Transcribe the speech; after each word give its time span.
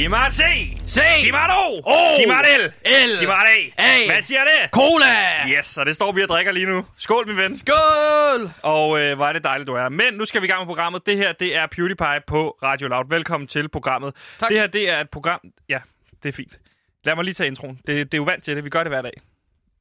Et 0.00 0.06
C. 0.32 0.42
C. 0.88 0.98
Et 1.24 1.34
O. 1.34 1.80
O. 1.84 2.20
Et 2.20 2.28
L. 2.28 2.72
L. 2.84 3.22
Et 3.22 3.28
A. 3.28 3.82
A. 3.82 4.06
Hvad 4.06 4.22
siger 4.22 4.40
det? 4.40 4.70
Cola! 4.70 5.48
Yes, 5.48 5.78
og 5.78 5.86
det 5.86 5.94
står 5.94 6.12
vi 6.12 6.22
og 6.22 6.28
drikker 6.28 6.52
lige 6.52 6.66
nu. 6.66 6.86
Skål, 6.96 7.26
min 7.26 7.36
ven. 7.36 7.58
Skål! 7.58 8.50
Og 8.62 9.00
øh, 9.00 9.16
hvor 9.16 9.26
er 9.26 9.32
det 9.32 9.44
dejligt, 9.44 9.66
du 9.66 9.74
er. 9.74 9.88
Men 9.88 10.14
nu 10.14 10.24
skal 10.24 10.42
vi 10.42 10.46
i 10.46 10.50
gang 10.50 10.60
med 10.60 10.66
programmet. 10.66 11.06
Det 11.06 11.16
her, 11.16 11.32
det 11.32 11.56
er 11.56 11.66
PewDiePie 11.66 12.20
på 12.26 12.58
Radio 12.62 12.88
Loud. 12.88 13.04
Velkommen 13.08 13.46
til 13.48 13.68
programmet. 13.68 14.14
Tak. 14.38 14.48
Det 14.50 14.58
her, 14.58 14.66
det 14.66 14.90
er 14.90 15.00
et 15.00 15.10
program... 15.10 15.40
Ja, 15.68 15.78
det 16.22 16.28
er 16.28 16.32
fint. 16.32 16.58
Lad 17.04 17.14
mig 17.14 17.24
lige 17.24 17.34
tage 17.34 17.46
introen. 17.46 17.80
Det, 17.86 17.86
det 18.12 18.14
er 18.14 18.18
jo 18.18 18.24
vant 18.24 18.44
til 18.44 18.56
det. 18.56 18.64
Vi 18.64 18.70
gør 18.70 18.84
det 18.84 18.92
hver 18.92 19.02
dag. 19.02 19.12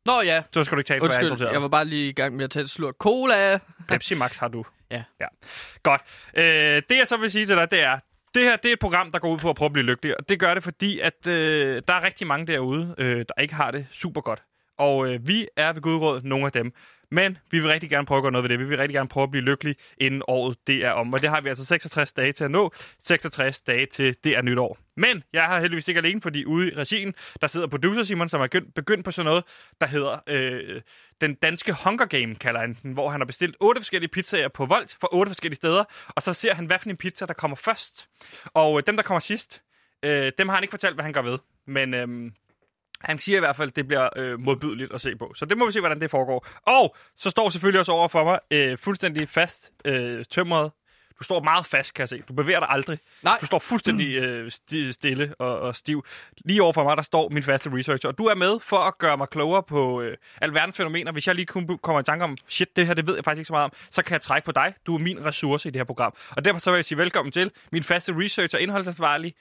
Nå 0.05 0.21
ja, 0.21 0.41
Så 0.53 0.63
skal 0.63 0.75
du 0.75 0.79
ikke 0.79 0.87
tale, 0.87 0.99
er 0.99 1.03
undskyld. 1.03 1.23
introduceret. 1.23 1.53
Jeg 1.53 1.61
var 1.61 1.67
bare 1.67 1.85
lige 1.85 2.09
i 2.09 2.13
gang 2.13 2.35
med 2.35 2.43
at 2.43 2.51
tage 2.51 2.63
et 2.63 2.69
slurk 2.69 2.95
cola. 2.99 3.59
Pepsi 3.87 4.15
Max 4.15 4.37
har 4.37 4.47
du. 4.47 4.65
Ja. 4.91 5.03
Ja. 5.21 5.25
Godt. 5.83 6.01
Øh, 6.33 6.81
det 6.89 6.97
jeg 6.97 7.07
så 7.07 7.17
vil 7.17 7.31
sige 7.31 7.45
til 7.45 7.55
dig, 7.55 7.71
det 7.71 7.81
er, 7.83 7.99
det 8.35 8.43
her 8.43 8.55
det 8.55 8.69
er 8.69 8.73
et 8.73 8.79
program, 8.79 9.11
der 9.11 9.19
går 9.19 9.33
ud 9.33 9.37
på 9.37 9.49
at 9.49 9.55
prøve 9.55 9.67
at 9.67 9.73
blive 9.73 9.85
lykkelig. 9.85 10.17
Og 10.17 10.29
det 10.29 10.39
gør 10.39 10.53
det, 10.53 10.63
fordi 10.63 10.99
at 10.99 11.27
øh, 11.27 11.81
der 11.87 11.93
er 11.93 12.03
rigtig 12.03 12.27
mange 12.27 12.47
derude, 12.47 12.95
øh, 12.97 13.17
der 13.17 13.41
ikke 13.41 13.53
har 13.53 13.71
det 13.71 13.87
super 13.91 14.21
godt. 14.21 14.43
Og 14.79 15.13
øh, 15.13 15.27
vi 15.27 15.47
er 15.55 15.73
ved 15.73 15.81
Gudråd 15.81 16.21
nogle 16.23 16.45
af 16.45 16.51
dem. 16.51 16.73
Men 17.11 17.37
vi 17.51 17.59
vil 17.59 17.67
rigtig 17.67 17.89
gerne 17.89 18.05
prøve 18.05 18.17
at 18.17 18.23
gøre 18.23 18.31
noget 18.31 18.43
ved 18.43 18.49
det. 18.49 18.59
Vi 18.59 18.63
vil 18.63 18.77
rigtig 18.77 18.95
gerne 18.95 19.09
prøve 19.09 19.23
at 19.23 19.31
blive 19.31 19.43
lykkelige, 19.43 19.75
inden 19.97 20.21
året 20.27 20.57
det 20.67 20.85
er 20.85 20.91
om. 20.91 21.13
Og 21.13 21.21
det 21.21 21.29
har 21.29 21.41
vi 21.41 21.49
altså 21.49 21.65
66 21.65 22.13
dage 22.13 22.33
til 22.33 22.43
at 22.43 22.51
nå. 22.51 22.71
66 22.99 23.61
dage 23.61 23.85
til 23.85 24.15
det 24.23 24.37
er 24.37 24.41
nytår. 24.41 24.77
Men 24.97 25.23
jeg 25.33 25.43
har 25.43 25.59
heldigvis 25.59 25.87
ikke 25.87 25.97
alene, 25.97 26.21
fordi 26.21 26.45
ude 26.45 26.71
i 26.71 26.75
regien, 26.75 27.13
der 27.41 27.47
sidder 27.47 27.67
producer 27.67 28.03
Simon, 28.03 28.29
som 28.29 28.39
har 28.39 28.61
begyndt, 28.75 29.05
på 29.05 29.11
sådan 29.11 29.25
noget, 29.25 29.43
der 29.81 29.87
hedder 29.87 30.19
øh, 30.27 30.81
den 31.21 31.33
danske 31.33 31.75
Hunger 31.83 32.05
Game, 32.05 32.35
kalder 32.35 32.59
han 32.59 32.77
den, 32.83 32.93
hvor 32.93 33.09
han 33.09 33.21
har 33.21 33.25
bestilt 33.25 33.55
otte 33.59 33.81
forskellige 33.81 34.09
pizzaer 34.09 34.47
på 34.47 34.65
Volt 34.65 34.97
fra 35.01 35.07
otte 35.11 35.29
forskellige 35.29 35.55
steder, 35.55 35.83
og 36.07 36.21
så 36.21 36.33
ser 36.33 36.53
han, 36.53 36.65
hvad 36.65 36.79
for 36.79 36.89
en 36.89 36.97
pizza, 36.97 37.25
der 37.25 37.33
kommer 37.33 37.57
først. 37.57 38.07
Og 38.45 38.77
øh, 38.77 38.83
dem, 38.87 38.95
der 38.95 39.03
kommer 39.03 39.19
sidst, 39.19 39.61
øh, 40.03 40.31
dem 40.37 40.49
har 40.49 40.55
han 40.55 40.63
ikke 40.63 40.71
fortalt, 40.71 40.95
hvad 40.95 41.03
han 41.03 41.13
gør 41.13 41.21
ved. 41.21 41.37
Men 41.67 41.93
øh, 41.93 42.31
han 43.01 43.17
siger 43.17 43.37
i 43.37 43.39
hvert 43.39 43.55
fald, 43.55 43.69
at 43.69 43.75
det 43.75 43.87
bliver 43.87 44.09
øh, 44.15 44.39
modbydeligt 44.39 44.93
at 44.93 45.01
se 45.01 45.15
på. 45.15 45.33
Så 45.35 45.45
det 45.45 45.57
må 45.57 45.65
vi 45.65 45.71
se, 45.71 45.79
hvordan 45.79 46.01
det 46.01 46.11
foregår. 46.11 46.47
Og 46.65 46.95
så 47.17 47.29
står 47.29 47.49
selvfølgelig 47.49 47.79
også 47.79 47.91
over 47.91 48.07
for 48.07 48.23
mig 48.23 48.39
øh, 48.51 48.77
fuldstændig 48.77 49.29
fast 49.29 49.71
øh, 49.85 50.25
tømret. 50.25 50.71
Du 51.19 51.23
står 51.23 51.43
meget 51.43 51.65
fast, 51.65 51.93
kan 51.93 52.01
jeg 52.01 52.09
se. 52.09 52.23
Du 52.27 52.33
bevæger 52.33 52.59
dig 52.59 52.69
aldrig. 52.69 52.99
Nej. 53.23 53.37
Du 53.41 53.45
står 53.45 53.59
fuldstændig 53.59 54.15
øh, 54.15 54.47
sti- 54.47 54.91
stille 54.91 55.33
og, 55.39 55.59
og 55.59 55.75
stiv. 55.75 56.05
Lige 56.45 56.63
over 56.63 56.73
for 56.73 56.83
mig, 56.83 56.97
der 56.97 57.03
står 57.03 57.29
min 57.29 57.43
faste 57.43 57.69
researcher. 57.73 58.09
Og 58.09 58.17
du 58.17 58.23
er 58.25 58.35
med 58.35 58.59
for 58.59 58.77
at 58.77 58.97
gøre 58.97 59.17
mig 59.17 59.29
klogere 59.29 59.63
på 59.63 60.01
øh, 60.01 60.17
alverdens 60.41 60.77
fænomener. 60.77 61.11
Hvis 61.11 61.27
jeg 61.27 61.35
lige 61.35 61.45
kun 61.45 61.79
kommer 61.83 61.99
i 61.99 62.03
tanke 62.03 62.23
om, 62.23 62.37
shit, 62.47 62.75
det 62.75 62.87
her, 62.87 62.93
det 62.93 63.07
ved 63.07 63.15
jeg 63.15 63.23
faktisk 63.23 63.39
ikke 63.39 63.47
så 63.47 63.53
meget 63.53 63.63
om, 63.63 63.71
så 63.91 64.03
kan 64.03 64.13
jeg 64.13 64.21
trække 64.21 64.45
på 64.45 64.51
dig. 64.51 64.73
Du 64.85 64.95
er 64.95 64.99
min 64.99 65.25
ressource 65.25 65.69
i 65.69 65.71
det 65.71 65.79
her 65.79 65.83
program. 65.85 66.13
Og 66.31 66.45
derfor 66.45 66.59
så 66.59 66.71
vil 66.71 66.77
jeg 66.77 66.85
sige 66.85 66.97
velkommen 66.97 67.31
til 67.31 67.51
min 67.71 67.83
faste 67.83 68.13
researcher, 68.17 68.59
indholdsansvarlig, 68.59 69.33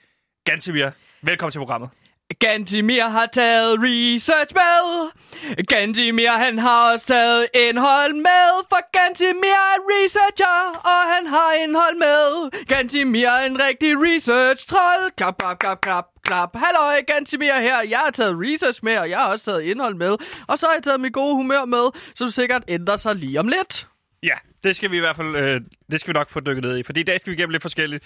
Gantemir. 0.45 0.89
Velkommen 1.21 1.51
til 1.51 1.59
programmet. 1.59 1.89
Gantimir 2.39 3.03
har 3.03 3.25
taget 3.25 3.77
research 3.79 4.53
med. 4.53 5.11
Gantimir, 5.67 6.29
han 6.29 6.59
har 6.59 6.93
også 6.93 7.05
taget 7.05 7.47
indhold 7.53 8.13
med. 8.13 8.65
For 8.69 8.91
Gantimir 8.97 9.59
er 9.73 9.77
researcher, 9.91 10.79
og 10.91 11.13
han 11.15 11.27
har 11.27 11.53
indhold 11.63 11.95
med. 11.97 12.51
Gantimir 12.65 13.27
er 13.27 13.45
en 13.45 13.59
rigtig 13.61 13.95
research-trold. 13.97 15.15
Klap, 15.17 15.37
klap, 15.37 15.59
klap, 15.59 15.81
klap, 15.81 16.05
klap. 16.23 16.49
Halløj, 16.55 17.01
Gantimir 17.07 17.61
her. 17.61 17.81
Jeg 17.89 17.99
har 17.99 18.11
taget 18.11 18.35
research 18.39 18.79
med, 18.83 18.97
og 18.97 19.09
jeg 19.09 19.19
har 19.19 19.31
også 19.31 19.45
taget 19.45 19.61
indhold 19.61 19.95
med. 19.95 20.17
Og 20.47 20.59
så 20.59 20.65
har 20.65 20.73
jeg 20.73 20.83
taget 20.83 21.01
mit 21.01 21.13
gode 21.13 21.35
humør 21.35 21.65
med, 21.65 21.85
som 22.15 22.29
sikkert 22.29 22.63
ændrer 22.67 22.97
sig 22.97 23.15
lige 23.15 23.39
om 23.39 23.47
lidt. 23.47 23.87
Ja, 24.23 24.35
det 24.63 24.75
skal 24.75 24.91
vi 24.91 24.97
i 24.97 24.99
hvert 24.99 25.15
fald 25.15 25.35
øh, 25.35 25.61
det 25.91 25.99
skal 25.99 26.13
vi 26.13 26.17
nok 26.17 26.29
få 26.29 26.39
dykket 26.39 26.63
ned 26.63 26.77
i, 26.77 26.83
fordi 26.83 26.99
i 26.99 27.03
dag 27.03 27.19
skal 27.19 27.31
vi 27.31 27.35
igennem 27.35 27.51
lidt 27.51 27.61
forskelligt. 27.61 28.03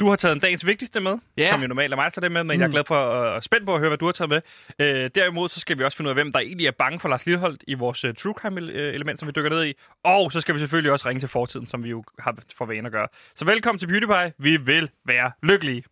Du 0.00 0.08
har 0.08 0.16
taget 0.16 0.34
en 0.34 0.40
dagens 0.40 0.66
vigtigste 0.66 1.00
med, 1.00 1.18
Ja. 1.36 1.50
som 1.50 1.60
jo 1.62 1.66
normalt 1.66 1.92
er 1.92 1.96
mig, 1.96 2.14
der 2.14 2.20
det 2.20 2.32
med, 2.32 2.44
men 2.44 2.56
mm. 2.56 2.60
jeg 2.60 2.66
er 2.66 2.70
glad 2.70 2.84
for 2.86 2.94
og 2.96 3.42
spændt 3.44 3.66
på 3.66 3.74
at 3.74 3.78
høre, 3.80 3.88
hvad 3.88 3.98
du 3.98 4.04
har 4.04 4.12
taget 4.12 4.28
med. 4.28 4.40
Øh, 4.78 5.10
derimod 5.14 5.48
så 5.48 5.60
skal 5.60 5.78
vi 5.78 5.84
også 5.84 5.96
finde 5.96 6.08
ud 6.08 6.10
af, 6.10 6.16
hvem 6.16 6.32
der 6.32 6.40
egentlig 6.40 6.66
er 6.66 6.70
bange 6.70 7.00
for 7.00 7.08
Lars 7.08 7.26
Lilleholdt 7.26 7.64
i 7.68 7.74
vores 7.74 8.04
uh, 8.04 8.14
true 8.14 8.34
crime 8.34 8.60
øh, 8.60 8.94
element, 8.94 9.18
som 9.18 9.26
vi 9.26 9.32
dykker 9.36 9.50
ned 9.50 9.64
i. 9.66 9.72
Og 10.04 10.32
så 10.32 10.40
skal 10.40 10.54
vi 10.54 10.58
selvfølgelig 10.60 10.92
også 10.92 11.08
ringe 11.08 11.20
til 11.20 11.28
fortiden, 11.28 11.66
som 11.66 11.84
vi 11.84 11.90
jo 11.90 12.04
har 12.18 12.36
for 12.58 12.66
vane 12.66 12.86
at 12.86 12.92
gøre. 12.92 13.08
Så 13.34 13.44
velkommen 13.44 13.78
til 13.78 13.86
PewDiePie. 13.86 14.32
Vi 14.38 14.56
vil 14.56 14.90
være 15.06 15.32
lykkelige. 15.42 15.84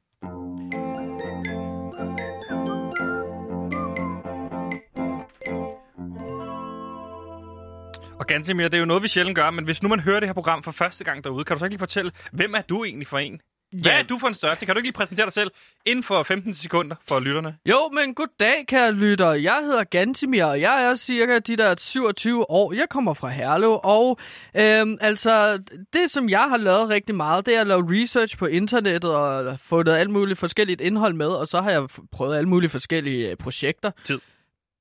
Og 8.33 8.35
Gantemir, 8.35 8.69
det 8.69 8.75
er 8.75 8.79
jo 8.79 8.85
noget, 8.85 9.03
vi 9.03 9.09
sjældent 9.09 9.37
gør, 9.37 9.51
men 9.51 9.65
hvis 9.65 9.83
nu 9.83 9.89
man 9.89 10.01
hører 10.01 10.21
det 10.21 10.29
her 10.29 10.33
program 10.33 10.63
for 10.63 10.73
første 10.73 11.05
gang 11.05 11.25
derude, 11.25 11.45
kan 11.45 11.57
du 11.57 11.59
så 11.59 11.65
ikke 11.65 11.73
lige 11.73 11.79
fortælle, 11.79 12.13
hvem 12.33 12.55
er 12.55 12.61
du 12.61 12.85
egentlig 12.85 13.09
for 13.09 13.19
en? 13.19 13.41
Hvad 13.83 13.93
er 13.93 14.03
du 14.03 14.19
for 14.19 14.29
en 14.29 14.35
størrelse? 14.35 14.67
Kan 14.67 14.75
du 14.75 14.79
ikke 14.79 14.87
lige 14.87 14.93
præsentere 14.93 15.27
dig 15.27 15.33
selv 15.33 15.51
inden 15.87 16.03
for 16.03 16.23
15 16.23 16.55
sekunder 16.55 16.97
for 17.09 17.21
lytterne? 17.21 17.57
Jo, 17.67 17.89
men 17.93 18.15
goddag, 18.15 18.65
kære 18.69 18.93
lytter. 18.93 19.33
Jeg 19.33 19.61
hedder 19.65 19.85
Gantimir, 19.85 20.45
og 20.45 20.61
jeg 20.61 20.85
er 20.85 20.97
cirka 20.97 21.39
de 21.39 21.57
der 21.57 21.75
27 21.79 22.51
år. 22.51 22.73
Jeg 22.73 22.87
kommer 22.91 23.15
fra 23.15 23.29
Herlev, 23.29 23.81
og 23.85 24.19
øhm, 24.57 24.99
altså, 25.01 25.63
det 25.93 26.11
som 26.11 26.29
jeg 26.29 26.47
har 26.49 26.57
lavet 26.57 26.89
rigtig 26.89 27.15
meget, 27.15 27.47
det 27.47 27.57
er 27.57 27.61
at 27.61 27.67
lave 27.67 28.03
research 28.03 28.39
på 28.39 28.47
internettet 28.47 29.15
og 29.15 29.61
fundet 29.61 29.93
alt 29.93 30.11
muligt 30.11 30.39
forskelligt 30.39 30.81
indhold 30.81 31.15
med, 31.15 31.29
og 31.29 31.49
så 31.49 31.61
har 31.61 31.71
jeg 31.71 31.89
prøvet 32.13 32.37
alle 32.37 32.49
mulige 32.49 32.71
forskellige 32.71 33.31
øh, 33.31 33.37
projekter. 33.37 33.91
Tid. 34.05 34.21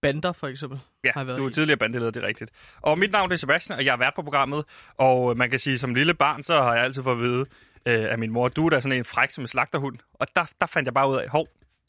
Bander, 0.02 0.32
for 0.32 0.48
eksempel. 0.48 0.80
Ja, 1.04 1.12
har 1.14 1.24
været 1.24 1.38
du 1.38 1.46
er 1.46 1.50
i. 1.50 1.54
tidligere 1.54 1.78
bandeleder, 1.78 2.12
det 2.12 2.24
er 2.24 2.28
rigtigt. 2.28 2.52
Og 2.82 3.00
mit 3.00 3.12
navn 3.12 3.32
er 3.32 3.36
Sebastian, 3.36 3.78
og 3.80 3.86
jeg 3.86 3.94
er 3.94 3.98
vært 3.98 4.14
på 4.16 4.22
programmet. 4.22 4.66
Og 4.98 5.38
man 5.38 5.50
kan 5.50 5.60
sige, 5.60 5.78
som 5.78 5.96
lille 5.96 6.14
barn, 6.14 6.44
så 6.44 6.62
har 6.62 6.74
jeg 6.76 6.84
altid 6.84 7.04
fået 7.04 7.16
at 7.16 7.22
vide 7.22 7.46
øh, 7.86 8.12
af 8.12 8.18
min 8.18 8.32
mor, 8.32 8.48
du 8.48 8.66
er 8.66 8.70
da 8.70 8.82
sådan 8.82 8.98
en 8.98 9.06
fræk 9.06 9.30
som 9.32 9.44
en 9.44 9.48
slagterhund. 9.48 9.98
Og 10.14 10.28
der, 10.36 10.46
der 10.62 10.68
fandt 10.68 10.86
jeg 10.88 10.94
bare 10.94 11.10
ud 11.10 11.16
af, 11.16 11.30
hov, 11.30 11.48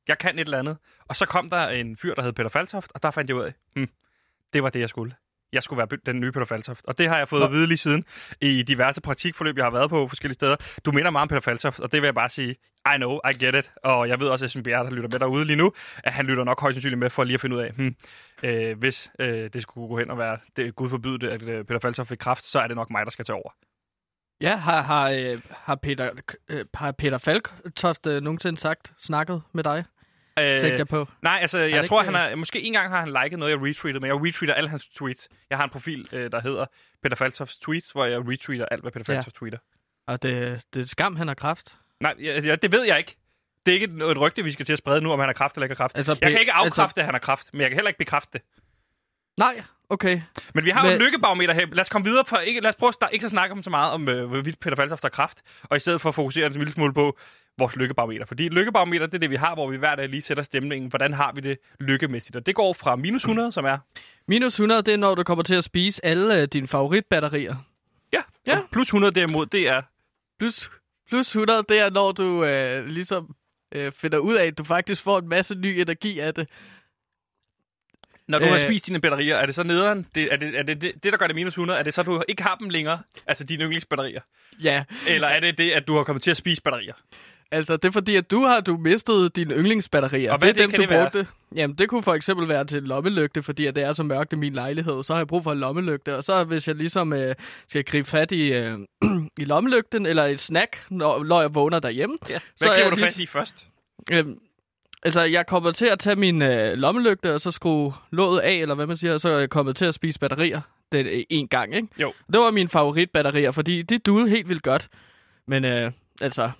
jeg 0.08 0.18
kan 0.18 0.38
et 0.38 0.40
eller 0.44 0.58
andet. 0.58 0.76
Og 1.08 1.16
så 1.16 1.26
kom 1.26 1.50
der 1.50 1.68
en 1.68 1.96
fyr, 1.96 2.14
der 2.14 2.22
hed 2.22 2.32
Peter 2.32 2.48
Faltoft, 2.50 2.92
og 2.94 3.02
der 3.02 3.10
fandt 3.10 3.28
jeg 3.30 3.36
ud 3.36 3.42
af, 3.42 3.52
hmm, 3.74 3.88
det 4.52 4.62
var 4.62 4.70
det, 4.70 4.80
jeg 4.80 4.88
skulle. 4.88 5.14
Jeg 5.52 5.62
skulle 5.62 5.78
være 5.78 5.98
den 6.06 6.20
nye 6.20 6.32
Peter 6.32 6.44
Faltoft. 6.46 6.84
Og 6.84 6.98
det 6.98 7.08
har 7.08 7.18
jeg 7.18 7.28
fået 7.28 7.40
Nå. 7.40 7.46
at 7.46 7.52
vide 7.52 7.66
lige 7.66 7.78
siden 7.78 8.04
i 8.40 8.62
diverse 8.62 9.00
praktikforløb, 9.00 9.56
jeg 9.56 9.64
har 9.64 9.70
været 9.70 9.90
på 9.90 10.06
forskellige 10.06 10.34
steder. 10.34 10.56
Du 10.84 10.92
minder 10.92 11.10
meget 11.10 11.22
om 11.22 11.28
Peter 11.28 11.40
Faltoft, 11.40 11.80
og 11.80 11.92
det 11.92 12.02
vil 12.02 12.06
jeg 12.06 12.14
bare 12.14 12.28
sige, 12.28 12.56
I 12.94 12.96
know, 12.96 13.20
I 13.30 13.44
get 13.44 13.54
it. 13.54 13.70
Og 13.84 14.08
jeg 14.08 14.20
ved 14.20 14.28
også, 14.28 14.44
at 14.44 14.48
Esben 14.48 14.62
Bjerre, 14.62 14.84
der 14.84 14.90
lytter 14.90 15.08
med 15.08 15.18
derude 15.18 15.44
lige 15.44 15.56
nu, 15.56 15.72
at 16.04 16.12
han 16.12 16.26
lytter 16.26 16.44
nok 16.44 16.60
højst 16.60 16.74
sandsynligt 16.74 16.98
med 16.98 17.10
for 17.10 17.24
lige 17.24 17.34
at 17.34 17.40
finde 17.40 17.56
ud 17.56 17.60
af, 17.60 17.72
hmm, 17.72 17.94
øh, 18.42 18.78
hvis 18.78 19.10
øh, 19.18 19.50
det 19.52 19.62
skulle 19.62 19.88
gå 19.88 19.98
hen 19.98 20.10
og 20.10 20.18
være, 20.18 20.38
det, 20.56 20.74
Gud 20.74 20.90
forbyde 20.90 21.18
det, 21.18 21.28
at 21.28 21.42
øh, 21.42 21.64
Peter 21.64 21.78
Faltoft 21.78 22.08
fik 22.08 22.18
kraft, 22.18 22.44
så 22.44 22.60
er 22.60 22.66
det 22.66 22.76
nok 22.76 22.90
mig, 22.90 23.04
der 23.06 23.10
skal 23.10 23.24
tage 23.24 23.36
over. 23.36 23.50
Ja, 24.40 24.56
har, 24.56 24.82
har, 24.82 25.10
øh, 25.10 25.40
har, 25.50 25.74
Peter, 25.74 26.10
øh, 26.48 26.64
har 26.74 26.92
Peter 26.92 27.18
Falktoft 27.18 28.06
øh, 28.06 28.22
nogensinde 28.22 28.60
sagt, 28.60 28.92
snakket 28.98 29.42
med 29.52 29.64
dig? 29.64 29.84
Øh, 30.38 30.44
jeg 30.78 30.88
på. 30.88 31.08
Nej, 31.22 31.38
altså, 31.40 31.58
jeg 31.58 31.80
det 31.80 31.88
tror, 31.88 32.02
ikke, 32.02 32.12
han 32.16 32.30
har... 32.30 32.36
Måske 32.36 32.62
en 32.62 32.72
gang 32.72 32.90
har 32.90 33.00
han 33.00 33.16
liket 33.22 33.38
noget, 33.38 33.52
jeg 33.52 33.58
retweetet, 33.62 34.02
men 34.02 34.08
jeg 34.08 34.16
retweeter 34.16 34.54
alle 34.54 34.68
hans 34.70 34.88
tweets. 34.88 35.28
Jeg 35.50 35.58
har 35.58 35.64
en 35.64 35.70
profil, 35.70 36.08
øh, 36.12 36.30
der 36.32 36.40
hedder 36.40 36.66
Peter 37.02 37.16
Faltofts 37.16 37.58
tweets, 37.58 37.90
hvor 37.90 38.04
jeg 38.04 38.18
retweeter 38.28 38.66
alt, 38.70 38.82
hvad 38.82 38.92
Peter 38.92 39.04
Ja. 39.12 39.18
Faltoft 39.18 39.36
tweeter. 39.36 39.58
Og 40.06 40.22
det, 40.22 40.62
det 40.74 40.82
er 40.82 40.86
skam, 40.86 41.16
han 41.16 41.28
har 41.28 41.34
kraft. 41.34 41.76
Nej, 42.00 42.14
ja, 42.22 42.40
ja, 42.40 42.56
det 42.56 42.72
ved 42.72 42.84
jeg 42.86 42.98
ikke. 42.98 43.16
Det 43.66 43.72
er 43.72 43.80
ikke 43.80 43.96
et, 43.96 44.10
et 44.10 44.20
rygte, 44.20 44.44
vi 44.44 44.50
skal 44.52 44.66
til 44.66 44.72
at 44.72 44.78
sprede 44.78 45.00
nu, 45.00 45.12
om 45.12 45.18
han 45.18 45.28
har 45.28 45.32
kraft 45.32 45.56
eller 45.56 45.64
ikke 45.64 45.72
har 45.72 45.76
kraft. 45.84 45.96
Altså, 45.96 46.16
jeg 46.20 46.30
kan 46.30 46.40
ikke 46.40 46.52
afkræfte, 46.52 47.00
at 47.00 47.04
han 47.04 47.14
har 47.14 47.18
kraft, 47.18 47.50
men 47.52 47.60
jeg 47.60 47.70
kan 47.70 47.76
heller 47.76 47.88
ikke 47.88 47.98
bekræfte 47.98 48.28
det. 48.32 48.42
Nej, 49.38 49.62
okay. 49.90 50.20
Men 50.54 50.64
vi 50.64 50.70
har 50.70 50.80
jo 50.82 50.86
Men- 50.90 50.96
et 50.96 51.02
lykkebarometer 51.04 51.54
her. 51.54 51.66
Lad 51.66 51.80
os 51.80 51.88
komme 51.88 52.04
videre. 52.04 52.24
For, 52.28 52.36
ikke, 52.36 52.60
lad 52.60 52.68
os 52.68 52.76
prøve 52.76 52.88
at 52.88 52.94
starte, 52.94 53.14
ikke 53.14 53.24
at 53.24 53.30
snakke 53.30 53.52
om 53.52 53.62
så 53.62 53.70
meget 53.70 53.92
om, 53.92 54.08
øh, 54.08 54.26
hvorvidt 54.28 54.60
Peter 54.60 54.76
Faltoft 54.76 55.02
har 55.02 55.08
kraft, 55.08 55.42
og 55.62 55.76
i 55.76 55.80
stedet 55.80 56.00
for 56.00 56.08
at 56.08 56.14
fokusere 56.14 56.46
en 56.46 56.52
lille 56.52 56.72
smule 56.72 56.94
på 56.94 57.18
vores 57.62 57.76
lykkebarometer. 57.76 58.24
Fordi 58.26 58.46
et 58.46 58.52
lykkebarometer, 58.52 59.06
det 59.06 59.14
er 59.14 59.18
det, 59.18 59.30
vi 59.30 59.36
har, 59.36 59.54
hvor 59.54 59.70
vi 59.70 59.76
hver 59.76 59.94
dag 59.94 60.08
lige 60.08 60.22
sætter 60.22 60.42
stemningen. 60.42 60.90
Hvordan 60.90 61.12
har 61.12 61.32
vi 61.32 61.40
det 61.40 61.58
lykkemæssigt? 61.80 62.36
Og 62.36 62.46
det 62.46 62.54
går 62.54 62.72
fra 62.72 62.96
minus 62.96 63.22
100, 63.22 63.52
som 63.52 63.64
er... 63.64 63.78
Minus 64.28 64.54
100, 64.54 64.82
det 64.82 64.94
er, 64.94 64.98
når 64.98 65.14
du 65.14 65.22
kommer 65.22 65.44
til 65.44 65.54
at 65.54 65.64
spise 65.64 66.04
alle 66.04 66.40
øh, 66.40 66.48
dine 66.52 66.68
favoritbatterier. 66.68 67.56
Ja, 68.12 68.20
Ja. 68.46 68.58
Og 68.58 68.64
plus 68.72 68.88
100 68.88 69.14
derimod, 69.14 69.46
det 69.46 69.68
er... 69.68 69.82
Plus, 70.38 70.70
plus 71.08 71.28
100, 71.28 71.64
det 71.68 71.78
er, 71.78 71.90
når 71.90 72.12
du 72.12 72.44
øh, 72.44 72.86
ligesom 72.86 73.34
øh, 73.74 73.92
finder 73.92 74.18
ud 74.18 74.34
af, 74.34 74.46
at 74.46 74.58
du 74.58 74.64
faktisk 74.64 75.02
får 75.02 75.18
en 75.18 75.28
masse 75.28 75.54
ny 75.54 75.66
energi 75.66 76.18
af 76.18 76.34
det. 76.34 76.48
Når 78.28 78.38
du 78.38 78.44
øh, 78.44 78.50
har 78.50 78.58
spist 78.58 78.86
dine 78.86 79.00
batterier, 79.00 79.36
er 79.36 79.46
det 79.46 79.54
så 79.54 79.62
nederen? 79.62 80.06
Det, 80.14 80.32
er, 80.32 80.36
det, 80.36 80.58
er 80.58 80.62
det, 80.62 80.82
det 80.82 81.04
det, 81.04 81.12
der 81.12 81.18
gør 81.18 81.26
det 81.26 81.36
minus 81.36 81.52
100? 81.52 81.78
Er 81.78 81.82
det 81.82 81.94
så, 81.94 82.00
at 82.00 82.06
du 82.06 82.22
ikke 82.28 82.42
har 82.42 82.56
dem 82.56 82.68
længere? 82.68 82.98
Altså 83.26 83.44
dine 83.44 83.64
yndlingsbatterier? 83.64 84.20
Ja, 84.62 84.84
Eller 85.08 85.28
er 85.28 85.40
det 85.40 85.58
det, 85.58 85.70
at 85.70 85.88
du 85.88 85.96
har 85.96 86.04
kommet 86.04 86.22
til 86.22 86.30
at 86.30 86.36
spise 86.36 86.62
batterier? 86.62 86.94
Altså 87.52 87.76
det 87.76 87.88
er 87.88 87.92
fordi, 87.92 88.16
at 88.16 88.30
du 88.30 88.40
har 88.44 88.60
du 88.60 88.76
mistet 88.76 89.36
dine 89.36 89.54
yndlingsbatterier. 89.54 90.32
Og 90.32 90.38
hvad 90.38 90.54
det 90.54 90.62
er 90.62 90.66
det- 90.66 90.72
dem, 90.72 90.76
du 90.78 90.82
det 90.82 90.90
være? 90.90 91.04
brugte. 91.10 91.26
Jamen, 91.54 91.76
det 91.78 91.88
kunne 91.88 92.02
for 92.02 92.14
eksempel 92.14 92.48
være 92.48 92.64
til 92.64 92.78
en 92.78 92.84
lommelygte, 92.84 93.42
fordi 93.42 93.66
at 93.66 93.74
det 93.74 93.82
er 93.82 93.92
så 93.92 94.02
mørkt 94.02 94.32
i 94.32 94.36
min 94.36 94.52
lejlighed. 94.52 95.02
Så 95.02 95.12
har 95.12 95.20
jeg 95.20 95.26
brug 95.26 95.44
for 95.44 95.52
en 95.52 95.58
lommelygte, 95.60 96.16
og 96.16 96.24
så 96.24 96.44
hvis 96.44 96.68
jeg 96.68 96.76
ligesom 96.76 97.12
øh, 97.12 97.34
skal 97.68 97.84
gribe 97.84 98.08
fat 98.08 98.32
i, 98.32 98.52
øh, 98.52 98.78
i 99.40 99.44
lommelygten, 99.44 100.06
eller 100.06 100.24
et 100.24 100.40
snack, 100.40 100.84
når, 100.90 101.24
når 101.24 101.40
jeg 101.40 101.54
vågner 101.54 101.80
derhjemme, 101.80 102.18
Ja. 102.28 102.38
Så 102.38 102.42
Hvad 102.58 102.68
griber 102.68 102.82
jeg 102.84 102.92
du 102.92 102.96
fast 102.96 103.18
i 103.18 103.26
først? 103.26 103.66
Øhm, 104.12 104.38
altså, 105.02 105.20
jeg 105.20 105.46
kommer 105.46 105.70
til 105.72 105.86
at 105.86 105.98
tage 105.98 106.16
min 106.16 106.42
øh, 106.42 106.72
lommelygte, 106.72 107.34
og 107.34 107.40
så 107.40 107.50
skrue 107.50 107.94
låget 108.10 108.40
af, 108.40 108.52
eller 108.54 108.74
hvad 108.74 108.86
man 108.86 108.96
siger, 108.96 109.14
og 109.14 109.20
så 109.20 109.28
er 109.28 109.38
jeg 109.38 109.50
kommet 109.50 109.76
til 109.76 109.84
at 109.84 109.94
spise 109.94 110.18
batterier 110.20 110.60
det, 110.92 111.06
øh, 111.06 111.22
en 111.30 111.48
gang, 111.48 111.74
ikke? 111.74 111.88
Jo. 111.98 112.12
Det 112.32 112.40
var 112.40 112.50
mine 112.50 112.68
favoritbatterier, 112.68 113.50
fordi 113.50 113.82
det 113.82 114.06
duede 114.06 114.28
helt 114.30 114.48
vildt 114.48 114.62
godt. 114.62 114.88
Men 115.48 115.64
øh, 115.64 115.92
altså, 116.20 116.50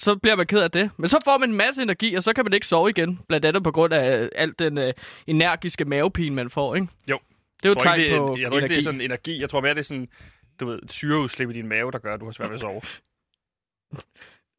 så 0.00 0.16
bliver 0.16 0.36
man 0.36 0.46
ked 0.46 0.60
af 0.60 0.70
det. 0.70 0.90
Men 0.96 1.08
så 1.08 1.18
får 1.24 1.38
man 1.38 1.50
en 1.50 1.56
masse 1.56 1.82
energi, 1.82 2.14
og 2.14 2.22
så 2.22 2.32
kan 2.32 2.44
man 2.44 2.52
ikke 2.52 2.66
sove 2.66 2.90
igen. 2.90 3.20
Blandt 3.28 3.46
andet 3.46 3.64
på 3.64 3.70
grund 3.72 3.92
af 3.92 4.28
alt 4.34 4.58
den 4.58 4.78
øh, 4.78 4.92
energiske 5.26 5.84
mavepine, 5.84 6.34
man 6.34 6.50
får, 6.50 6.74
ikke? 6.74 6.88
Jo. 7.08 7.18
Det 7.62 7.68
er 7.68 7.68
jo 7.68 7.70
Jeg 7.70 7.76
tror, 7.76 7.82
tegn 7.82 8.00
ikke, 8.00 8.10
det, 8.12 8.18
på 8.18 8.32
er- 8.34 8.38
jeg 8.38 8.48
tror 8.50 8.58
ikke, 8.58 8.68
det 8.68 8.78
er 8.78 8.82
sådan 8.82 9.00
energi. 9.00 9.40
Jeg 9.40 9.50
tror 9.50 9.60
mere, 9.60 9.74
det 9.74 9.78
er 9.78 9.84
sådan, 9.84 10.08
du 10.60 10.66
ved, 10.66 10.78
et 10.82 10.92
syreudslip 10.92 11.50
i 11.50 11.52
din 11.52 11.68
mave, 11.68 11.90
der 11.90 11.98
gør, 11.98 12.14
at 12.14 12.20
du 12.20 12.24
har 12.24 12.32
svært 12.32 12.48
ved 12.48 12.54
at 12.54 12.60
sove. 12.60 12.80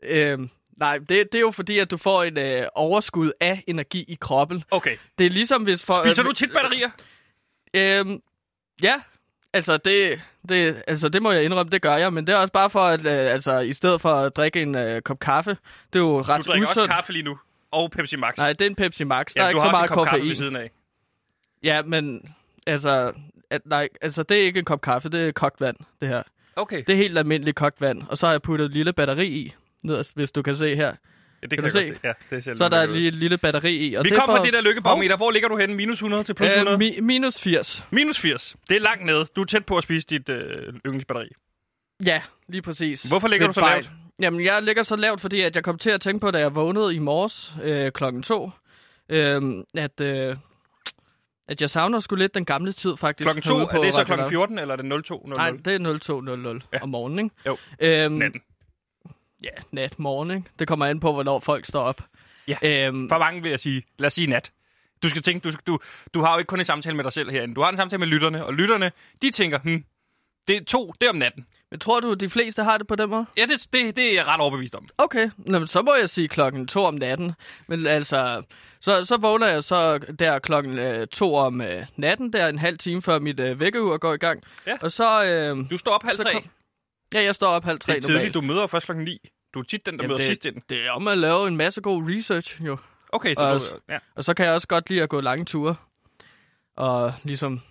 Øhm, 0.04 0.50
nej, 0.78 0.98
det, 0.98 1.10
det 1.10 1.36
er 1.36 1.40
jo 1.40 1.52
fordi, 1.52 1.80
at 1.80 1.92
du 1.92 1.98
får 1.98 2.24
en 2.24 2.38
øh, 2.38 2.68
overskud 2.76 3.32
af 3.40 3.64
energi 3.68 4.06
i 4.08 4.18
kroppen. 4.22 4.64
Okay. 4.72 4.98
Det 5.18 5.26
er 5.26 5.30
ligesom 5.30 5.64
hvis... 5.64 5.84
For, 5.84 6.04
Spiser 6.06 6.24
du 6.24 6.32
tit 6.34 6.50
batterier? 6.54 6.90
Øhm, 7.74 8.22
ja, 8.84 9.02
altså 9.54 9.78
det, 9.78 10.22
det, 10.50 10.84
altså 10.88 11.10
det 11.10 11.22
må 11.22 11.32
jeg 11.32 11.44
indrømme, 11.44 11.70
det 11.70 11.82
gør 11.82 11.96
jeg, 11.96 12.14
men 12.14 12.28
det 12.28 12.34
er 12.34 12.38
også 12.38 12.54
bare 12.54 12.70
for, 12.70 12.80
at 12.80 13.00
øh, 13.00 13.34
altså, 13.34 13.60
i 13.60 13.74
stedet 13.74 14.02
for 14.02 14.14
at 14.14 14.36
drikke 14.36 14.62
en 14.62 14.76
øh, 14.76 15.02
kop 15.02 15.20
kaffe, 15.20 15.58
det 15.94 16.00
er 16.00 16.04
jo 16.04 16.22
ret 16.22 16.46
Du 16.46 16.52
drikker 16.52 16.68
også 16.68 16.80
usundt. 16.82 16.92
kaffe 16.92 17.14
lige 17.14 17.24
nu. 17.24 17.40
Og 17.72 17.92
Pepsi 17.92 18.16
Max. 18.16 18.38
Nej, 18.38 18.54
det 18.54 18.62
er 18.62 18.70
en 18.70 18.76
Pepsi 18.76 19.04
Max. 19.04 19.34
Der 19.34 19.42
ja, 19.42 19.46
er 19.46 19.50
ikke 19.50 19.60
så 19.62 19.66
også 19.68 19.78
meget 19.78 19.90
kaffe 19.90 20.02
ved 20.02 20.20
koffein. 20.20 20.36
siden 20.36 20.56
af. 20.56 20.72
Ja, 21.64 21.82
men 21.82 22.34
altså, 22.68 23.14
at, 23.50 23.62
nej, 23.66 23.90
altså 24.02 24.24
det 24.24 24.38
er 24.38 24.44
ikke 24.44 24.60
en 24.60 24.66
kop 24.66 24.82
kaffe, 24.82 25.10
det 25.10 25.28
er 25.28 25.32
kogt 25.32 25.62
vand, 25.62 25.78
det 26.02 26.08
her. 26.08 26.24
Okay. 26.56 26.84
Det 26.88 26.94
er 26.94 26.98
helt 26.98 27.18
almindeligt 27.18 27.58
kogt 27.58 27.82
vand, 27.82 28.02
og 28.10 28.18
så 28.18 28.26
har 28.26 28.34
jeg 28.34 28.42
puttet 28.42 28.66
et 28.66 28.72
lille 28.72 28.94
batteri 28.94 29.28
i, 29.28 29.56
nederst, 29.84 30.16
hvis 30.16 30.32
du 30.32 30.42
kan 30.42 30.56
se 30.56 30.76
her. 30.76 30.94
Ja, 31.42 31.48
det 31.48 31.58
kan, 31.60 31.70
du 31.72 31.78
jeg 31.78 31.86
se? 31.88 32.00
Ja, 32.04 32.14
det 32.30 32.38
er 32.38 32.42
selv 32.42 32.58
Så 32.58 32.64
er 32.66 32.70
der 32.70 32.86
lige 32.86 33.08
et 33.08 33.16
lille 33.16 33.38
batteri 33.38 33.76
i. 33.78 33.94
Og 33.94 34.04
Vi 34.06 34.10
det 34.10 34.18
kom 34.18 34.26
for, 34.28 34.36
fra 34.38 34.46
det 34.46 34.54
der 34.54 34.62
lykkebarometer. 34.62 35.18
Hvor 35.18 35.32
ligger 35.32 35.50
du 35.50 35.58
henne? 35.58 35.76
Minus 35.76 35.98
100 35.98 36.24
til 36.24 36.34
plus 36.34 36.50
100? 36.50 36.86
øh, 36.88 36.96
mi- 36.98 37.02
minus 37.02 37.42
80. 37.42 37.86
Minus 37.92 38.20
80. 38.20 38.56
Det 38.70 38.76
er 38.78 38.82
langt 38.82 39.06
nede. 39.06 39.26
Du 39.36 39.42
er 39.42 39.46
tæt 39.46 39.66
på 39.66 39.78
at 39.78 39.84
spise 39.84 40.08
dit 40.08 40.30
øh, 40.30 40.74
yndlingsbatteri. 40.86 41.28
Ja, 42.06 42.22
lige 42.48 42.62
præcis. 42.62 43.04
Hvorfor 43.04 43.28
ligger 43.28 43.48
Ved 43.48 43.54
du 43.54 43.54
så 43.54 43.60
fejl. 43.60 43.84
lavt? 43.84 43.90
Jamen, 44.20 44.46
jeg 44.46 44.62
ligger 44.64 44.84
så 44.84 44.96
lavt, 44.96 45.22
fordi 45.22 45.42
at 45.42 45.56
jeg 45.56 45.64
kom 45.64 45.78
til 45.78 45.90
at 45.90 46.02
tænke 46.02 46.20
på, 46.20 46.32
da 46.32 46.40
jeg 46.40 46.56
vågnede 46.56 46.96
i 46.96 47.00
morges 47.00 47.54
øh, 47.64 47.92
klokken 47.92 48.24
to, 48.24 48.52
øh, 49.10 49.42
at, 49.76 50.02
øh, 50.02 50.36
at 51.48 51.62
jeg 51.62 51.70
savner 51.70 52.00
sgu 52.00 52.16
lidt 52.16 52.36
den 52.36 52.46
gamle 52.46 52.72
tid, 52.74 52.98
faktisk. 52.98 53.26
Klokken 53.26 53.42
2, 53.44 53.50
herude 53.58 53.68
er 53.72 53.76
på 53.78 53.84
det 53.84 53.94
så 53.94 54.04
klokken 54.04 54.24
Loud. 54.24 54.30
14, 54.32 54.60
eller 54.60 54.74
er 54.78 54.82
det 54.82 55.04
0200? 55.06 55.38
Nej, 55.40 55.52
det 55.66 55.74
er 55.88 55.98
0200 56.00 56.56
Ja. 56.74 56.78
ja. 56.78 56.84
om 56.84 56.90
morgenen, 56.90 57.20
ikke? 57.26 57.36
Jo. 57.46 57.58
Øhm, 57.80 58.14
Natten. 58.14 58.42
Ja, 59.44 59.50
nat, 59.72 60.00
morgen, 60.00 60.32
ikke? 60.32 60.44
Det 60.60 60.68
kommer 60.68 60.86
an 60.86 61.00
på, 61.00 61.14
hvornår 61.14 61.40
folk 61.40 61.66
står 61.66 61.82
op. 61.84 62.02
Ja. 62.48 62.58
Øhm, 62.62 63.10
For 63.10 63.18
mange 63.18 63.42
vil 63.42 63.50
jeg 63.50 63.60
sige, 63.60 63.84
lad 64.00 64.08
os 64.08 64.14
sige 64.14 64.28
nat. 64.28 64.52
Du 65.04 65.10
skal 65.10 65.22
tænke, 65.22 65.50
du, 65.52 65.58
du, 65.68 65.80
du 66.14 66.22
har 66.22 66.34
jo 66.34 66.38
ikke 66.40 66.48
kun 66.50 66.60
en 66.60 66.66
samtale 66.66 66.96
med 66.96 67.04
dig 67.04 67.14
selv 67.14 67.32
herinde. 67.32 67.56
Du 67.56 67.62
har 67.62 67.70
en 67.70 67.78
samtale 67.78 68.00
med 68.00 68.08
lytterne, 68.08 68.46
og 68.46 68.54
lytterne, 68.54 68.92
de 69.22 69.32
tænker, 69.32 69.60
hm, 69.60 69.84
det 70.48 70.58
er 70.58 70.64
to, 70.64 70.94
det 71.02 71.06
er 71.08 71.10
om 71.10 71.16
natten. 71.16 71.46
men 71.72 71.80
tror 71.80 72.00
du, 72.00 72.14
de 72.14 72.30
fleste 72.30 72.64
har 72.64 72.78
det 72.78 72.88
på 72.88 72.96
den 72.96 73.10
måde? 73.10 73.26
Ja, 73.38 73.42
det, 73.46 73.68
det, 73.74 73.96
det 73.96 74.10
er 74.10 74.14
jeg 74.14 74.28
ret 74.28 74.42
overbevist 74.42 74.76
om. 74.76 74.88
Okay, 74.98 75.30
Nå, 75.38 75.60
men 75.60 75.68
så 75.68 75.82
må 75.82 75.96
jeg 76.00 76.10
sige 76.10 76.28
klokken 76.28 76.68
to 76.68 76.84
om 76.84 76.94
natten. 76.94 77.34
Men 77.68 77.88
altså, 77.88 78.44
så, 78.82 79.06
så 79.06 79.18
vågner 79.18 79.48
jeg 79.48 79.64
så 79.64 79.98
der 79.98 80.40
klokken 80.40 80.80
øh, 80.80 81.08
to 81.08 81.36
om 81.36 81.62
øh, 81.62 81.86
natten, 81.96 82.34
der 82.34 82.48
en 82.48 82.60
halv 82.60 82.78
time 82.78 83.02
før 83.02 83.20
mit 83.20 83.40
øh, 83.40 83.60
vækkeur 83.60 83.98
går 83.98 84.14
i 84.14 84.18
gang. 84.18 84.44
Ja. 84.68 84.74
Og 84.82 84.92
så, 84.92 85.26
øh, 85.26 85.70
Du 85.72 85.78
står 85.78 85.92
op 85.92 86.04
halv 86.04 86.18
Så 86.18 86.24
tre. 86.24 86.34
kom- 86.34 86.44
ja, 87.14 87.24
jeg 87.24 87.36
står 87.36 87.48
op 87.48 87.64
halv 87.64 87.80
tre 87.80 87.94
Det 87.94 88.04
er 88.04 88.08
tidligt. 88.08 88.34
Du 88.34 88.42
møder 88.42 88.68
først 88.68 88.86
klokken 88.86 89.06
9. 89.06 89.30
Du 89.54 89.60
er 89.60 89.64
tit 89.64 89.86
den, 89.86 89.94
der 89.94 90.04
Jamen, 90.04 90.08
møder 90.08 90.18
det- 90.20 90.26
sidst 90.28 90.46
ind. 90.46 90.62
Det 90.70 90.86
er 90.86 90.92
om 90.92 91.08
at 91.08 91.18
lave 91.18 91.48
en 91.48 91.58
masse 91.58 91.82
god 91.82 92.04
research, 92.18 92.62
jo. 92.66 92.78
Okay, 93.10 93.36
så 93.36 93.44
og- 93.44 93.60
du, 93.60 93.64
ja. 93.90 94.00
Og 94.16 94.24
så 94.24 94.34
kan 94.34 94.46
jeg 94.46 94.54
også 94.54 94.68
godt 94.68 94.90
lide 94.90 95.04
at 95.04 95.10
gå 95.10 95.22
lange 95.22 95.46
ture. 95.46 95.76
Og 96.76 97.14
ligesom 97.24 97.62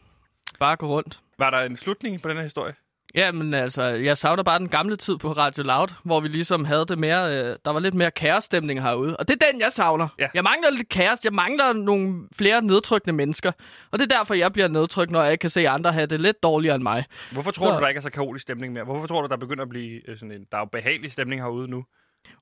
bare 0.59 0.77
gå 0.77 0.87
rundt. 0.87 1.21
Var 1.39 1.51
der 1.51 1.59
en 1.61 1.77
slutning 1.77 2.23
på 2.23 2.29
den 2.29 2.37
her 2.37 2.43
historie? 2.45 2.75
Ja, 3.15 3.33
men 3.33 3.55
altså, 3.55 3.83
jeg 3.83 4.19
savner 4.19 4.43
bare 4.43 4.59
den 4.59 4.69
gamle 4.69 4.97
tid 4.97 5.17
på 5.17 5.33
Radio 5.33 5.63
Loud, 5.65 5.89
hvor 6.05 6.21
vi 6.21 6.29
ligesom 6.29 6.65
havde 6.65 6.87
det 6.87 6.99
mere, 6.99 7.39
øh, 7.39 7.57
der 7.65 7.71
var 7.71 7.81
lidt 7.81 7.95
mere 7.95 8.11
kaosstemning 8.11 8.83
herude. 8.83 9.17
Og 9.17 9.29
det 9.29 9.43
er 9.43 9.53
den, 9.53 9.61
jeg 9.61 9.73
savner. 9.73 10.09
Ja. 10.19 10.29
Jeg 10.35 10.43
mangler 10.45 10.71
lidt 10.71 10.89
kaos, 10.89 11.19
jeg 11.25 11.33
mangler 11.33 11.73
nogle 11.73 12.29
flere 12.33 12.63
nedtrykkende 12.63 13.13
mennesker. 13.17 13.53
Og 13.91 13.99
det 13.99 14.13
er 14.13 14.17
derfor, 14.19 14.35
jeg 14.35 14.53
bliver 14.53 14.69
nedtrykt, 14.69 15.11
når 15.11 15.23
jeg 15.23 15.33
ikke 15.33 15.41
kan 15.43 15.51
se 15.51 15.69
andre 15.69 15.93
have 15.93 16.07
det 16.07 16.21
lidt 16.21 16.43
dårligere 16.43 16.75
end 16.75 16.83
mig. 16.83 17.05
Hvorfor 17.33 17.51
tror 17.51 17.67
Så- 17.67 17.75
du, 17.77 17.81
der 17.81 17.89
ikke 17.89 17.99
er 17.99 18.03
så 18.03 18.11
kaotisk 18.11 18.43
stemning 18.43 18.73
mere? 18.73 18.85
Hvorfor 18.85 19.07
tror 19.07 19.23
du, 19.23 19.29
der 19.29 19.37
begynder 19.37 19.63
at 19.63 19.69
blive 19.69 20.11
øh, 20.11 20.17
sådan 20.19 20.33
en... 20.33 20.47
Der 20.53 20.59
er 20.59 20.65
behagelig 20.65 21.13
stemning 21.13 21.41
herude 21.43 21.69
nu. 21.69 21.85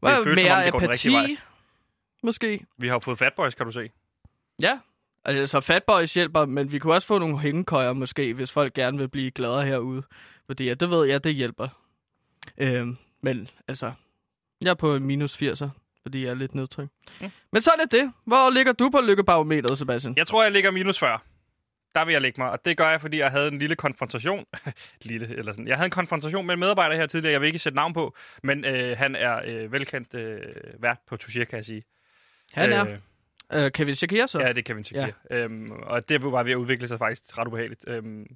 Hvad, 0.01 0.25
føles, 0.25 0.41
som 0.41 0.51
om 0.51 0.57
mere 0.57 0.65
det 0.65 0.73
går 0.73 0.83
apati, 0.83 1.39
måske? 2.23 2.61
Vi 2.79 2.89
har 2.89 2.99
fået 2.99 3.19
fatboys, 3.19 3.55
kan 3.55 3.67
du 3.67 3.73
se. 3.73 3.91
Ja. 4.63 4.79
Altså, 5.25 5.61
Fatboys 5.61 6.15
hjælper, 6.15 6.47
men 6.47 6.73
vi 6.73 6.79
kunne 6.79 6.95
også 6.95 7.07
få 7.09 7.19
nogle 7.19 7.39
hængekøjer 7.39 7.93
måske, 7.93 8.35
hvis 8.35 8.53
folk 8.53 8.75
gerne 8.75 8.99
vil 8.99 9.09
blive 9.09 9.31
gladere 9.31 9.65
herude. 9.67 10.03
Fordi 10.49 10.65
ja, 10.65 10.75
det 10.75 10.91
ved 10.91 11.07
jeg, 11.07 11.25
det 11.25 11.35
hjælper. 11.35 11.69
Øhm, 12.59 12.97
men 13.21 13.49
altså, 13.69 13.93
jeg 14.63 14.71
er 14.71 14.75
på 14.75 14.99
minus 14.99 15.43
80'er, 15.43 15.69
fordi 16.03 16.25
jeg 16.25 16.31
er 16.31 16.35
lidt 16.35 16.55
nedtrykt. 16.55 16.93
Mm. 17.21 17.27
Mm. 17.27 17.33
Men 17.53 17.63
så 17.63 17.71
er 17.79 17.85
det 17.85 17.93
det. 17.93 18.13
Hvor 18.25 18.55
ligger 18.55 18.73
du 18.73 18.91
på 18.91 19.01
lykkebarometeret, 19.01 19.79
Sebastian? 19.79 20.15
Jeg 20.17 20.27
tror, 20.27 20.43
jeg 20.43 20.53
ligger 20.53 20.71
minus 20.71 20.99
40. 20.99 21.19
Der 21.95 22.05
vil 22.05 22.13
jeg 22.13 22.23
lægge 22.23 22.41
mig, 22.41 22.51
og 22.51 22.65
det 22.65 22.77
gør 22.77 22.91
jeg, 22.91 23.01
fordi 23.01 23.19
jeg 23.19 23.31
havde 23.31 23.49
en 23.49 23.59
lille 23.59 23.77
konfrontation. 23.77 24.45
lille, 25.03 25.37
eller 25.37 25.53
sådan. 25.53 25.69
Jeg 25.69 25.77
havde 25.77 25.87
en 25.87 25.91
konfrontation 25.91 26.47
med 26.47 26.55
en 26.55 26.61
medarbejder 26.61 26.97
her 26.97 27.07
tidligere, 27.07 27.33
jeg 27.33 27.41
vil 27.41 27.47
ikke 27.47 27.59
sætte 27.59 27.77
navn 27.77 27.93
på, 27.93 28.17
men 28.43 28.65
øh, 28.65 28.99
han 28.99 29.17
er 29.17 29.41
øh, 29.45 29.73
velkendt 29.73 30.15
øh, 30.15 30.41
vært 30.79 30.99
på 31.07 31.17
Touché, 31.23 31.45
kan 31.45 31.57
jeg 31.57 31.65
sige. 31.65 31.83
Han 32.53 32.73
er 32.73 32.99
Øh, 33.53 33.65
øh, 33.65 33.71
Kevin 33.71 33.95
Shakir, 33.95 34.27
så. 34.27 34.41
Ja, 34.41 34.49
det 34.49 34.59
er 34.59 34.63
Kevin 34.63 34.85
Shakir. 34.85 35.13
Ja. 35.31 35.37
Øhm, 35.37 35.71
og 35.71 36.09
det 36.09 36.23
var 36.23 36.43
ved 36.43 36.53
at 36.53 36.57
udvikle 36.57 36.89
sig 36.89 36.99
faktisk 36.99 37.39
ret 37.39 37.47
ubehageligt. 37.47 37.85
Øhm, 37.87 38.27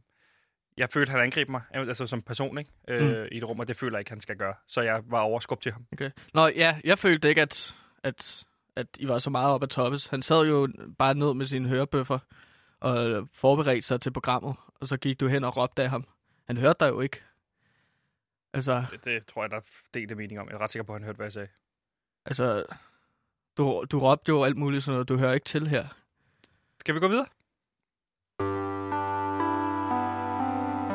jeg 0.76 0.90
følte, 0.90 1.10
han 1.10 1.20
angreb 1.20 1.48
mig, 1.48 1.62
altså 1.70 2.06
som 2.06 2.22
person, 2.22 2.58
ikke? 2.58 2.70
Øh, 2.88 3.02
Mm. 3.22 3.28
i 3.32 3.36
et 3.38 3.44
rum, 3.48 3.60
og 3.60 3.68
det 3.68 3.76
føler 3.76 3.96
jeg 3.96 4.00
ikke, 4.00 4.10
han 4.10 4.20
skal 4.20 4.36
gøre. 4.36 4.54
Så 4.68 4.80
jeg 4.80 5.02
var 5.06 5.20
overskub 5.20 5.60
til 5.62 5.72
ham. 5.72 5.86
Okay. 5.92 6.10
Nå, 6.34 6.46
ja, 6.46 6.80
jeg 6.84 6.98
følte 6.98 7.28
ikke, 7.28 7.42
at, 7.42 7.76
at, 8.02 8.44
at 8.76 8.86
I 8.98 9.08
var 9.08 9.18
så 9.18 9.30
meget 9.30 9.54
op 9.54 9.62
at 9.62 9.68
toppes. 9.70 10.06
Han 10.06 10.22
sad 10.22 10.46
jo 10.48 10.68
bare 10.98 11.14
ned 11.14 11.34
med 11.34 11.46
sine 11.46 11.68
hørebøffer 11.68 12.18
og 12.80 13.28
forberedte 13.32 13.82
sig 13.82 14.00
til 14.00 14.12
programmet, 14.12 14.54
og 14.80 14.88
så 14.88 14.96
gik 14.96 15.20
du 15.20 15.26
hen 15.26 15.44
og 15.44 15.56
råbte 15.56 15.82
af 15.82 15.90
ham. 15.90 16.04
Han 16.46 16.56
hørte 16.56 16.84
dig 16.84 16.88
jo 16.90 17.00
ikke. 17.00 17.22
Altså, 18.54 18.84
Det, 18.90 19.04
det 19.04 19.26
tror 19.26 19.42
jeg, 19.42 19.50
der 19.50 19.56
er 19.56 19.60
delte 19.94 20.14
mening 20.14 20.40
om. 20.40 20.48
Jeg 20.48 20.54
er 20.54 20.58
ret 20.60 20.70
sikker 20.70 20.84
på, 20.84 20.92
at 20.92 21.00
han 21.00 21.04
hørte, 21.04 21.16
hvad 21.16 21.26
jeg 21.26 21.32
sagde. 21.32 21.48
altså, 22.26 22.64
du, 23.56 23.84
du 23.90 23.98
råbte 24.00 24.28
jo 24.30 24.44
alt 24.44 24.56
muligt 24.56 24.84
sådan 24.84 24.94
noget, 24.94 25.08
du 25.08 25.16
hører 25.16 25.32
ikke 25.32 25.44
til 25.44 25.66
her. 25.68 25.86
Skal 26.80 26.94
vi 26.94 27.00
gå 27.00 27.08
videre? 27.08 27.26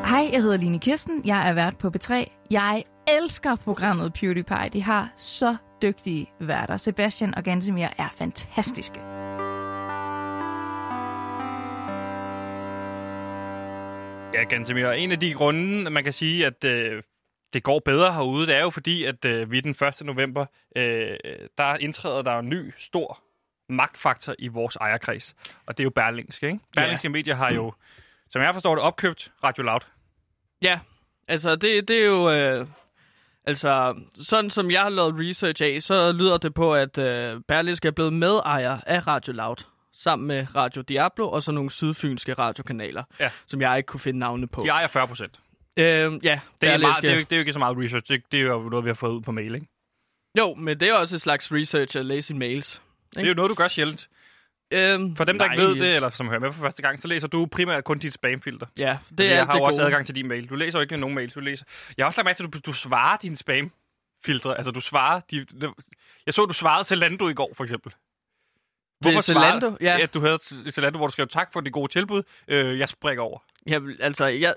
Hej, 0.07 0.29
jeg 0.31 0.41
hedder 0.41 0.57
Line 0.57 0.79
Kirsten. 0.79 1.21
Jeg 1.25 1.49
er 1.49 1.53
vært 1.53 1.77
på 1.77 1.91
B3. 1.97 2.13
Jeg 2.51 2.83
elsker 3.07 3.55
programmet 3.55 4.13
PewDiePie. 4.13 4.69
De 4.73 4.83
har 4.83 5.13
så 5.15 5.55
dygtige 5.81 6.31
værter. 6.39 6.77
Sebastian 6.77 7.35
og 7.35 7.43
Gansimir 7.43 7.87
er 7.97 8.09
fantastiske. 8.17 8.99
Ja, 14.33 14.43
Gantemir. 14.43 14.87
En 14.87 15.11
af 15.11 15.19
de 15.19 15.33
grunde, 15.33 15.89
man 15.89 16.03
kan 16.03 16.13
sige, 16.13 16.45
at 16.45 16.63
øh, 16.63 17.03
det 17.53 17.63
går 17.63 17.79
bedre 17.79 18.13
herude, 18.13 18.47
det 18.47 18.55
er 18.55 18.61
jo 18.61 18.69
fordi, 18.69 19.03
at 19.03 19.25
øh, 19.25 19.51
vi 19.51 19.59
den 19.59 19.71
1. 19.71 20.01
november, 20.05 20.45
øh, 20.75 21.17
der 21.57 21.77
indtræder 21.77 22.21
der 22.21 22.39
en 22.39 22.49
ny, 22.49 22.73
stor 22.77 23.23
magtfaktor 23.69 24.35
i 24.39 24.47
vores 24.47 24.75
ejerkreds. 24.75 25.35
Og 25.65 25.77
det 25.77 25.83
er 25.83 25.85
jo 25.85 25.89
Berlingske, 25.89 26.47
ikke? 26.47 26.59
Berlingske 26.75 27.09
Medier 27.09 27.35
har 27.35 27.53
jo, 27.53 27.73
som 28.29 28.41
jeg 28.41 28.53
forstår 28.53 28.75
det, 28.75 28.83
opkøbt 28.83 29.31
Radio 29.43 29.63
Loud. 29.63 29.96
Ja, 30.61 30.79
altså, 31.27 31.55
det, 31.55 31.87
det 31.87 31.97
er 31.97 32.05
jo... 32.05 32.31
Øh, 32.31 32.67
altså, 33.45 33.95
sådan 34.19 34.49
som 34.49 34.71
jeg 34.71 34.81
har 34.81 34.89
lavet 34.89 35.15
research 35.17 35.63
af, 35.63 35.81
så 35.83 36.11
lyder 36.11 36.37
det 36.37 36.53
på, 36.53 36.73
at 36.75 36.97
øh, 36.97 37.41
Berlingske 37.47 37.87
er 37.87 37.91
blevet 37.91 38.13
medejer 38.13 38.77
af 38.87 39.07
Radio 39.07 39.33
Loud 39.33 39.55
sammen 39.93 40.27
med 40.27 40.47
Radio 40.55 40.81
Diablo 40.81 41.29
og 41.31 41.43
så 41.43 41.51
nogle 41.51 41.71
sydfynske 41.71 42.33
radiokanaler, 42.33 43.03
Ja. 43.19 43.29
som 43.47 43.61
jeg 43.61 43.77
ikke 43.77 43.87
kunne 43.87 43.99
finde 43.99 44.19
navne 44.19 44.47
på. 44.47 44.61
De 44.63 44.67
ejer 44.67 44.87
40 44.87 45.07
procent. 45.07 45.39
Øh, 45.77 45.83
ja, 45.85 45.89
Det, 45.91 46.19
er 46.23 46.29
meget, 46.29 46.41
Berlingske- 46.61 47.01
det, 47.01 47.09
er 47.09 47.13
jo, 47.13 47.17
ikke- 47.19 47.29
det 47.29 47.35
er 47.35 47.37
jo 47.37 47.41
ikke 47.41 47.53
så 47.53 47.59
meget 47.59 47.77
research. 47.77 48.11
Det, 48.11 48.21
det 48.31 48.39
er 48.39 48.43
jo 48.43 48.69
noget, 48.69 48.85
vi 48.85 48.89
har 48.89 48.95
fået 48.95 49.11
ud 49.11 49.21
på 49.21 49.31
mail, 49.31 49.55
ikke? 49.55 49.67
Jo, 50.37 50.53
men 50.55 50.79
det 50.79 50.89
er 50.89 50.93
også 50.93 51.15
et 51.15 51.21
slags 51.21 51.51
research 51.53 51.97
at 51.97 52.05
læse 52.05 52.27
sine 52.27 52.39
mails. 52.39 52.81
Det 53.15 53.23
er 53.23 53.27
jo 53.27 53.33
noget, 53.33 53.49
du 53.49 53.55
gør 53.55 53.67
sjældent. 53.67 54.07
Øhm, 54.73 55.15
For 55.15 55.23
dem, 55.23 55.37
der 55.39 55.45
nej, 55.45 55.53
ikke 55.53 55.63
ved 55.65 55.75
det, 55.75 55.95
eller 55.95 56.09
som 56.09 56.27
hører 56.27 56.39
med 56.39 56.51
for 56.53 56.61
første 56.61 56.81
gang, 56.81 56.99
så 56.99 57.07
læser 57.07 57.27
du 57.27 57.45
primært 57.45 57.83
kun 57.83 57.99
dit 57.99 58.13
spamfilter. 58.13 58.65
Ja, 58.79 58.97
det 59.09 59.17
Det 59.17 59.25
er 59.25 59.35
jeg 59.35 59.45
har 59.45 59.53
det 59.53 59.61
også 59.61 59.77
gode. 59.77 59.85
adgang 59.85 60.05
til 60.05 60.15
din 60.15 60.27
mail. 60.27 60.49
Du 60.49 60.55
læser 60.55 60.79
jo 60.79 60.81
ikke 60.81 60.97
nogen 60.97 61.15
mail, 61.15 61.29
du 61.29 61.39
læser. 61.39 61.65
Jeg 61.97 62.03
har 62.03 62.07
også 62.07 62.19
lagt 62.21 62.25
mærke 62.25 62.37
til, 62.37 62.43
at 62.43 62.53
du, 62.53 62.59
du 62.65 62.73
svarer 62.73 63.17
dine 63.17 63.37
spam-filtre. 63.37 64.57
Altså, 64.57 64.71
du 64.71 64.81
svarer... 64.81 65.19
De, 65.31 65.43
de, 65.45 65.73
jeg 66.25 66.33
så, 66.33 66.45
du 66.45 66.53
svarede 66.53 66.83
Zalando 66.83 67.27
i 67.29 67.33
går, 67.33 67.51
for 67.57 67.63
eksempel. 67.63 67.91
er 69.05 69.11
svarede- 69.21 69.21
Zalando? 69.21 69.77
Ja. 69.81 69.97
ja. 69.97 70.05
du 70.05 70.19
havde 70.19 70.37
Zalando, 70.71 70.97
hvor 70.97 71.07
du 71.07 71.11
skrev 71.11 71.27
tak 71.27 71.53
for 71.53 71.61
det 71.61 71.73
gode 71.73 71.91
tilbud. 71.91 72.23
Øh, 72.47 72.79
jeg 72.79 72.89
springer 72.89 73.23
over. 73.23 73.39
Jamen, 73.67 73.95
altså, 73.99 74.25
jeg... 74.25 74.55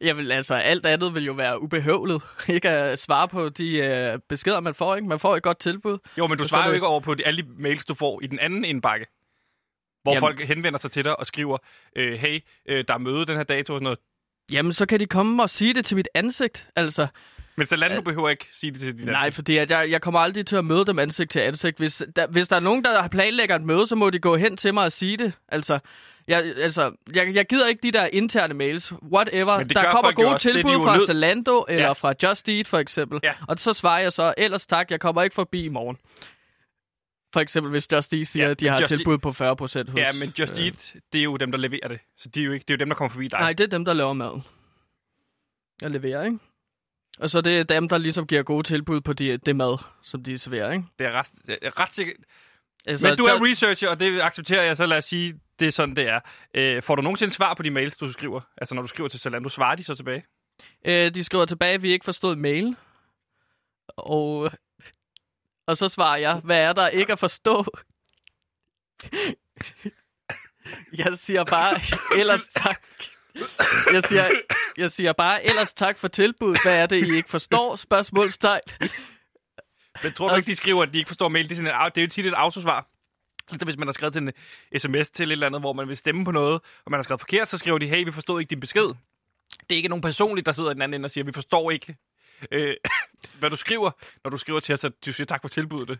Jeg 0.00 0.16
vil, 0.16 0.32
altså, 0.32 0.54
alt 0.54 0.86
andet 0.86 1.14
vil 1.14 1.24
jo 1.24 1.32
være 1.32 1.62
ubehøvlet. 1.62 2.22
Ikke 2.48 2.68
at 2.68 2.98
svare 2.98 3.28
på 3.28 3.48
de 3.48 3.76
øh, 3.76 4.18
beskeder, 4.28 4.60
man 4.60 4.74
får, 4.74 4.96
ikke? 4.96 5.08
Man 5.08 5.20
får 5.20 5.36
et 5.36 5.42
godt 5.42 5.58
tilbud. 5.58 5.98
Jo, 6.18 6.26
men 6.26 6.38
du 6.38 6.48
svarer 6.48 6.62
er 6.64 6.68
jo 6.68 6.74
ikke 6.74 6.86
over 6.86 7.00
på 7.00 7.14
de, 7.14 7.26
alle 7.26 7.42
de 7.42 7.48
mails, 7.58 7.84
du 7.84 7.94
får 7.94 8.20
i 8.22 8.26
den 8.26 8.38
anden 8.38 8.64
indbakke. 8.64 9.06
Hvor 10.02 10.12
Jamen- 10.12 10.20
folk 10.20 10.40
henvender 10.40 10.78
sig 10.78 10.90
til 10.90 11.04
dig 11.04 11.18
og 11.18 11.26
skriver, 11.26 11.58
øh, 11.96 12.12
hey, 12.18 12.40
øh, 12.68 12.84
der 12.88 12.94
er 12.94 12.98
møde 12.98 13.26
den 13.26 13.36
her 13.36 13.44
dato 13.44 13.72
og 13.72 13.76
sådan 13.76 13.84
noget. 13.84 13.98
Jamen, 14.52 14.72
så 14.72 14.86
kan 14.86 15.00
de 15.00 15.06
komme 15.06 15.42
og 15.42 15.50
sige 15.50 15.74
det 15.74 15.84
til 15.84 15.96
mit 15.96 16.08
ansigt. 16.14 16.68
Altså, 16.76 17.06
Men 17.56 17.66
Zalando 17.66 18.00
behøver 18.00 18.28
ikke 18.28 18.46
sige 18.52 18.70
det 18.72 18.80
til 18.80 18.98
de 18.98 19.06
der 19.06 19.12
Nej, 19.12 19.30
fordi 19.30 19.56
at 19.56 19.70
jeg, 19.70 19.90
jeg 19.90 20.00
kommer 20.00 20.20
aldrig 20.20 20.46
til 20.46 20.56
at 20.56 20.64
møde 20.64 20.84
dem 20.86 20.98
ansigt 20.98 21.30
til 21.30 21.40
ansigt. 21.40 21.78
Hvis 21.78 22.02
der, 22.16 22.26
hvis 22.26 22.48
der 22.48 22.56
er 22.56 22.60
nogen, 22.60 22.84
der 22.84 23.00
har 23.00 23.08
planlægger 23.08 23.56
et 23.56 23.62
møde, 23.62 23.86
så 23.86 23.96
må 23.96 24.10
de 24.10 24.18
gå 24.18 24.36
hen 24.36 24.56
til 24.56 24.74
mig 24.74 24.84
og 24.84 24.92
sige 24.92 25.16
det. 25.16 25.32
Altså, 25.48 25.78
jeg, 26.28 26.54
altså, 26.56 26.92
jeg, 27.14 27.34
jeg 27.34 27.46
gider 27.46 27.66
ikke 27.66 27.82
de 27.82 27.92
der 27.92 28.08
interne 28.12 28.54
mails. 28.54 28.92
Whatever. 28.92 29.58
Det 29.62 29.74
Der 29.76 29.90
kommer 29.90 30.12
gode 30.12 30.28
også. 30.28 30.48
Det 30.48 30.56
er 30.56 30.62
de 30.62 30.68
tilbud 30.68 30.84
fra 30.84 31.06
Zalando 31.06 31.64
eller 31.68 31.84
Ja. 31.84 31.92
fra 31.92 32.14
Just 32.22 32.48
Eat 32.48 32.66
for 32.66 32.78
eksempel. 32.78 33.20
Ja. 33.22 33.32
Og 33.48 33.58
så 33.58 33.72
svarer 33.72 34.00
jeg 34.02 34.12
så, 34.12 34.34
ellers 34.38 34.66
tak, 34.66 34.90
jeg 34.90 35.00
kommer 35.00 35.22
ikke 35.22 35.34
forbi 35.34 35.64
i 35.64 35.68
morgen. 35.68 35.96
For 37.32 37.40
eksempel, 37.40 37.70
hvis 37.70 37.92
Just 37.92 38.12
Eat 38.12 38.26
siger, 38.26 38.44
Ja, 38.44 38.50
at 38.50 38.60
de 38.60 38.68
har 38.68 38.80
Just 38.80 38.88
tilbud 38.88 39.18
på 39.18 39.32
40 39.32 39.56
procent 39.56 39.90
hos... 39.90 39.98
Ja, 39.98 40.06
men 40.20 40.32
Just 40.38 40.58
øh, 40.58 40.64
Eat, 40.64 40.94
det 41.12 41.18
er 41.18 41.22
jo 41.22 41.36
dem, 41.36 41.50
der 41.50 41.58
leverer 41.58 41.88
det. 41.88 41.98
Så 42.16 42.28
det 42.28 42.40
er 42.40 42.44
jo, 42.44 42.52
ikke, 42.52 42.64
det 42.68 42.70
er 42.70 42.74
jo 42.74 42.78
dem, 42.78 42.88
der 42.88 42.96
kommer 42.96 43.10
forbi 43.10 43.28
dig. 43.28 43.40
Nej, 43.40 43.52
det 43.52 43.64
er 43.64 43.68
dem, 43.68 43.84
der 43.84 43.92
laver 43.92 44.12
maden. 44.12 44.44
Jeg 45.82 45.90
leverer, 45.90 46.24
ikke? 46.24 46.38
Og 47.18 47.30
så 47.30 47.40
det 47.40 47.58
er 47.58 47.62
dem, 47.62 47.88
der 47.88 47.98
ligesom 47.98 48.26
giver 48.26 48.42
gode 48.42 48.62
tilbud 48.66 49.00
på 49.00 49.12
de, 49.12 49.36
det 49.36 49.56
mad, 49.56 49.78
som 50.02 50.22
de 50.24 50.38
serverer, 50.38 50.72
ikke? 50.72 50.84
Det 50.98 51.06
er 51.06 51.12
ret, 51.12 51.28
ret 51.80 51.94
sikkert. 51.94 52.16
Altså, 52.86 53.06
Men 53.06 53.18
du 53.18 53.24
er 53.24 53.44
researcher, 53.50 53.88
og 53.88 54.00
det 54.00 54.20
accepterer 54.20 54.62
jeg, 54.62 54.76
så 54.76 54.86
lad 54.86 54.98
os 54.98 55.04
sige, 55.04 55.34
det 55.58 55.68
er 55.68 55.72
sådan, 55.72 55.96
det 55.96 56.08
er. 56.08 56.20
Øh, 56.54 56.82
får 56.82 56.94
du 56.94 57.02
nogensinde 57.02 57.34
svar 57.34 57.54
på 57.54 57.62
de 57.62 57.70
mails, 57.70 57.96
du 57.96 58.12
skriver? 58.12 58.40
Altså, 58.56 58.74
når 58.74 58.82
du 58.82 58.88
skriver 58.88 59.08
til 59.08 59.20
Zalando, 59.20 59.48
svarer 59.48 59.74
de 59.74 59.84
så 59.84 59.94
tilbage? 59.94 60.24
Øh, 60.86 61.14
de 61.14 61.24
skriver 61.24 61.44
tilbage, 61.44 61.74
at 61.74 61.82
vi 61.82 61.92
ikke 61.92 62.04
forstod 62.04 62.36
mail. 62.36 62.76
Og, 63.88 64.50
og 65.66 65.76
så 65.76 65.88
svarer 65.88 66.16
jeg, 66.16 66.40
hvad 66.44 66.58
er 66.58 66.72
der 66.72 66.88
ikke 66.88 67.12
at 67.12 67.18
forstå? 67.18 67.64
Jeg 70.96 71.18
siger 71.18 71.44
bare, 71.44 71.80
ellers 72.20 72.48
tak. 72.48 72.82
Jeg 73.92 74.02
siger, 74.02 74.30
jeg 74.76 74.90
siger 74.90 75.12
bare, 75.12 75.46
ellers 75.46 75.74
tak 75.74 75.98
for 75.98 76.08
tilbuddet. 76.08 76.62
Hvad 76.62 76.74
er 76.74 76.86
det, 76.86 77.06
I 77.08 77.16
ikke 77.16 77.30
forstår? 77.30 77.76
Spørgsmålstegn. 77.76 78.60
Men 80.02 80.12
tror 80.12 80.28
du 80.28 80.36
ikke, 80.36 80.46
de 80.46 80.56
skriver, 80.56 80.82
at 80.82 80.92
de 80.92 80.98
ikke 80.98 81.08
forstår 81.08 81.28
mail? 81.28 81.44
Det 81.44 81.52
er, 81.52 81.56
sådan 81.56 81.74
en, 81.74 81.90
det 81.94 82.00
er 82.00 82.02
jo 82.02 82.08
tit 82.08 82.26
et 82.26 82.34
autosvar. 82.34 82.86
Altså, 83.50 83.64
hvis 83.64 83.78
man 83.78 83.88
har 83.88 83.92
skrevet 83.92 84.12
til 84.12 84.22
en 84.22 84.32
sms 84.78 85.10
til 85.10 85.28
et 85.28 85.32
eller 85.32 85.46
andet, 85.46 85.60
hvor 85.60 85.72
man 85.72 85.88
vil 85.88 85.96
stemme 85.96 86.24
på 86.24 86.30
noget, 86.30 86.60
og 86.84 86.90
man 86.90 86.98
har 86.98 87.02
skrevet 87.02 87.20
forkert, 87.20 87.48
så 87.48 87.58
skriver 87.58 87.78
de, 87.78 87.86
hey, 87.86 88.04
vi 88.04 88.12
forstod 88.12 88.40
ikke 88.40 88.50
din 88.50 88.60
besked. 88.60 88.82
Det 89.60 89.74
er 89.74 89.76
ikke 89.76 89.88
nogen 89.88 90.02
personligt, 90.02 90.46
der 90.46 90.52
sidder 90.52 90.70
i 90.70 90.74
den 90.74 90.82
anden 90.82 90.94
ende 90.94 91.06
og 91.06 91.10
siger, 91.10 91.24
vi 91.24 91.32
forstår 91.32 91.70
ikke, 91.70 91.96
øh, 92.50 92.76
hvad 93.38 93.50
du 93.50 93.56
skriver, 93.56 93.90
når 94.24 94.30
du 94.30 94.36
skriver 94.36 94.60
til 94.60 94.72
os, 94.72 94.84
at 94.84 94.92
du 95.06 95.12
siger 95.12 95.26
tak 95.26 95.40
for 95.40 95.48
tilbuddet. 95.48 95.98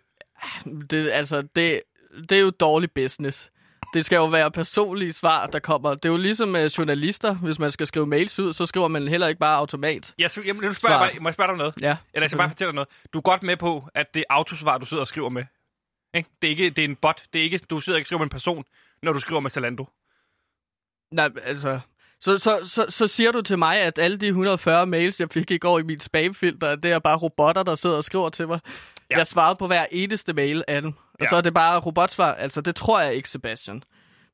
Det, 0.91 1.11
altså, 1.11 1.43
det, 1.43 1.83
det 2.29 2.33
er 2.33 2.41
jo 2.41 2.51
dårlig 2.51 2.91
business. 2.93 3.51
Det 3.95 4.05
skal 4.05 4.17
jo 4.17 4.27
være 4.27 4.51
personlige 4.51 5.13
svar, 5.13 5.47
der 5.47 5.59
kommer. 5.59 5.95
Det 5.95 6.05
er 6.05 6.09
jo 6.09 6.17
ligesom 6.17 6.49
med 6.49 6.71
journalister. 6.71 7.35
Hvis 7.35 7.59
man 7.59 7.71
skal 7.71 7.87
skrive 7.87 8.07
mails 8.07 8.39
ud, 8.39 8.53
så 8.53 8.67
skriver 8.67 8.89
man 8.89 9.09
heller 9.09 9.29
ikke 9.29 9.39
bare 9.39 9.57
automat. 9.57 10.15
Jeg, 10.19 10.31
så- 10.31 10.43
jamen, 10.43 10.65
nu 10.65 10.73
spørger 10.73 10.99
bare, 10.99 11.11
må 11.21 11.29
jeg 11.29 11.35
spørge 11.35 11.49
dig 11.49 11.57
noget? 11.57 11.75
Ja. 11.81 11.97
Eller 12.15 12.23
jeg 12.25 12.31
skal 12.31 12.39
bare 12.39 12.49
fortælle 12.49 12.69
dig 12.69 12.75
noget. 12.75 12.89
Du 13.13 13.19
er 13.19 13.23
godt 13.23 13.43
med 13.43 13.57
på, 13.57 13.85
at 13.95 14.15
det 14.15 14.21
er 14.21 14.25
autosvar, 14.35 14.79
du 14.79 14.87
sidder 14.87 15.01
og 15.01 15.07
skriver 15.07 15.29
med. 15.29 15.45
Ikke? 16.15 16.29
Det, 16.43 16.47
er 16.49 16.51
ikke, 16.51 16.71
det 16.71 16.79
er 16.85 16.89
en 16.89 16.97
bot. 16.97 17.23
Det 17.33 17.39
er 17.39 17.43
ikke, 17.43 17.59
du 17.59 17.81
sidder 17.81 17.97
ikke 17.97 18.03
og 18.05 18.07
skriver 18.07 18.19
med 18.21 18.27
en 18.27 18.31
person, 18.31 18.65
når 19.03 19.13
du 19.13 19.19
skriver 19.19 19.41
med 19.41 19.51
Zalando. 19.51 19.85
Nej, 21.13 21.31
altså... 21.43 21.81
Så, 22.21 22.39
så, 22.39 22.61
så, 22.65 22.87
så 22.89 23.07
siger 23.07 23.33
du 23.33 23.43
til 23.43 23.59
mig, 23.59 23.79
at 23.81 23.99
alle 23.99 24.17
de 24.17 24.27
140 24.27 24.87
mails, 24.87 25.21
jeg 25.21 25.29
fik 25.33 25.51
i 25.51 25.59
går 25.59 25.79
i 25.79 25.83
mit 25.83 26.03
spamfilter, 26.03 26.75
det 26.77 26.93
er 26.93 26.99
bare 26.99 27.17
robotter, 27.17 27.63
der 27.63 27.75
sidder 27.75 27.97
og 27.97 28.05
skriver 28.05 28.29
til 28.31 28.49
mig. 28.49 28.61
Ja. 28.67 28.71
Ja. 29.11 29.19
Jeg 29.19 29.27
svarede 29.27 29.57
på 29.57 29.67
hver 29.67 29.87
eneste 29.93 30.33
mail 30.33 30.65
af 30.69 30.83
dem. 30.83 30.95
Og 31.21 31.27
så 31.27 31.37
er 31.37 31.41
det 31.41 31.55
bare 31.55 31.79
robotsvar. 31.79 32.35
Altså, 32.35 32.61
det 32.61 32.77
tror 32.77 33.01
jeg 33.01 33.15
ikke, 33.15 33.29
Sebastian. 33.29 33.83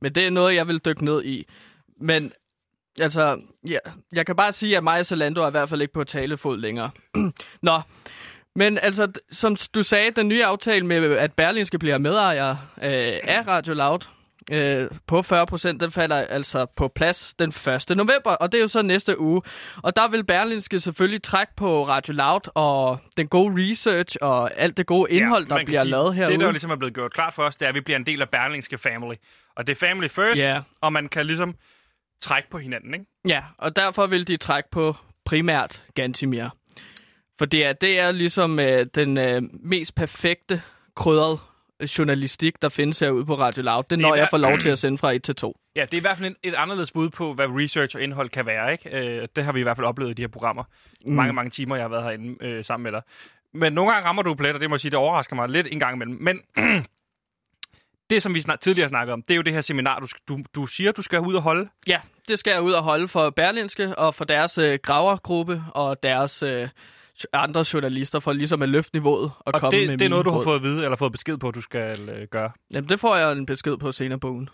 Men 0.01 0.15
det 0.15 0.27
er 0.27 0.31
noget, 0.31 0.55
jeg 0.55 0.69
vil 0.69 0.79
dykke 0.79 1.05
ned 1.05 1.25
i. 1.25 1.47
Men, 2.01 2.33
altså, 3.01 3.41
ja, 3.67 3.79
jeg 4.13 4.27
kan 4.27 4.37
bare 4.37 4.53
sige, 4.53 4.77
at 4.77 4.85
mig 4.85 5.01
og 5.01 5.07
Zalando 5.07 5.43
er 5.43 5.49
i 5.49 5.51
hvert 5.51 5.69
fald 5.69 5.83
ikke 5.83 5.95
på 5.95 6.05
talefod 6.05 6.59
længere. 6.59 6.91
Nå, 7.63 7.81
men 8.57 8.79
altså, 8.79 9.13
som 9.31 9.57
du 9.75 9.83
sagde, 9.83 10.11
den 10.11 10.29
nye 10.29 10.45
aftale 10.45 10.87
med, 10.87 11.17
at 11.17 11.33
Berlin 11.33 11.67
skal 11.67 11.79
blive 11.79 11.99
medejer 11.99 12.51
øh, 12.83 13.19
af 13.23 13.47
Radio 13.47 13.75
Loud 13.75 14.01
øh, 14.53 14.91
på 15.07 15.23
40 15.23 15.47
procent, 15.47 15.81
den 15.81 15.93
falder 15.93 16.17
altså 16.17 16.67
på 16.77 16.89
plads 16.89 17.35
den 17.39 17.49
1. 17.49 17.97
november, 17.97 18.31
og 18.31 18.53
det 18.53 18.59
er 18.59 18.63
jo 18.63 18.69
så 18.69 18.83
næste 18.83 19.21
uge. 19.21 19.43
Og 19.83 19.97
der 19.97 20.09
vil 20.09 20.25
Berlinske 20.25 20.81
selvfølgelig 20.81 21.23
trække 21.23 21.53
på 21.57 21.89
Radio 21.89 22.13
Loud 22.15 22.41
og 22.55 22.99
den 23.17 23.29
gode 23.29 23.71
research 23.71 24.17
og 24.21 24.59
alt 24.59 24.77
det 24.77 24.87
gode 24.87 25.11
indhold, 25.13 25.47
man 25.49 25.59
der 25.59 25.65
bliver 25.65 25.81
sige, 25.83 25.91
lavet 25.91 26.15
herude. 26.15 26.33
Det, 26.33 26.41
der 26.41 26.47
jo 26.47 26.53
ligesom 26.53 26.71
er 26.71 26.77
blevet 26.77 26.95
gjort 26.95 27.13
klart 27.13 27.35
for 27.35 27.43
os, 27.43 27.57
det 27.57 27.65
er, 27.65 27.69
at 27.69 27.75
vi 27.75 27.81
bliver 27.81 27.99
en 27.99 28.07
del 28.07 28.23
af 28.23 28.29
Berlingske 28.29 28.79
Family. 28.79 29.15
Og 29.57 29.67
det 29.67 29.73
er 29.83 29.87
family 29.87 30.09
first, 30.09 30.37
Ja. 30.41 30.61
og 30.81 30.93
man 30.93 31.09
kan 31.09 31.27
ligesom 31.27 31.55
trække 32.21 32.51
på 32.51 32.59
hinanden, 32.59 32.95
ikke? 32.95 33.07
Ja, 33.29 33.43
og 33.59 33.77
derfor 33.77 34.07
vil 34.07 34.29
de 34.29 34.37
trække 34.37 34.69
på 34.73 34.97
primært 35.25 35.83
Gantimir. 35.95 36.45
For 37.39 37.47
det 37.47 37.65
er, 37.67 37.73
det 37.73 38.01
er 38.01 38.13
ligesom 38.13 38.59
øh, 38.59 38.87
den 38.95 39.19
øh, 39.19 39.43
mest 39.63 39.95
perfekte 39.95 40.63
krydret 40.97 41.39
journalistik, 41.99 42.63
der 42.63 42.69
findes 42.69 42.99
herude 42.99 43.27
på 43.27 43.39
Radio 43.39 43.63
Loud. 43.63 43.85
Det 43.91 43.99
når 43.99 44.15
jeg 44.15 44.29
får 44.31 44.39
lov 44.39 44.59
til 44.59 44.69
at 44.69 44.79
sende 44.79 44.99
fra 44.99 45.13
1 45.13 45.23
til 45.23 45.35
2. 45.35 45.57
Ja, 45.77 45.83
det 45.83 45.95
er 45.95 45.97
i 45.97 46.01
hvert 46.01 46.19
fald 46.19 46.29
en, 46.29 46.37
et 46.43 46.55
anderledes 46.55 46.93
bud 46.93 47.11
på, 47.11 47.35
hvad 47.35 47.47
research 47.49 47.97
og 47.97 48.03
indhold 48.03 48.29
kan 48.29 48.47
være, 48.47 48.73
ikke? 48.73 49.19
Øh, 49.21 49.29
det 49.37 49.45
har 49.45 49.53
vi 49.53 49.61
i 49.61 49.63
hvert 49.63 49.77
fald 49.77 49.87
oplevet 49.87 50.11
i 50.11 50.15
de 50.15 50.23
her 50.23 50.29
programmer. 50.29 50.65
Mm. 51.07 51.13
Mange, 51.13 51.33
mange 51.33 51.51
timer, 51.51 51.77
jeg 51.77 51.85
har 51.85 51.89
været 51.89 52.03
herinde 52.03 52.45
øh, 52.45 52.65
sammen 52.65 52.83
med 52.83 52.93
dig. 52.93 53.03
Men 53.55 53.73
nogle 53.73 53.93
gange 53.93 54.09
rammer 54.09 54.23
du 54.23 54.35
plet, 54.35 54.55
og 54.55 54.61
det 54.61 54.71
må 54.71 54.77
jeg 54.77 54.81
sige, 54.81 54.91
det 54.91 54.99
overrasker 54.99 55.37
mig 55.37 55.49
lidt 55.49 55.69
en 55.71 55.79
gang 55.79 55.95
imellem. 55.95 56.17
Men 56.21 56.41
det, 58.11 58.23
som 58.23 58.35
vi 58.35 58.41
snak, 58.41 58.61
tidligere 58.61 58.89
snakkede 58.89 59.13
om, 59.13 59.23
det 59.23 59.31
er 59.31 59.37
jo 59.37 59.43
det 59.43 59.53
her 59.53 59.61
seminar, 59.61 60.01
du, 60.01 60.07
du, 60.29 60.39
du 60.55 60.67
siger, 60.67 60.93
du 60.93 61.03
skal 61.03 61.21
ud 61.21 61.35
og 61.35 61.43
holde. 61.43 61.69
Ja, 61.87 62.01
det 62.29 62.39
skal 62.39 62.51
jeg 62.51 62.63
ud 62.63 62.73
og 62.73 62.83
holde 62.83 63.09
for 63.09 63.31
Berlinske 63.31 63.99
og 63.99 64.15
for 64.15 64.25
deres 64.25 64.59
øh, 64.59 64.79
gravergruppe 64.83 65.63
og 65.75 66.03
deres 66.03 66.43
øh, 66.43 66.69
andre 67.33 67.65
journalister 67.73 68.21
for 68.21 68.33
ligesom 68.33 68.63
at 68.63 68.69
løfte 68.69 68.97
niveauet 68.97 69.33
og, 69.39 69.55
Og 69.55 69.61
komme 69.61 69.79
det, 69.79 69.89
med 69.89 69.99
det 69.99 70.05
er 70.05 70.09
noget, 70.09 70.25
du 70.27 70.31
har 70.31 70.39
råd. 70.39 70.45
fået 70.45 70.57
at 70.57 70.63
vide, 70.63 70.85
eller 70.85 70.97
fået 70.97 71.13
besked 71.13 71.37
på, 71.37 71.49
at 71.49 71.55
du 71.55 71.61
skal 71.61 72.09
øh, 72.09 72.27
gøre. 72.31 72.51
Jamen, 72.71 72.89
det 72.89 73.01
får 73.01 73.17
jeg 73.17 73.33
en 73.33 73.47
besked 73.47 73.77
på 73.77 73.93
senere 73.93 74.19
på 74.19 74.31
ugen. 74.31 74.49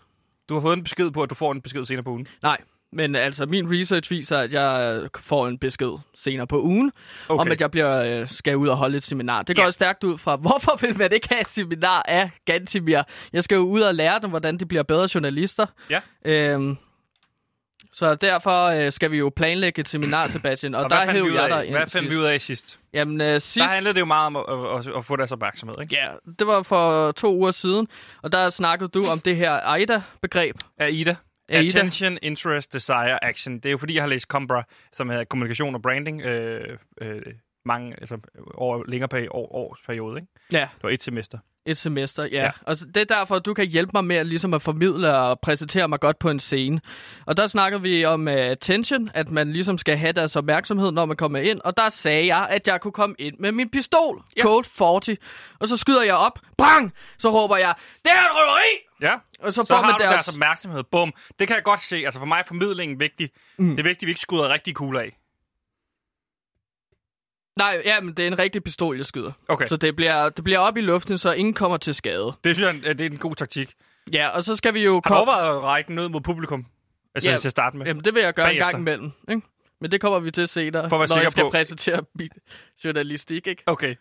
Du 0.48 0.54
har 0.54 0.60
fået 0.60 0.76
en 0.76 0.82
besked 0.82 1.10
på, 1.10 1.22
at 1.22 1.30
du 1.30 1.34
får 1.34 1.52
en 1.52 1.60
besked 1.60 1.84
senere 1.84 2.02
på 2.02 2.10
ugen. 2.10 2.26
Nej, 2.42 2.58
men 2.92 3.14
altså 3.14 3.46
min 3.46 3.80
research 3.80 4.10
viser, 4.10 4.38
at 4.38 4.52
jeg 4.52 5.00
øh, 5.02 5.08
får 5.20 5.48
en 5.48 5.58
besked 5.58 5.98
senere 6.14 6.46
på 6.46 6.62
ugen, 6.62 6.92
okay. 7.28 7.40
om 7.40 7.52
at 7.52 7.60
jeg 7.60 7.70
bliver, 7.70 8.20
øh, 8.20 8.28
skal 8.28 8.56
ud 8.56 8.68
og 8.68 8.76
holde 8.76 8.96
et 8.96 9.02
seminar. 9.02 9.42
Det 9.42 9.56
går 9.56 9.62
ja. 9.62 9.70
stærkt 9.70 10.04
ud 10.04 10.18
fra, 10.18 10.36
hvorfor 10.46 10.86
vil 10.86 10.98
man 10.98 11.12
ikke 11.12 11.28
have 11.28 11.40
et 11.40 11.48
seminar 11.48 12.02
af 12.08 12.30
Gantimir? 12.44 13.02
Jeg 13.32 13.44
skal 13.44 13.56
jo 13.56 13.62
ud 13.62 13.80
og 13.80 13.94
lære 13.94 14.20
dem, 14.20 14.30
hvordan 14.30 14.58
de 14.58 14.66
bliver 14.66 14.82
bedre 14.82 15.08
journalister. 15.14 15.66
Ja. 15.90 16.00
Øhm, 16.24 16.76
så 17.92 18.14
derfor 18.14 18.66
øh, 18.66 18.92
skal 18.92 19.10
vi 19.10 19.18
jo 19.18 19.30
planlægge 19.36 19.80
et 19.80 19.88
seminar, 19.88 20.28
Sebastian, 20.28 20.74
og, 20.74 20.84
Og, 20.84 20.90
der 20.90 20.96
fandt 20.96 21.12
vi 21.12 21.18
hæv 21.18 21.24
ud 21.24 21.34
jeg 21.34 21.48
dig 21.50 21.66
ind 21.66 21.74
Hvad 21.76 21.86
fandt 21.86 22.10
vi 22.10 22.16
ud 22.16 22.22
af 22.24 22.40
sidst? 22.40 22.80
Jamen 22.92 23.20
øh, 23.20 23.40
sidst... 23.40 23.56
Der 23.56 23.68
handlede 23.68 23.94
det 23.94 24.00
jo 24.00 24.04
meget 24.04 24.26
om 24.26 24.36
at, 24.36 24.78
at, 24.88 24.96
at 24.96 25.04
få 25.04 25.16
deres 25.16 25.32
opmærksomhed, 25.32 25.76
ikke? 25.80 25.94
Ja, 25.94 26.08
det 26.38 26.46
var 26.46 26.62
for 26.62 27.12
to 27.12 27.34
uger 27.36 27.50
siden, 27.50 27.88
og 28.22 28.32
der 28.32 28.50
snakkede 28.50 28.88
du 28.88 29.06
om 29.06 29.20
det 29.20 29.36
her 29.36 29.50
AIDA-begreb. 29.52 30.56
AIDA. 30.78 31.16
AIDA. 31.48 31.78
Attention, 31.78 32.18
Interest, 32.22 32.72
Desire, 32.72 33.24
Action. 33.24 33.54
Det 33.54 33.66
er 33.66 33.70
jo 33.70 33.78
fordi, 33.78 33.94
jeg 33.94 34.02
har 34.02 34.08
læst 34.08 34.26
Combra, 34.26 34.62
som 34.92 35.10
er 35.10 35.24
kommunikation 35.24 35.74
og 35.74 35.82
branding, 35.82 36.22
øh, 36.22 36.78
øh, 37.00 37.22
mange, 37.64 37.94
altså 38.00 38.18
over 38.54 38.84
længere 38.88 39.08
peri- 39.08 39.28
år, 39.30 39.54
års 39.54 39.78
periode, 39.86 40.16
ikke? 40.20 40.28
Ja, 40.52 40.68
Det 40.74 40.82
var 40.82 40.90
et 40.90 41.02
semester. 41.02 41.38
Et 41.66 41.76
semester, 41.76 42.24
ja. 42.24 42.42
Ja. 42.42 42.50
Og 42.66 42.76
det 42.94 42.96
er 42.96 43.04
derfor, 43.04 43.36
at 43.36 43.46
du 43.46 43.54
kan 43.54 43.66
hjælpe 43.66 43.90
mig 43.94 44.04
med 44.04 44.16
at, 44.16 44.26
ligesom 44.26 44.54
at 44.54 44.62
formidle 44.62 45.14
og 45.16 45.40
præsentere 45.40 45.88
mig 45.88 46.00
godt 46.00 46.18
på 46.18 46.30
en 46.30 46.40
scene. 46.40 46.80
Og 47.26 47.36
der 47.36 47.46
snakker 47.46 47.78
vi 47.78 48.04
om 48.04 48.26
uh, 48.26 48.32
attention, 48.32 49.10
at 49.14 49.30
man 49.30 49.52
ligesom 49.52 49.78
skal 49.78 49.96
have 49.96 50.12
deres 50.12 50.36
opmærksomhed, 50.36 50.92
når 50.92 51.04
man 51.04 51.16
kommer 51.16 51.38
ind. 51.38 51.60
Og 51.64 51.76
der 51.76 51.88
sagde 51.90 52.26
jeg, 52.36 52.46
at 52.50 52.68
jeg 52.68 52.80
kunne 52.80 52.92
komme 52.92 53.14
ind 53.18 53.34
med 53.38 53.52
min 53.52 53.70
pistol, 53.70 54.22
Ja. 54.36 54.42
Code 54.42 54.68
40. 54.68 55.16
Og 55.60 55.68
så 55.68 55.76
skyder 55.76 56.02
jeg 56.02 56.14
op, 56.14 56.38
bang! 56.58 56.92
Så 57.18 57.30
råber 57.30 57.56
jeg, 57.56 57.74
det 58.04 58.10
er 58.10 58.20
et 58.24 58.30
røveri! 58.30 58.86
Ja, 59.02 59.14
Og 59.46 59.52
så, 59.54 59.64
så 59.64 59.74
har 59.74 59.82
man 59.82 59.92
du 59.92 59.98
deres 60.02 60.14
deres... 60.14 60.28
opmærksomhed. 60.28 60.82
Bum. 60.92 61.12
Det 61.38 61.48
kan 61.48 61.56
jeg 61.56 61.64
godt 61.64 61.82
se. 61.82 61.96
Altså 61.96 62.18
for 62.20 62.26
mig 62.26 62.38
er 62.38 62.42
formidlingen 62.48 63.00
vigtig. 63.00 63.30
Mm. 63.58 63.70
Det 63.70 63.78
er 63.78 63.82
vigtigt, 63.82 64.02
at 64.02 64.06
vi 64.06 64.10
ikke 64.10 64.20
skyder 64.20 64.48
rigtig 64.48 64.74
kugler 64.74 65.00
af. 65.00 65.16
Nej, 67.58 67.82
ja, 67.84 68.00
men 68.00 68.14
det 68.14 68.22
er 68.22 68.26
en 68.26 68.38
rigtig 68.38 68.64
pistol, 68.64 68.96
jeg 68.96 69.04
skyder. 69.06 69.32
Okay. 69.48 69.66
Så 69.68 69.76
det 69.76 69.96
bliver, 69.96 70.28
det 70.28 70.44
bliver 70.44 70.58
op 70.58 70.76
i 70.76 70.80
luften, 70.80 71.18
så 71.18 71.32
ingen 71.32 71.54
kommer 71.54 71.76
til 71.76 71.94
skade. 71.94 72.32
Det 72.44 72.56
synes 72.56 72.74
jeg, 72.84 72.98
det 72.98 73.06
er 73.06 73.10
en 73.10 73.16
god 73.18 73.34
taktik. 73.36 73.72
Ja, 74.12 74.28
og 74.28 74.44
så 74.44 74.56
skal 74.56 74.74
vi 74.74 74.84
jo... 74.84 75.00
Har 75.04 75.14
du 75.14 75.18
overvejet 75.18 75.56
at 75.56 75.62
række 75.64 75.88
den 75.88 75.98
ud 75.98 76.08
mod 76.08 76.20
publikum? 76.20 76.66
Altså 77.14 77.30
Ja. 77.30 77.36
til 77.36 77.48
at 77.48 77.52
starte 77.52 77.76
med. 77.76 77.86
Jamen, 77.86 78.04
det 78.04 78.14
vil 78.14 78.22
jeg 78.22 78.34
gøre 78.34 78.46
Bagefter. 78.46 78.66
en 78.66 78.70
gang 78.72 78.82
imellem, 78.82 79.12
ikke? 79.30 79.42
Men 79.82 79.90
det 79.92 80.00
kommer 80.00 80.18
vi 80.18 80.30
til 80.30 80.48
senere, 80.48 80.88
For 80.90 80.96
når 81.08 81.20
jeg 81.20 81.30
skal 81.32 81.42
på- 81.44 81.50
præsentere 81.50 82.00
min 82.14 82.28
journalistik, 82.84 83.46
ikke? 83.46 83.62
Okay. 83.66 83.90
øh, 83.90 83.94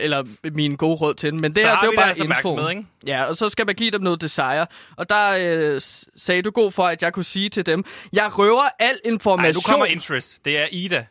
eller 0.00 0.24
mine 0.52 0.76
gode 0.76 0.96
råd 0.96 1.14
til 1.14 1.32
den. 1.32 1.40
Men 1.40 1.50
det, 1.52 1.60
Så 1.60 1.66
her, 1.66 1.80
det 1.80 1.86
var 1.86 2.02
bare 2.02 2.10
opmærksomhed, 2.20 2.36
introen. 2.54 2.78
ikke? 2.78 2.88
Ja, 3.06 3.24
og 3.24 3.36
så 3.36 3.48
skal 3.48 3.66
man 3.66 3.74
give 3.74 3.90
dem 3.90 4.00
noget 4.00 4.20
desire. 4.20 4.66
Og 4.96 5.10
der 5.10 5.36
øh, 5.40 5.80
sagde 6.16 6.42
du 6.42 6.50
god 6.50 6.70
for, 6.72 6.86
at 6.86 7.02
jeg 7.02 7.12
kunne 7.12 7.24
sige 7.24 7.48
til 7.48 7.66
dem, 7.66 7.84
jeg 8.12 8.38
røver 8.38 8.62
al 8.78 9.00
Nej, 9.04 9.12
information. 9.12 9.54
nu 9.54 9.60
kommer 9.72 9.86
interest. 9.86 10.44
Det 10.44 10.58
er 10.58 10.66
Ida. 10.72 11.06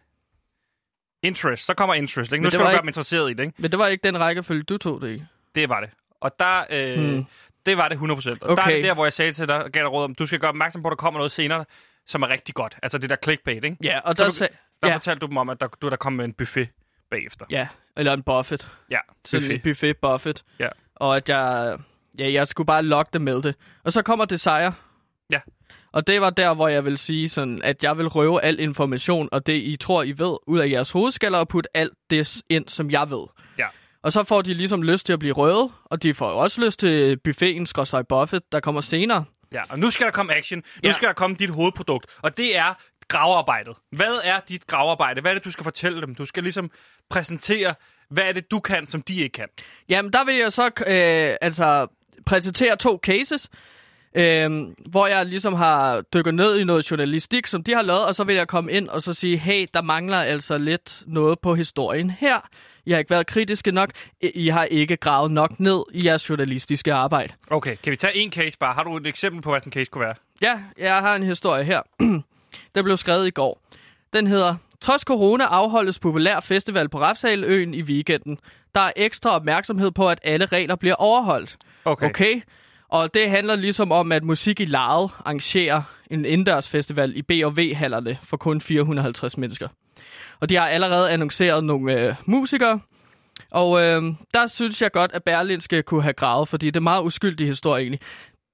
Interest. 1.24 1.66
Så 1.66 1.74
kommer 1.74 1.94
interest. 1.96 2.32
Ikke? 2.32 2.42
Nu 2.42 2.46
det 2.46 2.52
skal 2.52 2.60
du 2.60 2.64
gøre 2.64 2.74
ikke- 2.74 2.82
dem 2.82 2.88
interesseret 2.88 3.30
i 3.32 3.34
det, 3.34 3.44
ikke? 3.44 3.54
Men 3.58 3.72
det 3.72 3.80
var 3.80 3.88
ikke 3.88 4.04
den 4.04 4.20
rækkefølge, 4.20 4.64
du 4.64 4.78
tog 4.78 5.02
det 5.02 5.10
i. 5.16 5.24
Det 5.56 5.70
var 5.70 5.80
det. 5.80 5.90
Og 6.22 6.32
der, 6.40 6.64
øh, 6.70 7.00
hmm. 7.00 7.26
det 7.66 7.78
var 7.78 7.88
det 7.90 7.96
100%. 7.98 8.44
Og 8.44 8.58
der 8.58 8.64
er 8.64 8.66
Okay. 8.68 8.76
det 8.76 8.84
der, 8.84 8.94
hvor 8.94 9.06
jeg 9.06 9.14
sagde 9.14 9.32
til 9.34 9.48
dig, 9.48 9.70
gav 9.74 9.82
dig 9.82 9.92
råd 9.92 10.04
om, 10.04 10.16
du 10.16 10.26
skal 10.26 10.40
gøre 10.40 10.50
opmærksom 10.50 10.82
på, 10.82 10.88
at 10.88 10.92
der 10.92 10.96
kommer 10.96 11.18
noget 11.20 11.32
senere, 11.32 11.66
som 12.08 12.22
er 12.24 12.30
rigtig 12.30 12.56
godt. 12.56 12.78
Altså 12.84 12.98
det 12.98 13.10
der 13.10 13.16
clickbait, 13.24 13.64
ikke? 13.64 13.78
Ja, 13.84 14.00
og 14.00 14.16
Så 14.18 14.24
der, 14.24 14.30
du- 14.30 14.36
sag, 14.36 14.50
Der 14.84 14.90
ja, 14.90 14.96
fortalte 14.96 15.20
du 15.20 15.26
dem 15.26 15.38
om, 15.38 15.50
at 15.50 15.62
der, 15.62 15.68
du 15.68 15.90
der 15.90 15.96
kom 15.96 16.14
med 16.14 16.26
en 16.26 16.34
buffet 16.34 16.70
bagefter. 17.12 17.46
Ja, 17.50 17.68
eller 17.98 18.14
en 18.14 18.24
buffet. 18.24 18.68
Ja, 18.92 18.98
Sådan 19.26 19.44
en 19.52 19.60
buffet. 19.62 19.64
buffet 19.64 19.98
buffet. 19.98 20.44
Ja. 20.60 20.68
Og 20.96 21.16
at 21.18 21.30
jeg, 21.30 21.78
ja, 22.20 22.32
jeg 22.32 22.48
skulle 22.48 22.68
bare 22.68 22.84
logge 22.84 23.10
det 23.14 23.22
med 23.22 23.42
det. 23.42 23.56
Og 23.84 23.92
så 23.92 24.02
kommer 24.02 24.26
Desire. 24.26 24.74
Ja. 25.32 25.40
Og 25.94 26.08
det 26.08 26.22
var 26.22 26.30
der, 26.30 26.54
hvor 26.54 26.68
jeg 26.68 26.86
vil 26.86 26.98
sige, 26.98 27.30
sådan, 27.30 27.62
at 27.62 27.84
jeg 27.84 27.98
vil 27.98 28.08
røve 28.08 28.42
al 28.44 28.60
information, 28.60 29.30
og 29.32 29.48
det 29.48 29.54
I 29.54 29.76
tror, 29.76 30.04
I 30.04 30.12
ved, 30.18 30.38
ud 30.48 30.60
af 30.60 30.70
jeres 30.70 30.92
hovedskaller, 30.92 31.40
og 31.40 31.48
putte 31.48 31.70
alt 31.78 31.94
det 32.10 32.42
ind, 32.50 32.68
som 32.68 32.92
jeg 32.92 33.10
ved. 33.10 33.24
Ja. 33.58 33.68
Og 34.04 34.12
så 34.12 34.24
får 34.24 34.42
de 34.42 34.54
ligesom 34.54 34.84
lyst 34.84 35.06
til 35.06 35.14
at 35.14 35.20
blive 35.20 35.34
røvet, 35.34 35.72
og 35.86 36.04
de 36.04 36.14
får 36.14 36.28
også 36.28 36.62
lyst 36.66 36.80
til 36.80 37.18
buffeten, 37.24 37.66
skråstrej 37.68 38.02
buffet, 38.02 38.42
der 38.52 38.60
kommer 38.60 38.82
senere. 38.82 39.26
Ja, 39.54 39.62
og 39.70 39.80
nu 39.80 39.90
skal 39.90 40.06
der 40.06 40.12
komme 40.12 40.34
action. 40.36 40.58
Nu 40.58 40.64
Ja. 40.90 40.92
skal 40.94 41.08
der 41.08 41.14
komme 41.14 41.36
dit 41.36 41.50
hovedprodukt, 41.50 42.06
og 42.22 42.38
det 42.38 42.58
er 42.58 42.74
gravearbejdet. 43.08 43.74
Hvad 43.92 44.20
er 44.24 44.40
dit 44.50 44.68
gravearbejde? 44.68 45.22
Hvad 45.22 45.32
er 45.32 45.36
det, 45.36 45.46
du 45.46 45.52
skal 45.52 45.64
fortælle 45.64 46.02
dem? 46.02 46.16
Du 46.16 46.26
skal 46.26 46.44
ligesom 46.44 46.72
præsentere, 47.10 47.74
hvad 48.10 48.24
er 48.24 48.32
det, 48.32 48.52
du 48.52 48.60
kan, 48.60 48.88
som 48.88 49.02
de 49.02 49.16
ikke 49.16 49.34
kan. 49.34 49.48
Jamen, 49.90 50.14
der 50.14 50.26
vil 50.26 50.36
jeg 50.36 50.52
så 50.52 50.66
øh, 50.66 51.36
altså 51.42 51.88
præsentere 52.26 52.76
to 52.76 53.00
cases, 53.04 53.50
øh, 54.16 54.52
hvor 54.90 55.08
jeg 55.08 55.26
ligesom 55.26 55.54
har 55.54 56.02
dykket 56.02 56.34
ned 56.34 56.60
i 56.60 56.64
noget 56.64 56.92
journalistik, 56.92 57.48
som 57.48 57.64
de 57.64 57.74
har 57.74 57.82
lavet, 57.82 58.06
og 58.06 58.16
så 58.16 58.24
vil 58.24 58.36
jeg 58.36 58.48
komme 58.48 58.72
ind 58.72 58.90
og 58.90 59.02
så 59.02 59.14
sige, 59.14 59.38
hey, 59.38 59.68
der 59.74 59.82
mangler 59.82 60.18
altså 60.18 60.58
lidt 60.58 61.04
noget 61.08 61.40
på 61.40 61.56
historien 61.56 62.10
her. 62.10 62.50
I 62.86 62.92
har 62.92 62.98
ikke 62.98 63.10
været 63.10 63.28
kritiske 63.28 63.72
nok. 63.72 63.90
I 64.22 64.48
har 64.48 64.64
ikke 64.64 64.98
gravet 64.98 65.32
nok 65.32 65.60
ned 65.60 65.84
i 65.94 66.06
jeres 66.06 66.30
journalistiske 66.30 66.94
arbejde. 66.94 67.34
Okay, 67.50 67.76
kan 67.84 67.92
vi 67.92 67.96
tage 67.96 68.18
en 68.18 68.32
case 68.32 68.58
bare? 68.58 68.74
Har 68.74 68.84
du 68.84 68.98
et 68.98 69.08
eksempel 69.08 69.42
på, 69.42 69.50
hvad 69.50 69.60
sådan 69.60 69.70
en 69.70 69.74
case 69.74 69.92
kunne 69.92 70.06
være? 70.06 70.16
Ja, 70.42 70.60
jeg 70.78 70.98
har 70.98 71.16
en 71.16 71.24
historie 71.24 71.64
her. 71.64 71.82
Den 72.76 72.84
blev 72.84 72.98
skrevet 72.98 73.28
i 73.28 73.30
går. 73.30 73.62
Den 74.14 74.28
hedder, 74.28 74.56
Trods 74.84 75.02
corona 75.02 75.44
afholdes 75.44 76.00
populær 76.00 76.40
festival 76.40 76.90
på 76.90 77.00
Refsaløen 77.00 77.74
i 77.74 77.82
weekenden. 77.82 78.38
Der 78.76 78.82
er 78.82 78.92
ekstra 78.96 79.30
opmærksomhed 79.30 79.92
på, 79.92 80.10
at 80.10 80.20
alle 80.24 80.46
regler 80.46 80.76
bliver 80.76 80.96
overholdt. 80.96 81.58
Okay. 81.86 82.10
Okay. 82.10 82.42
Og 82.94 83.14
det 83.14 83.30
handler 83.30 83.56
ligesom 83.56 83.92
om, 83.92 84.12
at 84.12 84.24
Musik 84.24 84.60
i 84.60 84.66
Lejet 84.66 85.10
arrangerer 85.26 85.82
en 86.12 86.26
indendørs 86.26 86.70
festival 86.70 87.18
i 87.18 87.22
B&V-hallerne 87.22 88.18
for 88.24 88.38
kun 88.38 88.62
450 88.62 89.38
mennesker. 89.38 89.68
Og 90.40 90.50
de 90.50 90.56
har 90.56 90.68
allerede 90.68 91.12
annonceret 91.12 91.64
nogle 91.64 92.02
øh, 92.02 92.16
musikere. 92.26 92.80
Og 93.52 93.82
øh, 93.82 94.04
der 94.34 94.48
synes 94.48 94.82
jeg 94.82 94.92
godt, 94.92 95.12
at 95.14 95.24
Berlinske 95.24 95.82
kunne 95.82 96.04
have 96.04 96.14
gravet, 96.14 96.48
fordi 96.48 96.66
det 96.66 96.76
er 96.76 96.82
meget 96.82 97.04
uskyldig 97.04 97.48
historie 97.48 97.82
egentlig. 97.82 98.00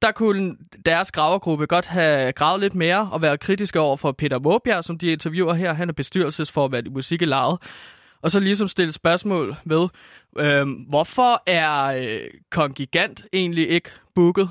Der 0.02 0.12
kunne 0.12 0.56
deres 0.86 1.12
gravergruppe 1.12 1.66
godt 1.66 1.86
have 1.86 2.32
gravet 2.32 2.62
lidt 2.62 2.76
mere 2.76 3.10
og 3.12 3.22
været 3.22 3.40
kritiske 3.40 3.80
over 3.80 3.98
for 3.98 4.12
Peter 4.12 4.40
Måbjerg, 4.40 4.84
som 4.84 4.98
de 4.98 5.12
interviewer 5.12 5.54
her. 5.54 5.74
Han 5.74 5.90
er 5.90 5.94
bestyrelsesformand 5.94 6.88
i 6.88 6.90
Musik 6.90 7.22
i 7.22 7.26
Lejet. 7.26 7.58
Og 8.22 8.32
så 8.32 8.40
ligesom 8.40 8.68
stille 8.68 8.92
spørgsmål 8.94 9.56
ved, 9.66 9.88
øh, 10.38 10.68
hvorfor 10.90 11.44
er 11.48 11.84
øh, 11.84 12.22
Kongigant 12.52 13.26
egentlig 13.34 13.70
ikke 13.70 13.90
booket 14.16 14.50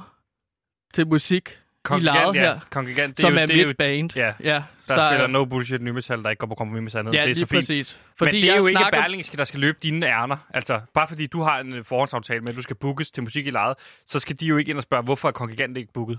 til 0.95 1.07
musik 1.09 1.59
i 1.91 2.01
Lejet 2.01 2.35
ja. 2.35 2.41
her? 2.41 2.61
Kongigant, 2.71 3.17
det 3.17 3.21
som 3.21 3.37
er, 3.37 3.41
jo, 3.41 3.47
det 3.47 3.57
er 3.57 3.63
jo, 3.63 3.69
mit 3.69 3.77
band. 3.77 4.17
ja, 4.17 4.33
ja 4.41 4.63
der 4.89 4.95
så, 4.97 5.09
spiller 5.11 5.27
no 5.27 5.45
bullshit 5.45 5.83
ny 5.83 5.89
metal, 5.91 6.23
der 6.23 6.31
ikke 6.31 6.41
går 6.41 6.47
på 6.47 6.55
kompromis 6.55 6.83
med 6.83 6.91
sandheden. 6.91 7.15
ja, 7.19 7.25
det 7.25 7.31
er 7.31 7.35
så 7.35 7.39
fint. 7.41 7.51
præcis. 7.51 7.99
Men 8.21 8.31
det 8.31 8.51
er 8.51 8.57
jo 8.57 8.67
ikke 8.67 8.79
snakker- 8.81 9.01
Berlingske, 9.01 9.37
der 9.37 9.45
skal 9.45 9.61
løbe 9.61 9.79
dine 9.83 10.07
ærner. 10.07 10.37
Altså, 10.55 10.81
bare 10.95 11.09
fordi 11.09 11.27
du 11.27 11.41
har 11.43 11.61
en 11.61 11.73
øh, 11.73 11.85
forhåndsaftale 11.85 12.41
med, 12.41 12.51
at 12.51 12.57
du 12.57 12.63
skal 12.63 12.77
bookes 12.77 13.11
til 13.11 13.23
musik 13.23 13.47
i 13.47 13.51
lejet, 13.51 13.77
så 14.07 14.19
skal 14.19 14.41
de 14.41 14.47
jo 14.47 14.57
ikke 14.57 14.71
ind 14.71 14.79
og 14.79 14.83
spørge, 14.83 15.03
hvorfor 15.03 15.29
er 15.29 15.33
kongigant 15.33 15.77
ikke 15.77 15.93
booket. 15.93 16.19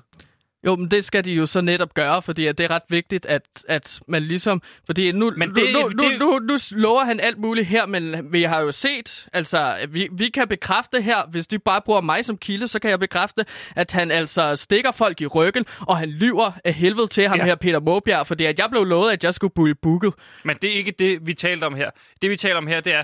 Jo, 0.66 0.76
men 0.76 0.92
det 0.92 1.06
skal 1.06 1.26
de 1.26 1.32
jo 1.34 1.46
så 1.46 1.62
netop 1.62 1.94
gøre, 1.94 2.22
fordi 2.22 2.46
at 2.48 2.58
det 2.58 2.64
er 2.64 2.70
ret 2.72 2.82
vigtigt, 2.90 3.26
at, 3.26 3.42
at 3.68 4.00
man 4.08 4.24
ligesom... 4.24 4.62
Fordi 4.86 5.12
nu, 5.12 5.32
Men 5.38 5.56
det- 5.56 5.74
nu, 5.74 5.80
nu, 6.04 6.10
det- 6.10 6.20
nu, 6.20 6.40
nu 6.40 6.58
lover 6.72 7.04
han 7.04 7.20
alt 7.20 7.38
muligt 7.38 7.68
her, 7.68 7.86
men 7.86 8.34
vi 8.34 8.44
har 8.44 8.60
jo 8.62 8.72
set, 8.72 9.28
altså, 9.34 9.76
vi, 9.90 10.08
vi 10.12 10.30
kan 10.30 10.48
bekræfte 10.48 11.02
her, 11.02 11.18
hvis 11.32 11.48
de 11.48 11.60
bare 11.60 11.82
bruger 11.86 12.02
mig 12.02 12.26
som 12.26 12.38
kilde, 12.38 12.68
så 12.68 12.80
kan 12.80 12.90
jeg 12.90 13.00
bekræfte, 13.00 13.46
at 13.76 13.92
han 13.92 14.12
altså 14.12 14.56
stikker 14.56 14.92
folk 14.92 15.22
i 15.22 15.26
ryggen, 15.26 15.66
og 15.80 15.98
han 15.98 16.10
lyver 16.10 16.52
af 16.64 16.74
helvede 16.74 17.08
til 17.08 17.28
ham 17.28 17.38
Ja. 17.38 17.46
her, 17.46 17.56
Peter 17.56 17.80
Måbjerg, 17.80 18.28
fordi 18.28 18.46
at 18.46 18.60
jeg 18.60 18.70
blev 18.70 18.84
lovet, 18.84 19.12
at 19.12 19.24
jeg 19.24 19.34
skulle 19.34 19.54
blive 19.56 19.76
booket. 19.76 20.14
Men 20.44 20.58
det 20.62 20.70
er 20.70 20.74
ikke 20.74 20.92
det, 21.00 21.28
vi 21.28 21.34
talte 21.34 21.64
om 21.66 21.74
her. 21.76 21.90
Det, 22.22 22.30
vi 22.30 22.36
taler 22.38 22.58
om 22.58 22.68
her, 22.68 22.82
det 22.82 22.94
er, 22.94 23.04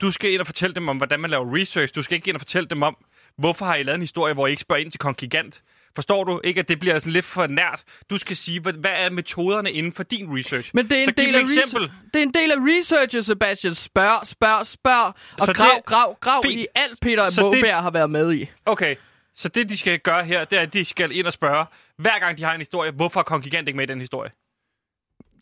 du 0.00 0.10
skal 0.12 0.32
ind 0.32 0.40
og 0.40 0.46
fortælle 0.46 0.74
dem 0.74 0.88
om, 0.88 0.96
hvordan 0.96 1.20
man 1.20 1.30
laver 1.30 1.56
research. 1.60 1.94
Du 1.94 2.02
skal 2.02 2.14
ikke 2.14 2.28
ind 2.28 2.36
og 2.36 2.40
fortælle 2.40 2.68
dem 2.68 2.82
om, 2.82 2.96
hvorfor 3.38 3.64
har 3.64 3.74
I 3.74 3.82
lavet 3.82 3.94
en 3.96 4.00
historie, 4.02 4.34
hvor 4.34 4.46
I 4.46 4.50
ikke 4.50 4.62
spørger 4.62 4.80
ind 4.82 4.90
til 4.90 4.98
kongigant. 5.00 5.60
Forstår 5.94 6.24
du 6.24 6.40
ikke, 6.44 6.60
at 6.60 6.68
det 6.68 6.80
bliver 6.80 6.98
sådan 6.98 7.12
lidt 7.12 7.24
for 7.24 7.46
nært? 7.46 7.82
Du 8.10 8.18
skal 8.18 8.36
sige, 8.36 8.60
hvad, 8.60 8.72
hvad 8.72 8.90
er 8.94 9.10
metoderne 9.10 9.72
inden 9.72 9.92
for 9.92 10.02
din 10.02 10.38
research? 10.38 10.70
Men 10.74 10.88
det 10.90 10.98
er, 11.00 11.04
så 11.04 11.10
en 11.10 11.14
giv 11.14 11.26
del 11.26 11.34
af 11.34 11.40
eksempel. 11.40 11.90
det 12.14 12.18
er 12.18 12.22
en 12.22 12.34
del 12.34 12.50
af 12.52 12.56
researchet, 12.58 13.26
Sebastian. 13.26 13.74
Spørg, 13.74 14.26
spørg, 14.26 14.66
spørg. 14.66 15.14
Og 15.40 15.46
Så 15.46 15.52
grav, 15.52 15.70
det- 15.76 15.84
grav, 15.84 16.16
grav 16.20 16.42
Fint. 16.44 16.60
i 16.60 16.66
alt, 16.74 17.00
Peter 17.00 17.24
Så 17.30 17.40
det- 17.40 17.44
Måbjerg 17.44 17.82
har 17.82 17.90
været 17.90 18.10
med 18.10 18.32
i. 18.34 18.46
Okay, 18.66 18.96
så 19.34 19.48
det, 19.48 19.68
de 19.68 19.76
skal 19.78 19.98
gøre 19.98 20.24
her, 20.24 20.44
det 20.44 20.58
er, 20.58 20.62
at 20.62 20.72
de 20.72 20.84
skal 20.84 21.16
ind 21.16 21.26
og 21.26 21.32
spørge, 21.32 21.66
hver 21.98 22.18
gang 22.18 22.38
de 22.38 22.42
har 22.44 22.52
en 22.54 22.60
historie, 22.60 22.90
hvorfor 22.90 23.20
er 23.20 23.24
kongigant 23.24 23.68
ikke 23.68 23.76
med 23.76 23.84
i 23.84 23.92
den 23.92 24.00
historie? 24.00 24.30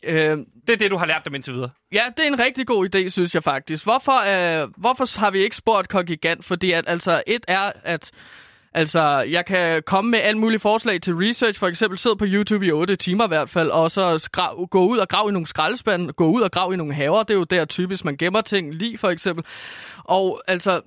Øh, 0.03 0.37
Det 0.67 0.73
er 0.73 0.75
det, 0.77 0.91
du 0.91 0.97
har 0.97 1.05
lært 1.05 1.25
dem 1.25 1.35
indtil 1.35 1.53
videre. 1.53 1.69
Ja, 1.91 2.03
det 2.17 2.23
er 2.23 2.27
en 2.27 2.39
rigtig 2.39 2.67
god 2.67 2.95
idé, 2.95 3.09
synes 3.09 3.35
jeg 3.35 3.43
faktisk. 3.43 3.83
Hvorfor, 3.83 4.19
øh, 4.63 4.69
hvorfor 4.77 5.19
har 5.19 5.31
vi 5.31 5.39
ikke 5.43 5.55
spurgt 5.55 5.89
Kongigant? 5.89 6.45
Fordi 6.45 6.71
at, 6.71 6.83
altså, 6.87 7.23
et 7.27 7.45
er, 7.47 7.71
at 7.83 8.11
altså, 8.73 9.01
jeg 9.29 9.45
kan 9.45 9.83
komme 9.85 10.11
med 10.11 10.19
alle 10.19 10.37
mulige 10.39 10.59
forslag 10.59 11.01
til 11.01 11.13
research. 11.13 11.59
For 11.59 11.67
eksempel 11.67 11.99
sidde 11.99 12.15
på 12.15 12.25
YouTube 12.27 12.65
i 12.65 12.71
8 12.71 12.95
timer 12.95 13.23
i 13.23 13.27
hvert 13.27 13.49
fald, 13.49 13.69
og 13.69 13.91
så 13.91 14.15
skra- 14.15 14.65
gå 14.65 14.85
ud 14.85 14.97
og 14.97 15.09
grave 15.09 15.29
i 15.29 15.33
nogle 15.33 15.47
skraldespande, 15.47 16.13
gå 16.13 16.25
ud 16.25 16.41
og 16.41 16.51
grave 16.51 16.73
i 16.73 16.77
nogle 16.77 16.93
haver. 16.93 17.23
Det 17.23 17.33
er 17.33 17.37
jo 17.37 17.43
der 17.43 17.65
typisk, 17.65 18.05
man 18.05 18.17
gemmer 18.17 18.41
ting, 18.41 18.73
lige 18.73 18.97
for 18.97 19.09
eksempel. 19.09 19.45
Og 19.97 20.41
altså, 20.47 20.81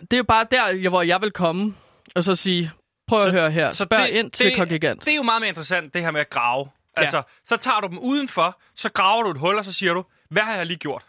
det 0.00 0.12
er 0.12 0.16
jo 0.16 0.24
bare 0.24 0.46
der, 0.50 0.88
hvor 0.88 1.02
jeg 1.02 1.20
vil 1.20 1.30
komme 1.30 1.74
og 2.14 2.24
så 2.24 2.34
sige, 2.34 2.70
prøv 3.06 3.22
at 3.22 3.32
høre 3.32 3.50
her, 3.50 3.70
spørg 3.72 4.00
det, 4.00 4.08
ind 4.08 4.30
til 4.30 4.46
det, 4.46 4.56
Kongigant. 4.56 5.04
Det 5.04 5.12
er 5.12 5.16
jo 5.16 5.22
meget 5.22 5.40
mere 5.40 5.48
interessant, 5.48 5.94
det 5.94 6.02
her 6.02 6.10
med 6.10 6.20
at 6.20 6.30
grave. 6.30 6.68
Altså, 6.96 7.22
så 7.44 7.56
tager 7.56 7.80
du 7.80 7.88
dem 7.88 7.98
udenfor, 7.98 8.60
så 8.74 8.88
graver 8.92 9.22
du 9.22 9.30
et 9.30 9.38
hul, 9.38 9.54
og 9.58 9.64
så 9.64 9.72
siger 9.72 9.94
du, 9.94 10.04
hvad 10.30 10.42
har 10.42 10.54
jeg 10.54 10.66
lige 10.66 10.76
gjort? 10.76 11.04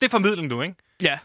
Det 0.00 0.06
er 0.06 0.10
formidling 0.10 0.50
du, 0.50 0.62
ikke? 0.62 0.74
Ja. 1.02 1.18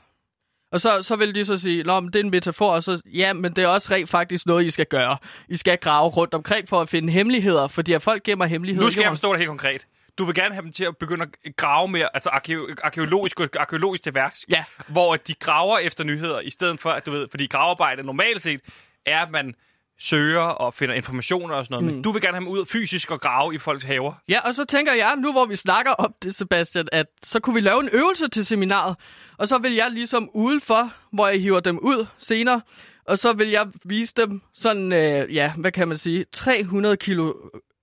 Og 0.71 0.81
så, 0.81 1.01
så 1.01 1.15
vil 1.15 1.35
de 1.35 1.45
så 1.45 1.57
sige, 1.57 1.83
Nå, 1.83 1.99
men 1.99 2.13
det 2.13 2.19
er 2.19 2.23
en 2.23 2.29
metafor, 2.29 2.71
og 2.73 2.83
så, 2.83 3.01
ja, 3.05 3.33
men 3.33 3.53
det 3.55 3.63
er 3.63 3.67
også 3.67 3.87
rent 3.91 4.09
faktisk 4.09 4.45
noget, 4.45 4.65
I 4.65 4.71
skal 4.71 4.85
gøre. 4.85 5.17
I 5.49 5.55
skal 5.55 5.77
grave 5.77 6.09
rundt 6.09 6.33
omkring 6.33 6.69
for 6.69 6.81
at 6.81 6.89
finde 6.89 7.13
hemmeligheder, 7.13 7.67
fordi 7.67 7.93
at 7.93 8.01
folk 8.01 8.23
gemmer 8.23 8.45
hemmeligheder. 8.45 8.85
Nu 8.87 8.91
skal 8.91 9.01
jeg 9.01 9.11
forstå 9.11 9.29
det 9.31 9.37
helt 9.37 9.47
konkret. 9.47 9.87
Du 10.17 10.25
vil 10.25 10.35
gerne 10.35 10.53
have 10.53 10.63
dem 10.63 10.71
til 10.71 10.83
at 10.83 10.97
begynde 10.97 11.25
at 11.45 11.55
grave 11.55 11.87
mere, 11.87 12.09
altså 12.13 12.29
arke- 12.29 12.75
arkeologisk, 12.83 13.35
gå 13.35 13.45
arkeologisk 13.59 14.03
til 14.03 14.15
værks, 14.15 14.45
Ja. 14.49 14.63
hvor 14.87 15.15
de 15.15 15.33
graver 15.33 15.77
efter 15.79 16.03
nyheder, 16.03 16.39
i 16.39 16.49
stedet 16.49 16.79
for, 16.79 16.89
at 16.89 17.05
du 17.05 17.11
ved, 17.11 17.27
fordi 17.31 17.47
gravearbejde 17.47 18.03
normalt 18.03 18.41
set 18.41 18.59
er, 19.05 19.19
at 19.21 19.31
man 19.31 19.53
søger 19.99 20.39
og 20.39 20.73
finder 20.73 20.95
informationer 20.95 21.55
og 21.55 21.65
sådan 21.65 21.73
noget, 21.73 21.85
mm. 21.85 21.93
men 21.93 22.01
du 22.01 22.11
vil 22.11 22.21
gerne 22.21 22.33
have 22.33 22.45
dem 22.45 22.47
ud 22.47 22.65
fysisk 22.65 23.11
og 23.11 23.21
grave 23.21 23.55
i 23.55 23.57
folks 23.57 23.83
haver. 23.83 24.13
Ja, 24.29 24.39
og 24.39 24.55
så 24.55 24.65
tænker 24.65 24.93
jeg, 24.93 25.15
nu 25.17 25.31
hvor 25.31 25.45
vi 25.45 25.55
snakker 25.55 25.91
om 25.91 26.13
det, 26.23 26.35
Sebastian, 26.35 26.87
at 26.91 27.05
så 27.23 27.39
kunne 27.39 27.53
vi 27.53 27.61
lave 27.61 27.79
en 27.79 27.89
øvelse 27.93 28.27
til 28.27 28.45
seminaret, 28.45 28.95
og 29.37 29.47
så 29.47 29.57
vil 29.57 29.73
jeg 29.73 29.91
ligesom 29.91 30.29
udenfor, 30.33 30.93
hvor 31.11 31.27
jeg 31.27 31.41
hiver 31.41 31.59
dem 31.59 31.79
ud 31.79 32.05
senere, 32.19 32.61
og 33.05 33.19
så 33.19 33.33
vil 33.33 33.49
jeg 33.49 33.67
vise 33.85 34.13
dem 34.17 34.41
sådan, 34.53 34.93
øh, 34.93 35.35
ja, 35.35 35.53
hvad 35.57 35.71
kan 35.71 35.87
man 35.87 35.97
sige, 35.97 36.25
300 36.33 36.97
kilo 36.97 37.33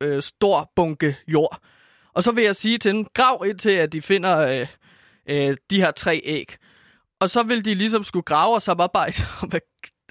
øh, 0.00 0.22
stor 0.22 0.72
bunke 0.76 1.16
jord. 1.28 1.60
Og 2.14 2.22
så 2.22 2.32
vil 2.32 2.44
jeg 2.44 2.56
sige 2.56 2.78
til 2.78 2.92
dem, 2.92 3.06
grav 3.14 3.44
indtil 3.46 3.70
at 3.70 3.92
de 3.92 4.02
finder 4.02 4.38
øh, 4.38 4.66
øh, 5.30 5.56
de 5.70 5.80
her 5.80 5.90
tre 5.90 6.20
æg. 6.24 6.56
Og 7.20 7.30
så 7.30 7.42
vil 7.42 7.64
de 7.64 7.74
ligesom 7.74 8.04
skulle 8.04 8.22
grave 8.22 8.54
og 8.54 8.62
samarbejde 8.62 9.22
om 9.42 9.50
at, 9.54 9.62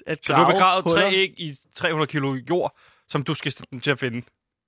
at 0.06 0.18
Så 0.26 0.32
du 0.32 0.36
har 0.36 0.44
grave 0.44 0.82
begravet 0.82 0.84
tre 0.84 1.12
æg 1.16 1.34
i 1.40 1.56
300 1.74 2.06
kilo 2.06 2.34
jord, 2.50 2.76
som 3.08 3.22
du 3.22 3.34
skal 3.34 3.52
dem 3.72 3.80
til 3.80 3.90
at 3.90 3.98
finde. 3.98 4.22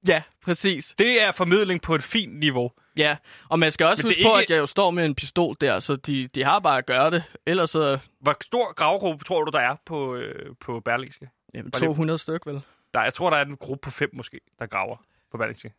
Ja, 0.09 0.23
præcis. 0.45 0.95
Det 0.99 1.23
er 1.23 1.33
formidling 1.33 1.83
på 1.83 1.95
et 1.95 2.03
fint 2.03 2.39
niveau. 2.39 2.71
Ja, 2.97 3.17
og 3.49 3.59
man 3.59 3.73
skal 3.73 3.87
også 3.87 4.03
Men 4.03 4.09
huske 4.09 4.23
på, 4.23 4.29
ikke- 4.39 4.39
at 4.39 4.51
jeg 4.57 4.59
jo 4.61 4.67
står 4.67 4.91
med 4.91 5.05
en 5.05 5.15
pistol 5.15 5.57
der, 5.61 5.81
så 5.81 5.97
de, 5.97 6.29
de 6.35 6.45
har 6.45 6.59
bare 6.59 6.79
at 6.79 6.87
gøre 6.87 7.11
det. 7.11 7.23
Ellers 7.47 7.71
så 7.71 7.99
Hvor 8.21 8.37
stor 8.43 8.73
gravegruppe 8.75 9.25
tror 9.25 9.45
du, 9.45 9.51
der 9.51 9.61
er 9.61 9.77
på, 9.87 10.15
øh, 10.15 10.55
på 10.61 10.81
Berlingske? 10.81 11.29
jamen, 11.55 11.71
Bare 11.71 11.81
lige- 11.81 11.89
200 11.89 12.19
styk, 12.19 12.47
vel? 12.47 12.61
Der, 12.95 13.03
jeg 13.03 13.15
tror, 13.15 13.31
der 13.31 13.37
er 13.37 13.45
en 13.45 13.57
gruppe 13.57 13.81
på 13.85 13.91
fem 13.91 14.11
måske, 14.13 14.41
der 14.59 14.67
graver 14.67 14.97
på 15.31 15.39
Berlingske. 15.39 15.73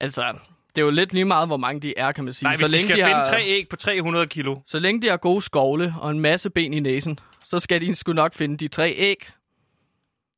Altså, 0.00 0.34
det 0.74 0.80
er 0.80 0.84
jo 0.84 0.90
lidt 0.90 1.12
lige 1.12 1.24
meget, 1.24 1.48
hvor 1.48 1.56
mange 1.56 1.80
de 1.80 1.94
er, 1.98 2.12
kan 2.12 2.24
man 2.24 2.32
sige. 2.32 2.46
Nej, 2.46 2.56
så, 2.56 2.64
hvis 2.68 2.72
de 2.74 2.80
skal 2.80 2.96
de 2.96 3.02
finde 3.02 3.14
har, 3.14 3.24
tre 3.24 3.42
æg 3.44 3.68
på 3.68 3.76
300 3.76 4.26
kilo. 4.26 4.56
så 4.66 4.78
længe 4.78 5.02
de 5.02 5.08
har 5.08 5.16
gode 5.16 5.42
skovle 5.42 5.94
og 6.00 6.10
en 6.10 6.20
masse 6.20 6.50
ben 6.50 6.74
i 6.74 6.80
næsen, 6.80 7.18
så 7.48 7.58
skal 7.58 7.80
de 7.80 7.94
sgu 7.94 8.12
nok 8.12 8.34
finde 8.34 8.56
de 8.56 8.68
tre 8.68 8.94
æg. 8.96 9.30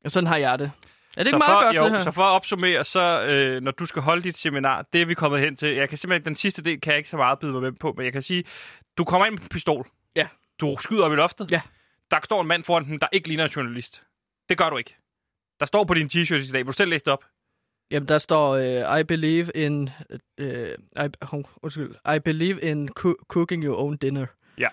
Og 0.05 0.11
sådan 0.11 0.27
har 0.27 0.37
jeg 0.37 0.59
det. 0.59 0.73
Er 1.16 1.25
det 1.25 1.31
så 1.31 1.37
ikke 1.37 1.38
meget 1.38 1.51
for, 1.51 1.62
godt, 1.62 1.77
jo, 1.77 1.85
det 1.85 1.92
her? 1.92 2.01
så 2.01 2.11
for 2.11 2.23
at 2.23 2.31
opsummere, 2.31 2.85
så 2.85 3.23
øh, 3.23 3.62
når 3.62 3.71
du 3.71 3.87
skal 3.87 4.03
holde 4.03 4.23
dit 4.23 4.37
seminar, 4.37 4.87
det 4.92 5.03
er 5.03 5.07
vi 5.07 5.14
kommet 5.14 5.40
hen 5.40 5.57
til. 5.57 5.75
Jeg 5.75 5.88
kan 5.88 5.99
simpelthen, 5.99 6.25
den 6.25 6.35
sidste 6.35 6.62
del 6.62 6.81
kan 6.81 6.90
jeg 6.90 6.99
ikke 6.99 7.09
så 7.09 7.16
meget 7.16 7.38
byde 7.38 7.53
mig 7.53 7.62
med 7.62 7.73
på, 7.73 7.94
men 7.97 8.05
jeg 8.05 8.12
kan 8.12 8.23
sige, 8.23 8.44
du 8.99 9.05
kommer 9.05 9.27
ind 9.27 9.35
med 9.35 9.42
en 9.42 9.49
pistol. 9.49 9.88
Ja. 10.16 10.29
Du 10.61 10.77
skyder 10.81 11.05
op 11.05 11.12
i 11.12 11.16
loftet. 11.16 11.51
Ja. 11.51 11.61
Der 12.11 12.18
står 12.25 12.40
en 12.40 12.49
mand 12.49 12.64
foran 12.64 12.85
den, 12.85 12.99
der 12.99 13.07
ikke 13.12 13.29
ligner 13.29 13.44
en 13.44 13.51
journalist. 13.51 14.03
Det 14.49 14.59
gør 14.59 14.71
du 14.71 14.77
ikke. 14.77 14.97
Der 15.61 15.66
står 15.66 15.85
på 15.85 15.94
din 15.94 16.07
t-shirt 16.07 16.35
i 16.35 16.51
dag. 16.53 16.59
Vil 16.59 16.66
du 16.66 16.73
selv 16.73 16.90
læse 16.90 17.05
det 17.05 17.12
op? 17.12 17.25
Jamen, 17.90 18.09
der 18.09 18.18
står, 18.18 18.57
uh, 18.92 19.01
I 19.01 19.03
believe 19.03 19.51
in... 19.55 19.90
Uh, 20.40 20.47
I, 20.47 21.09
oh, 21.33 21.44
undskyld. 21.62 21.94
I 22.16 22.18
believe 22.18 22.61
in 22.62 22.88
coo- 23.01 23.25
cooking 23.29 23.64
your 23.64 23.77
own 23.77 23.97
dinner. 23.97 24.27
Ja. 24.59 24.68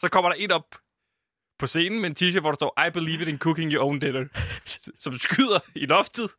Så 0.00 0.08
kommer 0.08 0.30
der 0.30 0.36
en 0.36 0.50
op 0.50 0.76
på 1.58 1.66
scenen 1.66 2.00
med 2.00 2.10
en 2.10 2.16
t-shirt, 2.16 2.40
hvor 2.40 2.50
der 2.50 2.56
står, 2.56 2.86
I 2.86 2.90
believe 2.90 3.22
it 3.22 3.28
in 3.28 3.38
cooking 3.38 3.72
your 3.72 3.84
own 3.84 3.98
dinner. 3.98 4.24
Som 5.02 5.18
skyder 5.18 5.58
i 5.74 5.86
loftet 5.86 6.30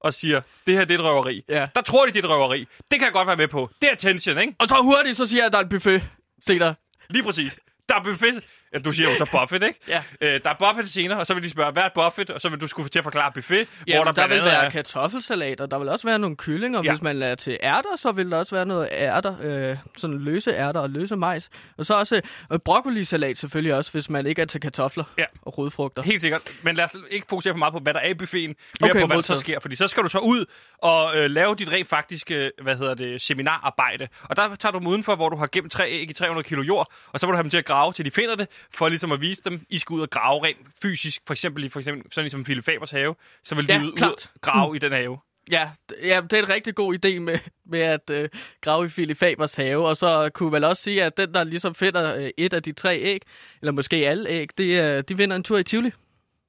og 0.00 0.14
siger, 0.14 0.40
det 0.66 0.74
her 0.74 0.84
det 0.84 0.94
er 0.94 0.98
et 0.98 1.04
røveri. 1.04 1.44
Ja. 1.48 1.68
Der 1.74 1.80
tror 1.80 2.06
de, 2.06 2.12
det 2.12 2.18
er 2.24 2.28
et 2.28 2.30
røveri. 2.30 2.58
Det 2.60 2.98
kan 2.98 3.02
jeg 3.02 3.12
godt 3.12 3.26
være 3.26 3.36
med 3.36 3.48
på. 3.48 3.70
Det 3.82 3.90
er 3.90 3.94
tension, 3.94 4.38
ikke? 4.38 4.54
Og 4.58 4.68
så 4.68 4.82
hurtigt, 4.82 5.16
så 5.16 5.26
siger 5.26 5.40
jeg, 5.40 5.46
at 5.46 5.52
der 5.52 5.58
er 5.58 5.62
en 5.62 5.68
buffet. 5.68 6.02
Se 6.46 6.58
der. 6.58 6.74
Lige 7.08 7.22
præcis. 7.22 7.58
Der 7.88 7.94
er 7.94 8.02
buffet. 8.02 8.44
Du 8.84 8.92
siger 8.92 9.08
jo 9.10 9.16
så 9.26 9.30
buffet, 9.40 9.62
ikke? 9.62 9.78
Ja. 9.88 10.02
Øh, 10.20 10.40
der 10.44 10.50
er 10.50 10.54
buffet 10.58 10.90
senere, 10.90 11.18
og 11.18 11.26
så 11.26 11.34
vil 11.34 11.42
de 11.42 11.50
spørge, 11.50 11.72
hvad 11.72 11.82
er 11.82 11.86
et 11.86 11.92
buffet? 11.92 12.30
Og 12.30 12.40
så 12.40 12.48
vil 12.48 12.60
du 12.60 12.66
skulle 12.66 12.88
til 12.88 12.98
at 12.98 13.02
forklare 13.02 13.32
buffet, 13.34 13.68
Ja, 13.88 13.96
hvor 13.96 14.04
der, 14.04 14.12
der, 14.12 14.22
der 14.22 14.34
vil 14.34 14.44
være 14.44 14.64
er... 14.64 14.70
kartoffelsalat, 14.70 15.60
og 15.60 15.70
der 15.70 15.78
vil 15.78 15.88
også 15.88 16.06
være 16.08 16.18
nogle 16.18 16.36
kyllinger. 16.36 16.82
Ja. 16.84 16.90
Hvis 16.92 17.02
man 17.02 17.16
lader 17.18 17.34
til 17.34 17.58
ærter, 17.62 17.96
så 17.96 18.12
vil 18.12 18.30
der 18.30 18.38
også 18.38 18.54
være 18.54 18.66
noget 18.66 18.88
ærter, 18.92 19.36
øh, 19.70 19.76
sådan 19.96 20.18
løse 20.18 20.50
ærter 20.50 20.80
og 20.80 20.90
løse 20.90 21.16
majs. 21.16 21.50
Og 21.78 21.86
så 21.86 21.94
også 21.94 22.20
øh, 22.52 22.58
broccolisalat 22.58 23.38
selvfølgelig 23.38 23.74
også, 23.74 23.92
hvis 23.92 24.10
man 24.10 24.26
ikke 24.26 24.42
er 24.42 24.46
til 24.46 24.60
kartofler 24.60 25.04
Ja. 25.18 25.24
og 25.42 25.58
rodfrugter. 25.58 26.02
Helt 26.02 26.20
sikkert. 26.20 26.42
Men 26.62 26.76
lad 26.76 26.84
os 26.84 26.96
ikke 27.10 27.26
fokusere 27.30 27.52
for 27.54 27.58
meget 27.58 27.72
på, 27.74 27.78
hvad 27.80 27.94
der 27.94 28.00
er 28.00 28.08
i 28.08 28.14
buffeten, 28.14 28.56
mere 28.80 28.90
Okay, 28.90 29.00
på, 29.00 29.06
hvad 29.06 29.08
der 29.08 29.14
modtaget. 29.14 29.40
sker. 29.40 29.60
Fordi 29.60 29.76
så 29.76 29.88
skal 29.88 30.02
du 30.02 30.08
så 30.08 30.18
ud 30.18 30.44
og 30.78 31.16
øh, 31.16 31.30
lave 31.30 31.54
dit 31.54 31.72
rent 31.72 31.88
faktiske, 31.88 32.50
hvad 32.62 32.76
hedder 32.76 32.94
det, 32.94 33.22
seminararbejde. 33.22 34.08
Og 34.22 34.36
der 34.36 34.54
tager 34.54 34.72
du 34.72 34.78
dem 34.78 34.86
udenfor, 34.86 35.14
hvor 35.16 35.28
du 35.28 35.36
har 35.36 35.48
gemt 35.52 35.72
tre 35.72 35.90
æg 35.90 36.10
i 36.10 36.12
300 36.12 36.48
kilo 36.48 36.62
jord, 36.62 36.92
og 37.12 37.20
så 37.20 37.26
vil 37.26 37.32
du 37.32 37.36
have 37.36 37.42
dem 37.42 37.50
til 37.50 37.58
at 37.58 37.64
grave, 37.64 37.92
til 37.92 38.04
de 38.04 38.10
finder 38.10 38.34
det, 38.36 38.48
for 38.74 38.88
ligesom 38.88 39.12
at 39.12 39.20
vise 39.20 39.42
dem, 39.44 39.66
I 39.70 39.78
skal 39.78 39.94
ud 39.94 40.00
og 40.00 40.10
grave 40.10 40.44
rent 40.44 40.58
fysisk. 40.82 41.22
For 41.26 41.34
eksempel, 41.34 41.64
i 41.64 41.68
for 41.68 41.78
eksempel 41.80 42.12
sådan 42.12 42.24
ligesom 42.24 42.44
Philip 42.44 42.64
Fabers 42.64 42.90
have, 42.90 43.14
så 43.42 43.54
vil 43.54 43.68
de 43.68 43.72
Ja, 43.72 43.80
ud, 43.82 43.86
ud 43.86 43.92
klart. 43.96 44.30
og 44.34 44.40
grave 44.40 44.76
i 44.76 44.78
den 44.78 44.92
have. 44.92 45.18
Ja, 45.50 45.70
ja, 46.02 46.20
det 46.30 46.32
er 46.32 46.42
en 46.42 46.48
rigtig 46.48 46.74
god 46.74 46.94
idé 46.94 47.18
med, 47.20 47.38
med 47.66 47.80
at 47.80 48.10
øh, 48.10 48.28
grave 48.60 48.86
i 48.86 48.88
Philip 48.88 49.16
Fabers 49.18 49.54
have. 49.54 49.88
Og 49.88 49.96
så 49.96 50.30
kunne 50.34 50.50
man 50.50 50.64
også 50.64 50.82
sige, 50.82 51.04
at 51.04 51.16
den, 51.16 51.34
der 51.34 51.44
ligesom 51.44 51.74
finder 51.74 52.16
øh, 52.16 52.30
et 52.38 52.52
af 52.52 52.62
de 52.62 52.72
tre 52.72 52.98
æg, 52.98 53.22
eller 53.60 53.72
måske 53.72 53.96
alle 53.96 54.28
æg, 54.30 54.48
det, 54.58 54.96
øh, 54.98 55.04
de 55.08 55.16
vinder 55.16 55.36
en 55.36 55.42
tur 55.42 55.58
i 55.58 55.62
Tivoli. 55.62 55.90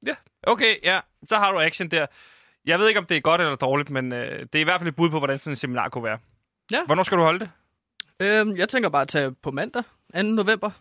Ja, 0.06 0.13
okay, 0.43 0.76
ja. 0.84 0.99
Så 1.30 1.38
har 1.38 1.52
du 1.52 1.60
action 1.60 1.88
der. 1.88 2.06
Jeg 2.65 2.80
ved 2.80 2.88
ikke, 2.88 2.99
om 2.99 3.06
det 3.06 3.17
er 3.17 3.21
godt 3.21 3.41
eller 3.41 3.56
dårligt, 3.56 3.89
men 3.89 4.13
øh, 4.13 4.39
det 4.39 4.56
er 4.56 4.60
i 4.60 4.63
hvert 4.63 4.82
fald 4.82 4.88
et 4.89 4.95
bud 4.95 5.10
på, 5.10 5.17
hvordan 5.17 5.38
sådan 5.38 5.52
en 5.52 5.56
seminar 5.58 5.89
kunne 5.89 6.04
være. 6.04 6.17
Ja. 6.71 6.84
Hvornår 6.86 7.04
skal 7.04 7.17
du 7.17 7.23
holde 7.23 7.39
det? 7.39 7.49
Øhm, 8.19 8.58
jeg 8.58 8.69
tænker 8.69 8.89
bare 8.89 9.02
at 9.02 9.08
tage 9.08 9.32
på 9.32 9.52
mandag, 9.52 9.84
2. 10.15 10.21
november. 10.21 10.71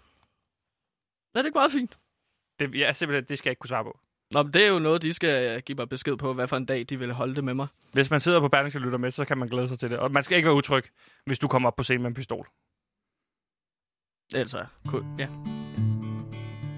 Er 1.34 1.38
det 1.42 1.46
ikke 1.46 1.56
meget 1.58 1.72
fint? 1.72 1.98
det 2.60 2.74
ja, 2.74 2.92
simpelthen, 2.92 3.24
det 3.28 3.38
skal 3.38 3.48
jeg 3.48 3.52
ikke 3.52 3.60
kunne 3.60 3.68
svare 3.68 3.84
på. 3.84 3.98
Nå, 4.30 4.42
men 4.42 4.52
det 4.52 4.62
er 4.64 4.68
jo 4.68 4.78
noget, 4.78 5.02
de 5.02 5.12
skal 5.12 5.56
øh, 5.56 5.62
give 5.66 5.76
mig 5.76 5.88
besked 5.88 6.16
på, 6.16 6.32
hvad 6.34 6.48
for 6.48 6.56
en 6.56 6.64
dag 6.64 6.84
de 6.88 6.98
vil 6.98 7.12
holde 7.12 7.34
det 7.34 7.44
med 7.44 7.54
mig. 7.54 7.66
Hvis 7.92 8.10
man 8.10 8.20
sidder 8.20 8.40
på 8.40 8.48
Berlingske 8.48 8.78
og 8.78 8.82
lytter 8.82 8.98
med, 8.98 9.10
så 9.10 9.24
kan 9.24 9.38
man 9.38 9.48
glæde 9.48 9.68
sig 9.68 9.78
til 9.78 9.90
det. 9.90 9.98
Og 9.98 10.12
man 10.12 10.22
skal 10.22 10.36
ikke 10.36 10.46
være 10.46 10.56
utryg, 10.56 10.84
hvis 11.26 11.38
du 11.38 11.48
kommer 11.48 11.66
op 11.68 11.76
på 11.76 11.82
scenen 11.82 12.02
med 12.02 12.10
en 12.10 12.14
pistol. 12.14 12.46
Altså, 14.34 14.66
ku- 14.88 15.04
ja. 15.18 15.26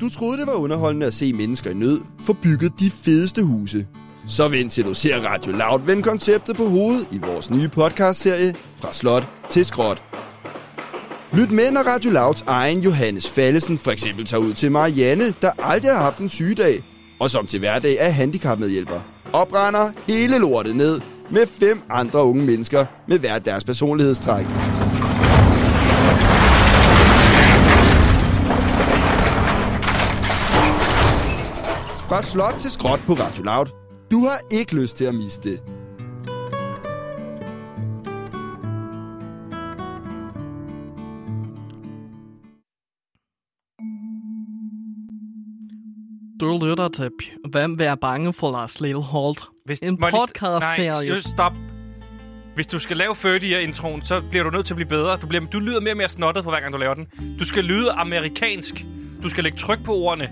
Du 0.00 0.08
troede, 0.08 0.38
det 0.38 0.46
var 0.46 0.54
underholdende 0.54 1.06
at 1.06 1.14
se 1.14 1.32
mennesker 1.32 1.70
i 1.70 1.74
nød 1.74 2.00
få 2.20 2.32
bygget 2.32 2.72
de 2.80 2.90
fedeste 2.90 3.44
huse. 3.44 3.88
Så 4.28 4.48
vent 4.48 4.72
til 4.72 4.84
du 4.84 4.94
ser 4.94 5.20
Radio 5.20 5.52
Loud 5.52 5.80
vende 5.86 6.02
konceptet 6.02 6.56
på 6.56 6.64
hovedet 6.68 7.12
i 7.12 7.18
vores 7.18 7.50
nye 7.50 7.68
podcastserie 7.68 8.54
Fra 8.54 8.92
Slot 8.92 9.28
til 9.50 9.64
Skråt. 9.64 10.02
Lyt 11.36 11.50
med, 11.50 11.72
når 11.72 11.80
Radio 11.80 12.10
Louds 12.10 12.42
egen 12.46 12.80
Johannes 12.80 13.30
Fallesen 13.30 13.78
for 13.78 13.90
eksempel 13.90 14.26
tager 14.26 14.40
ud 14.40 14.54
til 14.54 14.72
Marianne, 14.72 15.34
der 15.42 15.50
aldrig 15.58 15.92
har 15.92 16.02
haft 16.02 16.18
en 16.18 16.28
sygedag, 16.28 16.82
og 17.20 17.30
som 17.30 17.46
til 17.46 17.58
hverdag 17.58 17.96
er 18.00 18.10
handicapmedhjælper. 18.10 19.00
Opregner 19.32 19.90
hele 20.06 20.38
lortet 20.38 20.76
ned 20.76 21.00
med 21.30 21.46
fem 21.46 21.82
andre 21.90 22.24
unge 22.24 22.44
mennesker 22.44 22.86
med 23.08 23.18
hver 23.18 23.38
deres 23.38 23.64
personlighedstræk. 23.64 24.44
Fra 32.08 32.22
slot 32.22 32.54
til 32.58 32.70
skråt 32.70 33.00
på 33.06 33.12
Radio 33.12 33.42
Loud. 33.44 33.66
Du 34.10 34.20
har 34.20 34.40
ikke 34.50 34.74
lyst 34.74 34.96
til 34.96 35.04
at 35.04 35.14
miste 35.14 35.50
det. 35.50 35.73
Du 46.40 46.58
lytter 46.68 46.88
til 46.88 47.10
Hvem 47.50 47.78
vil 47.78 47.86
er 47.86 47.94
bange 47.94 48.32
for 48.32 48.50
Lars 48.50 48.80
Lilleholdt? 48.80 49.44
Hvis, 49.64 49.78
En 49.82 49.98
podcast-serie. 49.98 51.10
Nej, 51.10 51.18
stop. 51.20 51.52
Hvis 52.54 52.66
du 52.66 52.78
skal 52.78 52.96
lave 52.96 53.12
30'er-introen, 53.14 54.02
så 54.04 54.22
bliver 54.30 54.44
du 54.44 54.50
nødt 54.50 54.66
til 54.66 54.74
at 54.74 54.76
blive 54.76 54.88
bedre. 54.88 55.16
Du, 55.16 55.26
bliver, 55.26 55.46
du 55.46 55.58
lyder 55.58 55.80
mere 55.80 55.92
og 55.92 55.96
mere 55.96 56.08
snottet 56.08 56.44
for 56.44 56.50
hver 56.50 56.60
gang, 56.60 56.72
du 56.72 56.78
laver 56.78 56.94
den. 56.94 57.36
Du 57.38 57.44
skal 57.44 57.64
lyde 57.64 57.90
amerikansk. 57.92 58.84
Du 59.22 59.28
skal 59.28 59.44
lægge 59.44 59.58
tryk 59.58 59.84
på 59.84 59.94
ordene. 59.94 60.30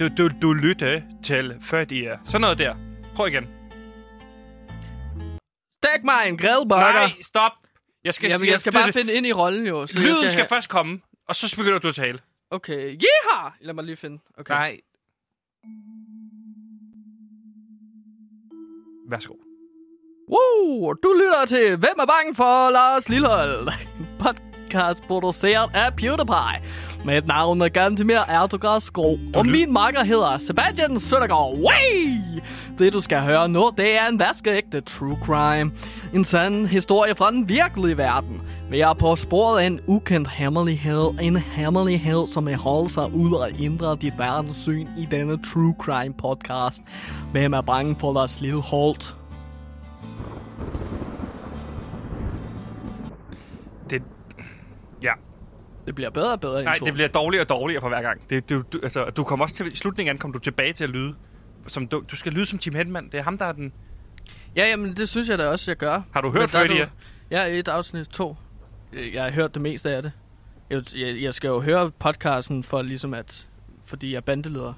Du, 0.00 0.08
du, 0.18 0.30
du 0.42 0.52
lytter 0.52 1.00
til 1.24 1.50
30'er. 1.50 2.18
Sådan 2.26 2.40
noget 2.40 2.58
der. 2.58 2.74
Prøv 3.14 3.26
igen. 3.28 3.44
Stik 5.84 6.04
mig 6.04 6.22
en 6.26 6.38
grillburger! 6.38 6.92
Nej, 6.92 7.12
stop. 7.22 7.52
Jeg 8.04 8.14
skal, 8.14 8.30
Jamen, 8.30 8.48
jeg 8.48 8.60
skal 8.60 8.72
bare 8.72 8.92
finde 8.92 9.12
ind 9.12 9.26
i 9.26 9.32
rollen 9.32 9.66
jo. 9.66 9.86
Så 9.86 9.92
jeg 9.96 10.02
Lyden 10.02 10.16
skal, 10.16 10.30
skal 10.30 10.42
have- 10.42 10.48
først 10.48 10.68
komme, 10.68 11.00
og 11.28 11.34
så 11.36 11.56
begynder 11.56 11.78
du 11.78 11.88
at 11.88 11.94
tale. 11.94 12.18
Okay, 12.50 12.78
yeehaw! 12.78 13.50
Lad 13.60 13.74
mig 13.74 13.84
lige 13.84 13.96
finde. 13.96 14.18
Okay. 14.38 14.54
Nej. 14.54 14.76
Værsgo. 19.10 19.34
Woo! 20.30 20.92
Du 21.02 21.12
lytter 21.12 21.44
til 21.48 21.76
Hvem 21.76 21.96
er 22.00 22.06
bange 22.06 22.34
for 22.34 22.70
Lars 22.70 23.08
Lillehold? 23.08 23.68
Podcast 24.24 25.02
produceret 25.02 25.70
af 25.74 25.96
PewDiePie. 25.96 26.58
Med 27.04 27.18
et 27.18 27.26
navn 27.26 27.62
af 27.62 27.72
Gantemir 27.72 28.18
Erdogan 28.28 28.80
Skro. 28.80 29.18
Og 29.34 29.46
min 29.46 29.72
makker 29.72 30.04
hedder 30.04 30.38
Sebastian 30.38 31.00
Søndergaard. 31.00 31.56
Way! 31.56 32.18
Det 32.78 32.92
du 32.92 33.00
skal 33.00 33.20
høre 33.20 33.48
nu, 33.48 33.70
det 33.76 33.98
er 33.98 34.06
en 34.08 34.18
vaskeægte 34.18 34.80
true 34.80 35.18
crime. 35.24 35.72
En 36.14 36.24
sand 36.24 36.66
historie 36.66 37.14
fra 37.14 37.30
den 37.30 37.48
virkelige 37.48 37.96
verden. 37.96 38.42
Vi 38.70 38.80
er 38.80 38.94
på 38.94 39.16
sporet 39.16 39.60
af 39.60 39.66
en 39.66 39.80
ukendt 39.86 40.30
hemmelighed. 40.30 41.14
En 41.20 41.36
hemmelighed, 41.36 42.26
som 42.32 42.46
vil 42.46 42.56
holde 42.56 42.90
sig 42.90 43.14
ud 43.14 43.32
og 43.32 43.50
ændre 43.60 43.96
dit 44.00 44.18
verdenssyn 44.18 44.88
i 44.98 45.08
denne 45.10 45.42
true 45.42 45.74
crime 45.80 46.14
podcast. 46.14 46.82
Hvem 47.32 47.52
er 47.52 47.60
bange 47.60 47.96
for 48.00 48.12
Lars 48.12 48.40
Lilleholdt? 48.40 49.14
Det... 53.90 54.02
Ja. 55.02 55.12
Det 55.86 55.94
bliver 55.94 56.10
bedre 56.10 56.32
og 56.32 56.40
bedre 56.40 56.64
Nej, 56.64 56.78
det 56.84 56.92
bliver 56.92 57.08
dårligere 57.08 57.44
og 57.44 57.48
dårligere 57.48 57.80
for 57.80 57.88
hver 57.88 58.02
gang. 58.02 58.30
Det, 58.30 58.50
du, 58.50 58.62
du, 58.72 58.80
altså, 58.82 59.04
du 59.04 59.24
kommer 59.24 59.44
også 59.44 59.56
til... 59.56 59.72
I 59.72 59.76
slutningen 59.76 60.18
kommer 60.18 60.32
du 60.32 60.38
tilbage 60.38 60.72
til 60.72 60.84
at 60.84 60.90
lyde. 60.90 61.14
Som 61.66 61.88
du, 61.88 62.04
du 62.10 62.16
skal 62.16 62.32
lyde 62.32 62.46
som 62.46 62.58
Tim 62.58 62.74
Hedman. 62.74 63.04
Det 63.12 63.14
er 63.18 63.22
ham, 63.22 63.38
der 63.38 63.44
er 63.44 63.52
den... 63.52 63.72
Ja, 64.56 64.66
jamen 64.68 64.96
det 64.96 65.08
synes 65.08 65.28
jeg 65.28 65.38
da 65.38 65.48
også, 65.48 65.70
jeg 65.70 65.76
gør. 65.76 66.02
Har 66.12 66.20
du 66.20 66.30
hørt 66.32 66.54
er 66.54 66.64
30'er? 66.64 66.68
du- 66.68 66.90
Ja, 67.30 67.46
et 67.46 67.68
afsnit 67.68 68.06
to. 68.06 68.36
Jeg 68.92 69.14
jeg 69.14 69.22
har 69.24 69.30
hørt 69.30 69.54
det 69.54 69.62
meste 69.62 69.90
af 69.90 70.02
det. 70.02 70.12
Jeg, 70.70 70.82
jeg, 70.96 71.22
jeg 71.22 71.34
skal 71.34 71.48
jo 71.48 71.60
høre 71.60 71.90
podcasten 71.90 72.64
for 72.64 72.82
ligesom 72.82 73.14
at... 73.14 73.48
Fordi 73.84 74.10
jeg 74.10 74.16
er 74.16 74.20
bandeleder 74.20 74.72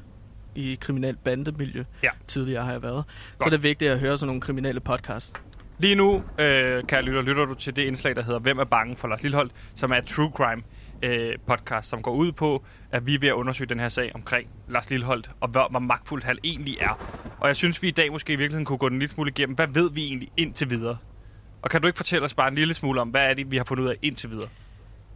i 0.55 0.79
kriminelt 0.81 1.25
bandemiljø. 1.25 1.85
Ja. 2.03 2.11
Tidligere 2.27 2.65
har 2.65 2.73
jeg 2.73 2.83
været. 2.83 3.05
Så 3.09 3.35
Godt. 3.39 3.47
er 3.47 3.51
det 3.57 3.63
vigtigt 3.63 3.91
at 3.91 4.01
høre 4.01 4.19
sådan 4.19 4.27
nogle 4.27 4.41
kriminelle 4.41 4.81
podcast. 4.81 5.43
Lige 5.79 5.95
nu, 5.95 6.23
øh, 6.39 6.85
kan 6.89 7.05
lytter, 7.05 7.23
lytter 7.23 7.45
du 7.45 7.55
til 7.55 7.77
det 7.77 7.83
indslag, 7.83 8.17
der 8.17 8.23
hedder 8.23 8.39
Hvem 8.41 8.59
er 8.59 8.65
bange 8.65 8.97
for 8.97 9.09
Lars 9.09 9.23
Lilleholdt, 9.23 9.53
som 9.75 9.93
er 9.93 10.01
true 10.01 10.31
crime 10.37 10.63
øh, 11.03 11.35
podcast, 11.47 11.89
som 11.89 12.03
går 12.03 12.13
ud 12.13 12.33
på, 12.33 12.65
at 12.91 13.07
vi 13.07 13.15
er 13.15 13.19
ved 13.19 13.29
at 13.29 13.35
undersøge 13.35 13.69
den 13.69 13.81
her 13.81 13.89
sag 13.89 14.13
omkring 14.15 14.49
Lars 14.69 14.91
Lilleholdt, 14.91 15.31
og 15.41 15.49
hvor, 15.49 15.69
hvor 15.71 15.81
magtfuldt 15.81 16.25
han 16.25 16.39
egentlig 16.45 16.77
er. 16.81 17.01
Og 17.41 17.49
jeg 17.49 17.57
synes, 17.57 17.83
vi 17.83 17.89
i 17.89 17.91
dag 17.91 18.13
måske 18.13 18.33
i 18.33 18.37
virkeligheden 18.37 18.65
kunne 18.65 18.79
gå 18.79 18.89
den 18.89 18.99
lille 18.99 19.13
smule 19.13 19.31
igennem. 19.31 19.57
Hvad 19.57 19.67
ved 19.67 19.91
vi 19.91 20.05
egentlig 20.05 20.29
indtil 20.37 20.71
videre? 20.71 20.97
Og 21.63 21.71
kan 21.71 21.81
du 21.81 21.87
ikke 21.87 21.97
fortælle 21.97 22.25
os 22.25 22.35
bare 22.35 22.49
en 22.49 22.55
lille 22.55 22.75
smule 22.75 23.01
om, 23.01 23.09
hvad 23.09 23.31
er 23.31 23.35
det, 23.35 23.51
vi 23.51 23.57
har 23.57 23.65
fundet 23.65 23.85
ud 23.85 23.89
af 23.89 23.95
indtil 24.03 24.31
videre? 24.31 24.49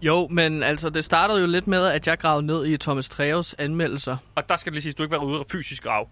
Jo, 0.03 0.29
men 0.31 0.63
altså 0.63 0.91
det 0.91 1.05
startede 1.05 1.41
jo 1.41 1.47
lidt 1.47 1.67
med, 1.67 1.87
at 1.87 2.07
jeg 2.07 2.19
gravede 2.19 2.47
ned 2.47 2.67
i 2.67 2.77
Thomas 2.77 3.09
Treves 3.09 3.55
anmeldelser. 3.59 4.17
Og 4.35 4.49
der 4.49 4.57
skal 4.57 4.73
det 4.73 4.75
lige 4.75 4.83
sige, 4.83 4.91
at 4.91 4.99
du 4.99 5.03
ikke 5.03 5.17
var 5.17 5.25
ude 5.25 5.41
og 5.41 5.47
fysisk 5.53 5.83
grav. 5.83 6.09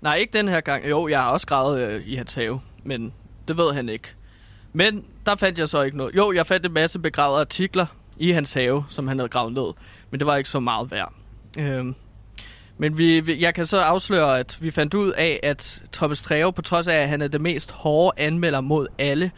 Nej, 0.00 0.16
ikke 0.16 0.32
den 0.32 0.48
her 0.48 0.60
gang. 0.60 0.88
Jo, 0.88 1.08
jeg 1.08 1.22
har 1.22 1.30
også 1.30 1.46
gravet 1.46 1.88
øh, 1.88 2.02
i 2.06 2.14
hans 2.14 2.34
have, 2.34 2.60
men 2.84 3.12
det 3.48 3.56
ved 3.56 3.72
han 3.74 3.88
ikke. 3.88 4.08
Men 4.72 5.04
der 5.26 5.36
fandt 5.36 5.58
jeg 5.58 5.68
så 5.68 5.82
ikke 5.82 5.96
noget. 5.96 6.16
Jo, 6.16 6.32
jeg 6.32 6.46
fandt 6.46 6.66
en 6.66 6.72
masse 6.72 6.98
begravede 6.98 7.40
artikler 7.40 7.86
i 8.20 8.30
hans 8.30 8.52
have, 8.54 8.84
som 8.88 9.08
han 9.08 9.18
havde 9.18 9.28
gravet 9.28 9.52
ned. 9.52 9.72
Men 10.10 10.20
det 10.20 10.26
var 10.26 10.36
ikke 10.36 10.50
så 10.50 10.60
meget 10.60 10.90
værd. 10.90 11.12
Øhm, 11.58 11.94
men 12.78 12.98
vi, 12.98 13.36
jeg 13.42 13.54
kan 13.54 13.66
så 13.66 13.78
afsløre, 13.78 14.38
at 14.38 14.58
vi 14.60 14.70
fandt 14.70 14.94
ud 14.94 15.12
af, 15.12 15.40
at 15.42 15.82
Thomas 15.92 16.22
Treve, 16.22 16.52
på 16.52 16.62
trods 16.62 16.86
af, 16.88 16.94
at 16.96 17.08
han 17.08 17.22
er 17.22 17.28
det 17.28 17.40
mest 17.40 17.70
hårde 17.72 18.20
anmelder 18.20 18.60
mod 18.60 18.86
alle 18.98 19.30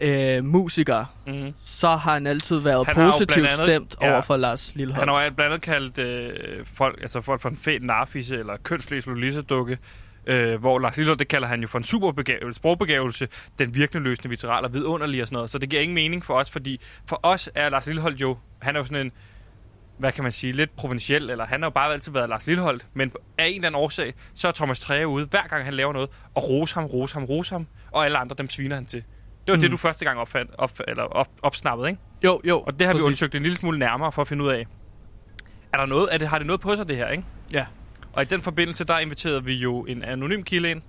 øh, 0.00 0.44
musikere, 0.44 1.06
Mm-hmm. 1.26 1.52
så 1.64 1.88
har 1.88 2.12
han 2.12 2.26
altid 2.26 2.58
været 2.58 2.86
Han 2.86 2.94
positivt 2.94 3.46
andet- 3.46 3.52
stemt 3.66 3.96
ja. 4.00 4.12
over 4.12 4.20
for 4.20 4.36
Lars 4.36 4.72
Lilleholdt. 4.76 5.08
Han 5.08 5.16
har 5.16 5.24
jo 5.24 5.30
blandt 5.30 5.52
andet 5.52 5.62
kaldt 5.64 5.98
øh, 5.98 6.66
folk, 6.66 6.98
altså 7.02 7.20
folk 7.20 7.40
for 7.40 7.48
en 7.48 7.56
fed 7.56 7.80
narfisse 7.80 8.38
eller 8.38 8.56
kønslæs 8.62 9.06
Lolita-dukke, 9.06 9.78
øh, 10.26 10.60
hvor 10.60 10.78
Lars 10.78 10.96
Lilleholdt, 10.96 11.18
det 11.18 11.28
kalder 11.28 11.48
han 11.48 11.60
jo 11.60 11.68
for 11.68 11.78
en 11.78 11.84
superbegævelse, 11.84 12.58
sprogbegævelse, 12.58 13.28
den 13.58 13.74
virkelig 13.74 14.02
løsende 14.02 14.28
vital 14.28 14.64
og 14.64 14.72
vidunderlig 14.72 15.22
og 15.22 15.28
sådan 15.28 15.36
noget. 15.36 15.50
Så 15.50 15.58
det 15.58 15.70
giver 15.70 15.82
ingen 15.82 15.94
mening 15.94 16.24
for 16.24 16.34
os, 16.34 16.50
fordi 16.50 16.80
for 17.08 17.20
os 17.22 17.50
er 17.54 17.68
Lars 17.68 17.86
Lilleholdt 17.86 18.20
jo, 18.20 18.36
han 18.62 18.76
er 18.76 18.80
jo 18.80 18.84
sådan 18.84 19.06
en 19.06 19.12
hvad 19.98 20.12
kan 20.12 20.22
man 20.22 20.32
sige, 20.32 20.52
lidt 20.52 20.76
provinciel, 20.76 21.30
eller 21.30 21.46
han 21.46 21.60
har 21.60 21.66
jo 21.66 21.70
bare 21.70 21.92
altid 21.92 22.12
været 22.12 22.28
Lars 22.28 22.46
Lilleholdt, 22.46 22.86
men 22.94 23.12
af 23.38 23.46
en 23.46 23.54
eller 23.54 23.68
anden 23.68 23.82
årsag, 23.82 24.14
så 24.34 24.48
er 24.48 24.52
Thomas 24.52 24.80
Treje 24.80 25.08
ude, 25.08 25.26
hver 25.26 25.46
gang 25.48 25.64
han 25.64 25.74
laver 25.74 25.92
noget, 25.92 26.10
og 26.34 26.48
rose 26.48 26.74
ham, 26.74 26.84
rose 26.84 27.14
ham, 27.14 27.24
rose 27.24 27.54
ham, 27.54 27.66
og 27.92 28.04
alle 28.04 28.18
andre, 28.18 28.36
dem 28.38 28.50
sviner 28.50 28.74
han 28.74 28.86
til. 28.86 29.04
Det 29.46 29.52
var 29.52 29.54
mm. 29.54 29.60
det, 29.60 29.70
du 29.70 29.76
første 29.76 30.04
gang 30.04 30.18
opfandt, 30.18 30.50
op, 30.58 30.80
eller 30.88 31.02
op, 31.02 31.28
opsnappede, 31.42 31.88
ikke? 31.88 32.00
Jo, 32.24 32.40
jo. 32.44 32.60
Og 32.60 32.78
det 32.78 32.86
har 32.86 32.94
vi 32.94 32.96
præcis. 32.96 33.06
undersøgt 33.06 33.34
en 33.34 33.42
lille 33.42 33.56
smule 33.56 33.78
nærmere 33.78 34.12
for 34.12 34.22
at 34.22 34.28
finde 34.28 34.44
ud 34.44 34.48
af, 34.48 34.66
er 35.72 35.78
der 35.78 35.86
noget, 35.86 36.08
er 36.12 36.18
det, 36.18 36.28
har 36.28 36.38
det 36.38 36.46
noget 36.46 36.60
på 36.60 36.76
sig, 36.76 36.88
det 36.88 36.96
her, 36.96 37.08
ikke? 37.08 37.24
Ja. 37.52 37.66
Og 38.14 38.22
i 38.22 38.24
den 38.24 38.42
forbindelse, 38.42 38.84
der 38.84 38.98
inviterede 38.98 39.44
vi 39.44 39.52
jo 39.52 39.80
en 39.84 40.02
anonym 40.02 40.42
kilde 40.42 40.70
ind, 40.70 40.82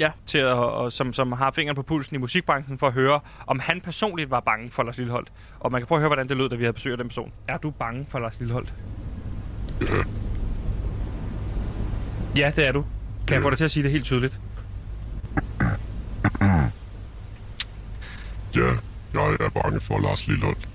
Ja. 0.00 0.10
til 0.26 0.38
at, 0.38 0.46
og, 0.52 0.92
som, 0.92 1.12
som 1.12 1.32
har 1.32 1.50
fingeren 1.50 1.76
på 1.76 1.82
pulsen 1.82 2.16
i 2.16 2.18
musikbranchen, 2.18 2.78
for 2.78 2.86
at 2.86 2.92
høre, 2.92 3.20
om 3.46 3.58
han 3.58 3.80
personligt 3.80 4.30
var 4.30 4.40
bange 4.40 4.70
for 4.70 4.82
Lars 4.82 4.96
Lilleholdt. 4.98 5.32
Og 5.60 5.72
man 5.72 5.80
kan 5.80 5.86
prøve 5.86 5.96
at 5.96 6.00
høre, 6.00 6.08
hvordan 6.08 6.28
det 6.28 6.36
lød, 6.36 6.48
da 6.48 6.56
vi 6.56 6.62
havde 6.64 6.72
besøg 6.72 6.92
af 6.92 6.98
den 6.98 7.08
person. 7.08 7.32
Er 7.48 7.58
du 7.58 7.70
bange 7.70 8.06
for 8.08 8.18
Lars 8.18 8.38
Lilleholdt? 8.38 8.74
Ja, 12.36 12.52
det 12.56 12.66
er 12.66 12.72
du. 12.72 12.84
Kan 13.26 13.34
jeg 13.34 13.42
få 13.42 13.50
dig 13.50 13.58
til 13.58 13.64
at 13.64 13.70
sige 13.70 13.82
det 13.82 13.90
helt 13.92 14.04
tydeligt? 14.04 14.38
Ja, 18.54 18.72
jeg 19.14 19.36
er 19.40 19.50
bange 19.62 19.80
for 19.80 19.98
Lars 19.98 20.26
Lilleholdt. 20.26 20.68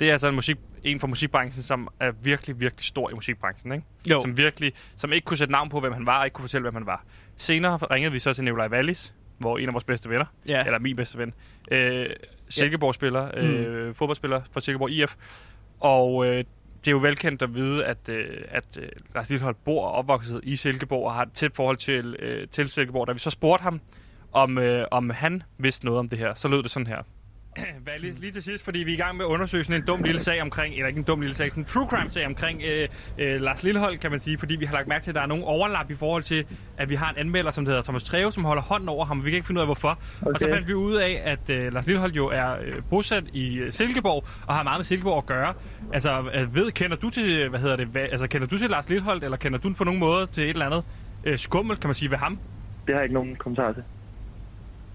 Det 0.00 0.08
er 0.08 0.12
altså 0.12 0.28
en, 0.28 0.34
musik, 0.34 0.56
en 0.86 1.00
fra 1.00 1.06
musikbranchen, 1.06 1.62
som 1.62 1.88
er 2.00 2.12
virkelig, 2.22 2.60
virkelig 2.60 2.84
stor 2.84 3.10
i 3.10 3.14
musikbranchen, 3.14 3.72
ikke? 3.72 3.84
Jo. 4.10 4.20
Som 4.20 4.36
virkelig, 4.36 4.72
som 4.96 5.12
ikke 5.12 5.24
kunne 5.24 5.36
sætte 5.36 5.52
navn 5.52 5.68
på, 5.68 5.80
hvem 5.80 5.92
han 5.92 6.06
var, 6.06 6.18
og 6.18 6.24
ikke 6.26 6.34
kunne 6.34 6.42
fortælle, 6.42 6.62
hvem 6.62 6.74
han 6.74 6.86
var. 6.86 7.04
Senere 7.36 7.76
ringede 7.76 8.12
vi 8.12 8.18
så 8.18 8.32
til 8.34 8.44
Nikolaj 8.44 8.68
Wallis, 8.68 9.14
hvor 9.38 9.58
en 9.58 9.68
af 9.68 9.72
vores 9.72 9.84
bedste 9.84 10.08
venner, 10.10 10.24
Ja. 10.46 10.64
eller 10.64 10.78
min 10.78 10.96
bedste 10.96 11.18
ven, 11.18 11.34
øh, 11.70 12.06
Silkeborg-spiller, 12.48 13.30
øh, 13.36 13.94
fodboldspiller 13.94 14.40
for 14.52 14.60
Silkeborg 14.60 14.90
IF. 14.90 15.14
Og 15.80 16.26
øh, 16.26 16.44
det 16.84 16.88
er 16.88 16.90
jo 16.90 16.98
velkendt 16.98 17.42
at 17.42 17.54
vide, 17.54 17.84
at, 17.84 18.08
øh, 18.08 18.26
at 18.48 18.78
øh, 18.82 18.88
Lars 19.14 19.28
Lilleholdt 19.30 19.64
bor 19.64 19.86
og 19.86 19.92
opvokset 19.92 20.40
i 20.42 20.56
Silkeborg 20.56 21.04
og 21.06 21.14
har 21.14 21.22
et 21.22 21.32
tæt 21.32 21.50
forhold 21.54 21.76
til, 21.76 22.16
øh, 22.18 22.48
til 22.48 22.68
Silkeborg. 22.70 23.06
Da 23.06 23.12
vi 23.12 23.18
så 23.18 23.30
spurgte 23.30 23.62
ham, 23.62 23.80
om, 24.32 24.58
øh, 24.58 24.86
om 24.90 25.10
han 25.10 25.42
vidste 25.58 25.84
noget 25.84 25.98
om 25.98 26.08
det 26.08 26.18
her, 26.18 26.34
så 26.34 26.48
lød 26.48 26.62
det 26.62 26.70
sådan 26.70 26.86
her. 26.86 27.02
Valis, 27.86 28.18
lige 28.18 28.32
til 28.32 28.42
sidst, 28.42 28.64
fordi 28.64 28.78
vi 28.78 28.90
er 28.90 28.94
i 28.94 29.00
gang 29.00 29.16
med 29.16 29.24
at 29.24 29.28
undersøge 29.28 29.64
sådan 29.64 29.80
en 29.82 29.86
dum 29.86 30.02
lille 30.02 30.20
sag 30.20 30.42
omkring, 30.42 30.74
eller 30.74 30.86
ikke 30.86 30.98
en 30.98 31.04
dum 31.04 31.20
lille 31.20 31.34
sag, 31.34 31.50
sådan 31.50 31.62
en 31.62 31.66
true 31.66 31.86
crime 31.88 32.10
sag 32.10 32.26
omkring 32.26 32.62
øh, 32.62 32.88
øh, 33.18 33.40
Lars 33.40 33.62
Lillehold, 33.62 33.98
kan 33.98 34.10
man 34.10 34.20
sige, 34.20 34.38
fordi 34.38 34.56
vi 34.56 34.64
har 34.64 34.74
lagt 34.74 34.88
mærke 34.88 35.04
til, 35.04 35.10
at 35.10 35.14
der 35.14 35.20
er 35.20 35.26
nogle 35.26 35.44
overlap 35.44 35.90
i 35.90 35.94
forhold 35.94 36.22
til, 36.22 36.44
at 36.78 36.90
vi 36.90 36.94
har 36.94 37.10
en 37.10 37.16
anmelder, 37.16 37.50
som 37.50 37.66
hedder 37.66 37.82
Thomas 37.82 38.04
Treve, 38.04 38.32
som 38.32 38.44
holder 38.44 38.62
hånden 38.62 38.88
over 38.88 39.04
ham, 39.04 39.18
og 39.18 39.24
vi 39.24 39.30
kan 39.30 39.36
ikke 39.36 39.46
finde 39.46 39.58
ud 39.58 39.62
af, 39.62 39.66
hvorfor. 39.66 39.98
Okay. 40.20 40.30
Og 40.32 40.40
så 40.40 40.48
fandt 40.48 40.68
vi 40.68 40.74
ud 40.74 40.94
af, 40.94 41.22
at 41.24 41.50
øh, 41.50 41.72
Lars 41.72 41.86
Lillehold 41.86 42.12
jo 42.12 42.26
er 42.26 42.56
øh, 42.64 42.82
bosat 42.90 43.24
i 43.32 43.58
øh, 43.58 43.72
Silkeborg, 43.72 44.24
og 44.46 44.54
har 44.54 44.62
meget 44.62 44.78
med 44.78 44.84
Silkeborg 44.84 45.18
at 45.18 45.26
gøre. 45.26 45.54
Altså, 45.92 46.30
øh, 46.34 46.54
ved, 46.54 46.72
kender 46.72 46.96
du 46.96 47.10
til, 47.10 47.48
hvad 47.48 47.60
hedder 47.60 47.76
det, 47.76 47.86
hvad, 47.86 48.02
altså, 48.02 48.26
kender 48.26 48.46
du 48.46 48.58
til 48.58 48.70
Lars 48.70 48.88
Lillehold, 48.88 49.22
eller 49.22 49.36
kender 49.36 49.58
du 49.58 49.72
på 49.72 49.84
nogen 49.84 50.00
måde 50.00 50.26
til 50.26 50.44
et 50.44 50.50
eller 50.50 50.66
andet 50.66 50.84
øh, 51.24 51.38
skummel, 51.38 51.76
kan 51.76 51.88
man 51.88 51.94
sige, 51.94 52.10
ved 52.10 52.18
ham? 52.18 52.38
Det 52.86 52.94
har 52.94 53.00
jeg 53.00 53.04
ikke 53.04 53.14
nogen 53.14 53.36
kommentar 53.36 53.72
til. 53.72 53.82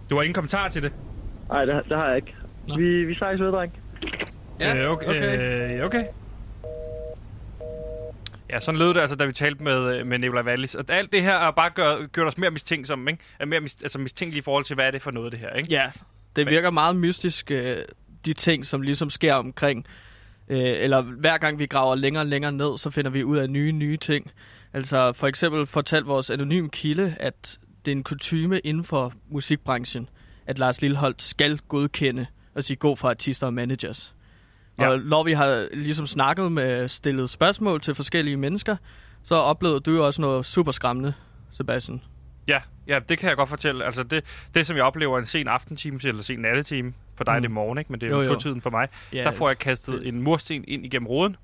Du 0.10 0.16
har 0.16 0.22
ingen 0.22 0.34
kommentar 0.34 0.68
til 0.68 0.84
det? 0.84 0.92
Nej, 1.50 1.66
det, 1.66 1.84
det 1.90 1.98
har 1.98 2.08
jeg 2.08 2.16
ikke. 2.16 2.36
Nå. 2.68 2.78
Vi, 2.78 3.04
vi 3.06 3.16
snakkes 3.16 3.42
ved, 3.42 3.52
dreng. 3.52 3.80
Ja, 4.60 4.76
Øh, 4.76 4.92
okay. 4.92 5.08
okay. 5.08 5.80
Øh, 5.80 5.86
okay. 5.86 6.06
Ja, 8.50 8.60
sådan 8.60 8.80
lød 8.80 8.94
det 8.94 9.00
altså, 9.02 9.16
da 9.16 9.26
vi 9.26 9.32
talte 9.32 9.64
med, 9.64 9.96
øh, 10.00 10.08
med 10.08 10.20
Nicolai 10.20 10.44
Wallis. 10.44 10.76
Og 10.76 10.86
alt 10.90 11.12
det 11.12 11.22
her 11.22 11.40
har 11.40 11.52
bare 11.52 11.70
gør, 11.70 12.06
gjort 12.08 12.28
os 12.28 12.38
mere 12.38 12.52
mistænksomme, 12.52 13.12
ikke? 13.12 13.24
Er 13.40 13.46
mere 13.46 13.60
mis, 13.60 13.78
altså 13.82 14.00
mistænkelige 14.00 14.40
i 14.40 14.44
forhold 14.44 14.64
til, 14.64 14.74
hvad 14.76 14.86
er 14.88 14.92
det 14.92 15.02
for 15.02 15.12
noget, 15.12 15.32
det 15.32 15.40
her, 15.40 15.50
ikke? 15.50 15.70
Ja, 15.70 15.92
det 16.36 16.48
virker 16.48 16.70
meget 16.70 16.96
mystisk, 16.96 17.52
øh, 17.52 17.78
de 18.26 18.34
ting, 18.34 18.66
som 18.66 18.82
ligesom 18.82 19.10
sker 19.10 19.34
omkring. 19.34 19.86
Øh, 20.50 20.60
eller 20.60 21.02
hver 21.02 21.38
gang 21.38 21.60
vi 21.60 21.66
graver 21.66 21.96
længere 21.96 22.24
og 22.24 22.28
længere 22.28 22.52
ned, 22.52 22.78
så 22.78 22.90
finder 22.90 23.12
vi 23.12 23.24
ud 23.24 23.38
af 23.38 23.50
nye, 23.50 23.72
nye 23.72 23.98
ting. 23.98 24.32
Altså 24.74 25.14
for 25.14 25.28
eksempel 25.28 25.66
fortalte 25.66 26.08
vores 26.08 26.30
anonym 26.30 26.70
kilde, 26.70 27.16
at 27.20 27.60
det 27.86 27.92
er 27.92 27.96
en 27.96 28.04
kutyme 28.04 28.60
inden 28.60 28.84
for 28.84 29.14
musikbranchen, 29.30 30.10
at 30.48 30.58
Lars 30.60 30.82
Lilleholdt 30.82 31.22
skal 31.22 31.58
godkende 31.68 32.26
og 32.56 32.64
sige 32.64 32.78
god 32.78 32.98
for 32.98 33.10
artister 33.10 33.48
og 33.48 33.54
managers. 33.54 34.16
Ja. 34.80 34.88
Og 34.90 35.00
når 35.00 35.24
vi 35.24 35.32
har 35.34 35.68
ligesom 35.74 36.06
snakket 36.06 36.52
med, 36.52 36.88
stillet 36.88 37.30
spørgsmål 37.30 37.82
til 37.82 37.96
forskellige 37.96 38.38
mennesker, 38.38 38.76
så 39.24 39.36
oplevede 39.36 39.80
du 39.80 40.04
også 40.04 40.22
noget 40.22 40.46
super 40.46 40.72
skræmmende, 40.72 41.14
Sebastian. 41.52 42.02
Ja, 42.48 42.62
ja, 42.88 43.00
det 43.10 43.18
kan 43.18 43.30
jeg 43.30 43.38
godt 43.38 43.50
fortælle. 43.50 43.86
Altså 43.86 44.04
det, 44.04 44.48
det 44.56 44.66
som 44.66 44.76
jeg 44.78 44.84
oplever 44.84 45.20
en 45.20 45.26
sen 45.26 45.48
aftentime 45.48 46.00
til, 46.00 46.08
eller 46.08 46.24
sen 46.24 46.40
nattetime, 46.40 46.94
for 47.16 47.24
dig 47.24 47.34
mm. 47.34 47.38
Mm. 47.38 47.42
det 47.42 47.50
er 47.50 47.54
morgen, 47.54 47.78
ikke? 47.78 47.92
Men 47.92 48.02
det 48.02 48.08
er 48.08 48.12
Jo, 48.12 48.22
jo, 48.22 48.26
to-tiden 48.34 48.62
for 48.62 48.70
mig. 48.70 48.88
Ja, 49.14 49.24
der 49.24 49.32
får 49.32 49.48
jeg 49.50 49.58
kastet 49.58 50.08
en 50.08 50.22
mursten 50.22 50.64
ind 50.68 50.86
igennem 50.86 51.08
roden, 51.08 51.36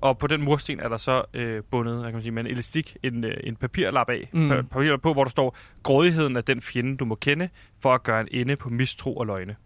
og 0.00 0.18
på 0.18 0.26
den 0.26 0.42
mursten 0.42 0.80
er 0.80 0.88
der 0.88 0.96
så 0.96 1.22
øh, 1.34 1.62
bundet, 1.70 1.94
hvad 1.94 2.04
kan 2.04 2.12
man 2.12 2.22
sige, 2.22 2.32
med 2.32 2.44
en 2.44 2.50
elastik, 2.50 2.96
en, 3.02 3.24
øh, 3.24 3.36
en 3.44 3.56
papirlap 3.56 4.08
af, 4.10 4.28
Mm. 4.32 4.40
mm. 4.40 4.66
papir 4.66 4.96
på, 4.96 5.12
hvor 5.12 5.24
der 5.24 5.30
står, 5.30 5.56
grådigheden 5.82 6.36
af 6.36 6.44
den 6.44 6.60
fjende, 6.60 6.96
du 6.96 7.04
må 7.04 7.14
kende, 7.14 7.48
for 7.80 7.94
at 7.94 8.02
gøre 8.02 8.20
en 8.20 8.28
ende 8.30 8.56
på 8.56 8.68
mistro 8.68 9.16
og 9.16 9.26
løgne. 9.26 9.56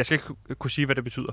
Jeg 0.00 0.06
skal 0.06 0.14
ikke 0.14 0.26
ku- 0.26 0.54
kunne 0.58 0.70
sige, 0.70 0.86
hvad 0.86 0.94
det 0.96 1.04
betyder. 1.04 1.32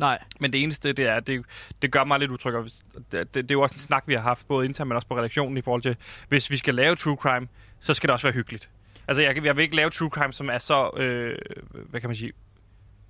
Nej, 0.00 0.18
Men 0.40 0.52
det 0.52 0.62
eneste, 0.62 0.92
det 0.92 1.06
er, 1.06 1.20
det, 1.20 1.44
det 1.82 1.92
gør 1.92 2.04
mig 2.04 2.18
lidt 2.18 2.30
utryg. 2.30 2.54
og 2.54 2.64
Det, 2.64 3.04
det, 3.12 3.34
det 3.34 3.38
er 3.38 3.44
jo 3.52 3.60
også 3.62 3.74
en 3.74 3.78
snak, 3.80 4.04
vi 4.06 4.14
har 4.14 4.20
haft, 4.20 4.48
både 4.48 4.66
internt, 4.66 4.88
men 4.88 4.96
også 4.96 5.08
på 5.08 5.16
redaktionen, 5.18 5.56
i 5.56 5.60
forhold 5.62 5.82
til, 5.82 5.96
hvis 6.28 6.50
vi 6.50 6.56
skal 6.56 6.74
lave 6.74 6.96
true 6.96 7.16
crime, 7.16 7.48
så 7.80 7.94
skal 7.94 8.08
det 8.08 8.12
også 8.12 8.26
være 8.26 8.34
hyggeligt. 8.34 8.68
Altså, 9.08 9.22
jeg, 9.22 9.44
jeg 9.44 9.56
vil 9.56 9.62
ikke 9.62 9.76
lave 9.76 9.90
true 9.90 10.08
crime, 10.10 10.32
som 10.32 10.48
er 10.50 10.58
så, 10.58 10.90
øh, 10.96 11.36
hvad 11.90 12.00
kan 12.00 12.08
man 12.08 12.16
sige, 12.16 12.32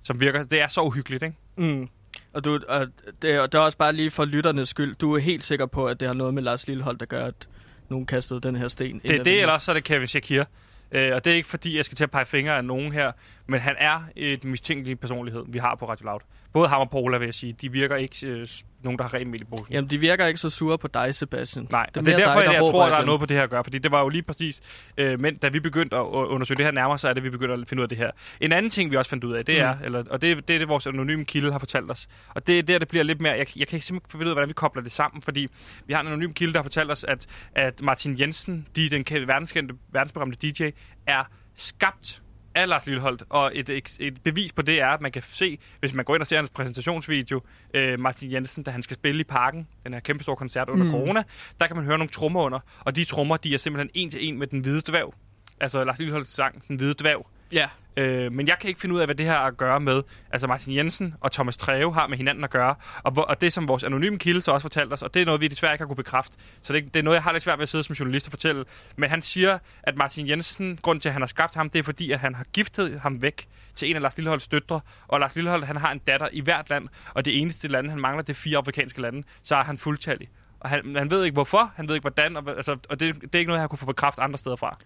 som 0.03 0.19
virker, 0.19 0.43
det 0.43 0.61
er 0.61 0.67
så 0.67 0.81
uhyggeligt, 0.81 1.23
ikke? 1.23 1.35
Mm. 1.55 1.89
Og, 2.33 2.45
du, 2.45 2.59
og 2.67 2.87
det, 3.21 3.31
er, 3.31 3.41
det 3.45 3.55
er 3.55 3.59
også 3.59 3.77
bare 3.77 3.93
lige 3.93 4.11
for 4.11 4.25
lytternes 4.25 4.69
skyld. 4.69 4.95
Du 4.95 5.15
er 5.15 5.19
helt 5.19 5.43
sikker 5.43 5.65
på, 5.65 5.87
at 5.87 5.99
det 5.99 6.07
har 6.07 6.15
noget 6.15 6.33
med 6.33 6.43
Lars 6.43 6.67
Lillehold, 6.67 6.97
der 6.97 7.05
gør, 7.05 7.25
at 7.25 7.47
nogen 7.89 8.05
kastede 8.05 8.41
den 8.41 8.55
her 8.55 8.67
sten. 8.67 8.99
Det 8.99 9.15
er 9.15 9.23
det, 9.23 9.41
eller 9.41 9.53
også 9.53 9.65
så 9.65 9.71
er 9.71 9.73
det 9.73 9.83
Kevin 9.83 10.07
Shakir. 10.07 10.43
Øh, 10.91 11.11
og 11.15 11.25
det 11.25 11.31
er 11.31 11.35
ikke 11.37 11.49
fordi, 11.49 11.77
jeg 11.77 11.85
skal 11.85 11.95
til 11.95 12.03
at 12.03 12.11
pege 12.11 12.25
fingre 12.25 12.57
af 12.57 12.65
nogen 12.65 12.91
her, 12.91 13.11
men 13.47 13.59
han 13.59 13.75
er 13.77 14.01
et 14.15 14.43
mistænkelig 14.43 14.99
personlighed, 14.99 15.43
vi 15.47 15.59
har 15.59 15.75
på 15.75 15.89
Radio 15.89 16.05
Loud. 16.05 16.19
Både 16.53 16.67
ham 16.67 16.79
og 16.81 16.89
Paula, 16.91 17.17
vil 17.17 17.25
jeg 17.25 17.33
sige, 17.33 17.53
de 17.61 17.71
virker 17.71 17.95
ikke 17.95 18.27
øh, 18.27 18.47
nogen, 18.83 18.97
der 18.97 19.03
har 19.03 19.13
rent 19.13 19.29
mel 19.29 19.41
i 19.41 19.45
posen. 19.45 19.73
Jamen, 19.73 19.89
de 19.89 19.97
virker 19.97 20.25
ikke 20.25 20.39
så 20.39 20.49
sure 20.49 20.77
på 20.77 20.87
dig, 20.87 21.15
Sebastian. 21.15 21.67
Nej, 21.71 21.85
det 21.85 21.97
er, 21.97 22.01
det 22.01 22.13
er 22.13 22.17
derfor, 22.17 22.39
dig, 22.39 22.45
jeg, 22.45 22.53
jeg 22.53 22.61
råber 22.61 22.71
tror, 22.71 22.89
der 22.89 22.95
er 22.95 23.05
noget 23.05 23.19
på 23.19 23.25
det 23.25 23.37
her 23.37 23.43
at 23.43 23.49
gøre. 23.49 23.63
Fordi 23.63 23.77
det 23.77 23.91
var 23.91 24.01
jo 24.01 24.09
lige 24.09 24.21
præcis, 24.21 24.61
øh, 24.97 25.19
men 25.21 25.37
da 25.37 25.49
vi 25.49 25.59
begyndte 25.59 25.95
at 25.95 26.01
undersøge 26.01 26.57
det 26.57 26.65
her 26.65 26.71
nærmere, 26.71 26.97
så 26.99 27.07
er 27.09 27.13
det, 27.13 27.23
vi 27.23 27.29
begyndte 27.29 27.53
at 27.53 27.67
finde 27.67 27.81
ud 27.81 27.83
af 27.85 27.89
det 27.89 27.97
her. 27.97 28.11
En 28.41 28.51
anden 28.51 28.69
ting, 28.69 28.91
vi 28.91 28.95
også 28.97 29.09
fandt 29.09 29.23
ud 29.23 29.33
af, 29.33 29.45
det 29.45 29.59
er, 29.59 29.77
eller, 29.83 30.03
og 30.09 30.21
det, 30.21 30.31
er- 30.31 30.41
det 30.41 30.53
er 30.55 30.59
det, 30.59 30.67
vores 30.67 30.87
anonyme 30.87 31.25
kilde 31.25 31.51
har 31.51 31.59
fortalt 31.59 31.91
os. 31.91 32.07
Og 32.29 32.47
det 32.47 32.59
er 32.59 32.63
der, 32.63 32.79
det 32.79 32.87
bliver 32.87 33.03
lidt 33.03 33.21
mere, 33.21 33.31
jeg, 33.33 33.57
jeg 33.57 33.67
kan 33.67 33.75
ikke 33.77 33.85
simpelthen 33.85 34.11
finde 34.11 34.25
ud 34.25 34.29
af, 34.29 34.35
hvordan 34.35 34.49
vi 34.49 34.53
kobler 34.53 34.83
det 34.83 34.91
sammen, 34.91 35.21
fordi 35.21 35.47
vi 35.85 35.93
har 35.93 36.01
en 36.01 36.07
anonym 36.07 36.31
kilde, 36.33 36.53
der 36.53 36.59
har 36.59 36.63
fortalt 36.63 36.91
os, 36.91 37.03
at, 37.03 37.27
at 37.55 37.81
Martin 37.81 38.19
Jensen, 38.19 38.67
de, 38.75 38.89
den 38.89 39.05
ke- 39.11 39.27
verdenskendte, 39.27 39.75
verdensberømte 39.91 40.37
DJ, 40.51 40.69
er 41.07 41.23
skabt 41.55 42.21
af 42.55 42.67
Lars 42.67 42.85
Lilleholdt, 42.85 43.23
og 43.29 43.51
et, 43.53 43.69
et, 43.99 44.23
bevis 44.23 44.53
på 44.53 44.61
det 44.61 44.81
er, 44.81 44.87
at 44.87 45.01
man 45.01 45.11
kan 45.11 45.23
se, 45.31 45.59
hvis 45.79 45.93
man 45.93 46.05
går 46.05 46.15
ind 46.15 46.21
og 46.21 46.27
ser 46.27 46.37
hans 46.37 46.49
præsentationsvideo, 46.49 47.41
øh, 47.73 47.99
Martin 47.99 48.31
Jensen, 48.31 48.63
da 48.63 48.71
han 48.71 48.83
skal 48.83 48.95
spille 48.95 49.21
i 49.21 49.23
parken, 49.23 49.67
den 49.83 49.93
her 49.93 49.99
kæmpe 49.99 50.23
store 50.23 50.35
koncert 50.35 50.69
under 50.69 50.85
mm. 50.85 50.91
corona, 50.91 51.23
der 51.61 51.67
kan 51.67 51.75
man 51.75 51.85
høre 51.85 51.97
nogle 51.97 52.11
trommer 52.11 52.41
under, 52.41 52.59
og 52.79 52.95
de 52.95 53.05
trommer, 53.05 53.37
de 53.37 53.53
er 53.53 53.57
simpelthen 53.57 53.89
en 53.93 54.09
til 54.09 54.27
en 54.27 54.39
med 54.39 54.47
den 54.47 54.59
hvide 54.59 54.81
dværg. 54.91 55.13
Altså 55.59 55.83
Lars 55.83 55.99
Lilleholds 55.99 56.27
sang, 56.27 56.67
Den 56.67 56.75
Hvide 56.75 56.93
Dværg. 56.93 57.27
Ja, 57.51 57.69
Øh, 57.97 58.31
men 58.31 58.47
jeg 58.47 58.59
kan 58.59 58.67
ikke 58.67 58.81
finde 58.81 58.95
ud 58.95 58.99
af, 58.99 59.07
hvad 59.07 59.15
det 59.15 59.25
her 59.25 59.33
har 59.33 59.45
at 59.45 59.57
gøre 59.57 59.79
med, 59.79 60.03
altså 60.31 60.47
Martin 60.47 60.75
Jensen 60.75 61.15
og 61.21 61.31
Thomas 61.31 61.57
Treve 61.57 61.93
har 61.93 62.07
med 62.07 62.17
hinanden 62.17 62.43
at 62.43 62.49
gøre, 62.49 62.75
og, 63.03 63.11
hvor, 63.11 63.21
og 63.21 63.41
det 63.41 63.53
som 63.53 63.67
vores 63.67 63.83
anonyme 63.83 64.19
kilde 64.19 64.41
så 64.41 64.51
også 64.51 64.63
fortalte 64.63 64.93
os, 64.93 65.01
og 65.01 65.13
det 65.13 65.21
er 65.21 65.25
noget, 65.25 65.41
vi 65.41 65.47
desværre 65.47 65.73
ikke 65.73 65.81
har 65.81 65.87
kunne 65.87 65.95
bekræfte. 65.95 66.37
Så 66.61 66.73
det, 66.73 66.93
det 66.93 66.99
er 66.99 67.03
noget, 67.03 67.15
jeg 67.15 67.23
har 67.23 67.31
lidt 67.31 67.43
svært 67.43 67.59
ved 67.59 67.63
at 67.63 67.69
sidde 67.69 67.83
som 67.83 67.93
journalist 67.93 68.27
og 68.27 68.31
fortælle. 68.31 68.65
Men 68.95 69.09
han 69.09 69.21
siger, 69.21 69.57
at 69.83 69.95
Martin 69.95 70.29
Jensen, 70.29 70.79
grund 70.81 71.01
til, 71.01 71.09
at 71.09 71.13
han 71.13 71.21
har 71.21 71.27
skabt 71.27 71.55
ham, 71.55 71.69
det 71.69 71.79
er 71.79 71.83
fordi, 71.83 72.11
at 72.11 72.19
han 72.19 72.35
har 72.35 72.43
giftet 72.53 72.99
ham 72.99 73.21
væk 73.21 73.47
til 73.75 73.89
en 73.89 73.95
af 73.95 74.01
Lars 74.01 74.17
Lilleholds 74.17 74.47
døtre, 74.47 74.81
og 75.07 75.19
Lars 75.19 75.35
Lillehold, 75.35 75.63
han 75.63 75.77
har 75.77 75.91
en 75.91 75.99
datter 75.99 76.27
i 76.31 76.41
hvert 76.41 76.69
land, 76.69 76.87
og 77.13 77.25
det 77.25 77.41
eneste 77.41 77.67
land, 77.67 77.89
han 77.89 77.99
mangler, 77.99 78.23
det 78.23 78.33
er 78.33 78.37
fire 78.37 78.57
afrikanske 78.57 79.01
lande, 79.01 79.23
så 79.43 79.55
er 79.55 79.63
han 79.63 79.77
fuldtallig. 79.77 80.29
Og 80.59 80.69
han, 80.69 80.95
han 80.95 81.09
ved 81.09 81.23
ikke 81.23 81.33
hvorfor, 81.33 81.71
han 81.75 81.87
ved 81.87 81.95
ikke 81.95 82.03
hvordan, 82.03 82.37
og, 82.37 82.43
altså, 82.49 82.77
og 82.89 82.99
det, 82.99 83.15
det 83.21 83.35
er 83.35 83.39
ikke 83.39 83.49
noget, 83.49 83.57
jeg 83.57 83.63
har 83.63 83.67
kunne 83.67 83.79
få 83.79 83.85
bekræftet 83.85 84.23
andre 84.23 84.37
steder 84.37 84.55
fra 84.55 84.77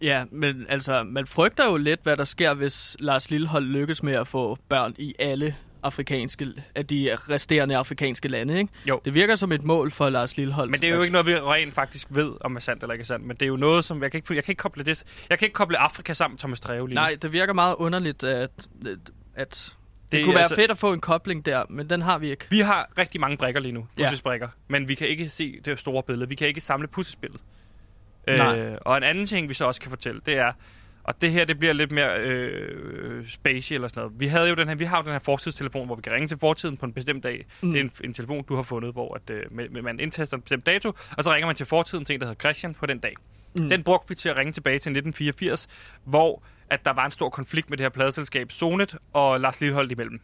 ja, 0.00 0.24
men 0.30 0.66
altså, 0.68 1.02
man 1.04 1.26
frygter 1.26 1.64
jo 1.64 1.76
lidt, 1.76 2.00
hvad 2.02 2.16
der 2.16 2.24
sker, 2.24 2.54
hvis 2.54 2.96
Lars 3.00 3.30
Lillehold 3.30 3.64
lykkes 3.64 4.02
med 4.02 4.12
at 4.12 4.28
få 4.28 4.58
børn 4.68 4.94
i 4.98 5.14
alle 5.18 5.56
afrikanske, 5.82 6.48
af 6.74 6.86
de 6.86 7.16
resterende 7.30 7.76
afrikanske 7.76 8.28
lande, 8.28 8.58
ikke? 8.58 8.72
Jo. 8.88 9.00
Det 9.04 9.14
virker 9.14 9.36
som 9.36 9.52
et 9.52 9.62
mål 9.64 9.90
for 9.90 10.10
Lars 10.10 10.36
Lillehold. 10.36 10.70
Men 10.70 10.80
det 10.80 10.90
er 10.90 10.94
jo 10.94 11.02
ikke 11.02 11.12
noget, 11.12 11.26
vi 11.26 11.34
rent 11.34 11.74
faktisk 11.74 12.06
ved, 12.10 12.32
om 12.40 12.56
er 12.56 12.60
sandt 12.60 12.82
eller 12.82 12.92
ikke 12.92 13.02
er 13.02 13.06
sandt. 13.06 13.26
Men 13.26 13.36
det 13.36 13.42
er 13.42 13.48
jo 13.48 13.56
noget, 13.56 13.84
som... 13.84 14.02
Jeg 14.02 14.10
kan 14.10 14.18
ikke, 14.18 14.34
jeg 14.34 14.44
kan 14.44 14.52
ikke 14.52 14.60
koble 14.60 14.84
det... 14.84 15.04
Jeg 15.30 15.38
kan 15.38 15.46
ikke 15.46 15.54
koble 15.54 15.78
Afrika 15.78 16.12
sammen 16.12 16.34
med 16.34 16.38
Thomas 16.38 16.60
Treve 16.60 16.88
lige. 16.88 16.94
Nej, 16.94 17.16
det 17.22 17.32
virker 17.32 17.52
meget 17.52 17.74
underligt, 17.78 18.24
at, 18.24 18.50
at 19.34 19.74
det, 20.02 20.12
det 20.12 20.24
kunne 20.24 20.34
være 20.34 20.42
altså- 20.42 20.54
fedt 20.54 20.70
at 20.70 20.78
få 20.78 20.92
en 20.92 21.00
kobling 21.00 21.46
der, 21.46 21.64
men 21.70 21.90
den 21.90 22.02
har 22.02 22.18
vi 22.18 22.30
ikke. 22.30 22.46
Vi 22.50 22.60
har 22.60 22.88
rigtig 22.98 23.20
mange 23.20 23.36
brikker 23.36 23.60
lige 23.60 23.72
nu. 23.72 23.86
Ja. 23.98 24.04
Puslesprækker. 24.04 24.48
Men 24.68 24.88
vi 24.88 24.94
kan 24.94 25.08
ikke 25.08 25.28
se 25.28 25.60
det 25.64 25.78
store 25.78 26.02
billede. 26.02 26.28
Vi 26.28 26.34
kan 26.34 26.48
ikke 26.48 26.60
samle 26.60 26.88
puslespillet. 26.88 27.40
Nej. 28.36 28.58
Øh, 28.58 28.78
og 28.80 28.96
en 28.96 29.02
anden 29.02 29.26
ting, 29.26 29.48
vi 29.48 29.54
så 29.54 29.64
også 29.64 29.80
kan 29.80 29.90
fortælle, 29.90 30.20
det 30.26 30.38
er... 30.38 30.52
Og 31.04 31.20
det 31.20 31.32
her, 31.32 31.44
det 31.44 31.58
bliver 31.58 31.72
lidt 31.72 31.90
mere 31.90 32.18
øh, 32.18 33.28
spacey 33.28 33.74
eller 33.74 33.88
sådan 33.88 34.00
noget. 34.00 34.20
Vi 34.20 34.26
havde 34.26 34.48
jo 34.48 34.54
den 34.54 34.68
her, 34.68 34.74
vi 34.74 34.84
har 34.84 34.96
jo 34.96 35.02
den 35.02 35.12
her 35.12 35.18
fortidstelefon, 35.18 35.86
hvor 35.86 35.96
vi 35.96 36.02
kan 36.02 36.12
ringe 36.12 36.28
til 36.28 36.38
fortiden 36.38 36.76
på 36.76 36.86
en 36.86 36.92
bestemt 36.92 37.24
dag. 37.24 37.46
Mm. 37.62 37.72
Det 37.72 37.80
er 37.80 37.84
en, 37.84 37.92
en 38.04 38.14
telefon, 38.14 38.44
du 38.44 38.56
har 38.56 38.62
fundet, 38.62 38.92
hvor 38.92 39.14
at, 39.14 39.30
øh, 39.30 39.42
med, 39.50 39.82
man 39.82 40.00
indtaster 40.00 40.36
en 40.36 40.42
bestemt 40.42 40.66
dato, 40.66 40.92
og 41.16 41.24
så 41.24 41.34
ringer 41.34 41.46
man 41.46 41.56
til 41.56 41.66
fortiden 41.66 42.04
til 42.04 42.14
en, 42.14 42.20
der 42.20 42.26
hedder 42.26 42.40
Christian 42.40 42.74
på 42.74 42.86
den 42.86 42.98
dag. 42.98 43.14
Mm. 43.58 43.68
Den 43.68 43.82
brugte 43.82 44.08
vi 44.08 44.14
til 44.14 44.28
at 44.28 44.36
ringe 44.36 44.52
tilbage 44.52 44.78
til 44.78 44.90
1984, 44.90 45.68
hvor 46.04 46.42
at 46.70 46.84
der 46.84 46.92
var 46.92 47.04
en 47.04 47.10
stor 47.10 47.28
konflikt 47.28 47.70
med 47.70 47.78
det 47.78 47.84
her 47.84 47.90
pladeselskab 47.90 48.52
Sonet 48.52 48.96
og 49.12 49.40
Lars 49.40 49.60
Lilleholdt 49.60 49.92
imellem. 49.92 50.20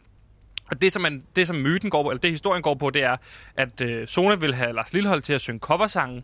Og 0.71 0.81
det 0.81 0.91
som, 0.91 1.01
man, 1.01 1.23
det, 1.35 1.47
som 1.47 1.55
myten 1.55 1.89
går 1.89 2.03
på, 2.03 2.09
eller 2.09 2.21
det 2.21 2.31
historien 2.31 2.61
går 2.61 2.73
på, 2.73 2.89
det 2.89 3.03
er, 3.03 3.17
at 3.55 3.81
øh, 3.81 4.07
Sonet 4.07 4.41
vil 4.41 4.55
have 4.55 4.73
Lars 4.73 4.93
Lilleholdt 4.93 5.25
til 5.25 5.33
at 5.33 5.41
synge 5.41 5.59
coversangen, 5.59 6.23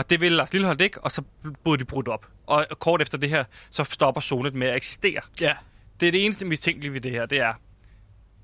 og 0.00 0.10
det 0.10 0.20
vil 0.20 0.32
Lars 0.32 0.52
Lilleholdt 0.52 0.80
ikke, 0.80 1.00
og 1.00 1.12
så 1.12 1.22
blev 1.64 1.78
de 1.78 1.84
brudt 1.84 2.08
op. 2.08 2.26
Og 2.46 2.66
kort 2.78 3.02
efter 3.02 3.18
det 3.18 3.28
her, 3.28 3.44
så 3.70 3.84
stopper 3.84 4.20
Sonet 4.20 4.54
med 4.54 4.66
at 4.68 4.76
eksistere. 4.76 5.20
Ja. 5.40 5.52
Det 6.00 6.06
er 6.08 6.12
det 6.12 6.24
eneste 6.24 6.44
mistænkelige 6.44 6.92
ved 6.92 7.00
det 7.00 7.10
her, 7.10 7.26
det 7.26 7.38
er, 7.38 7.52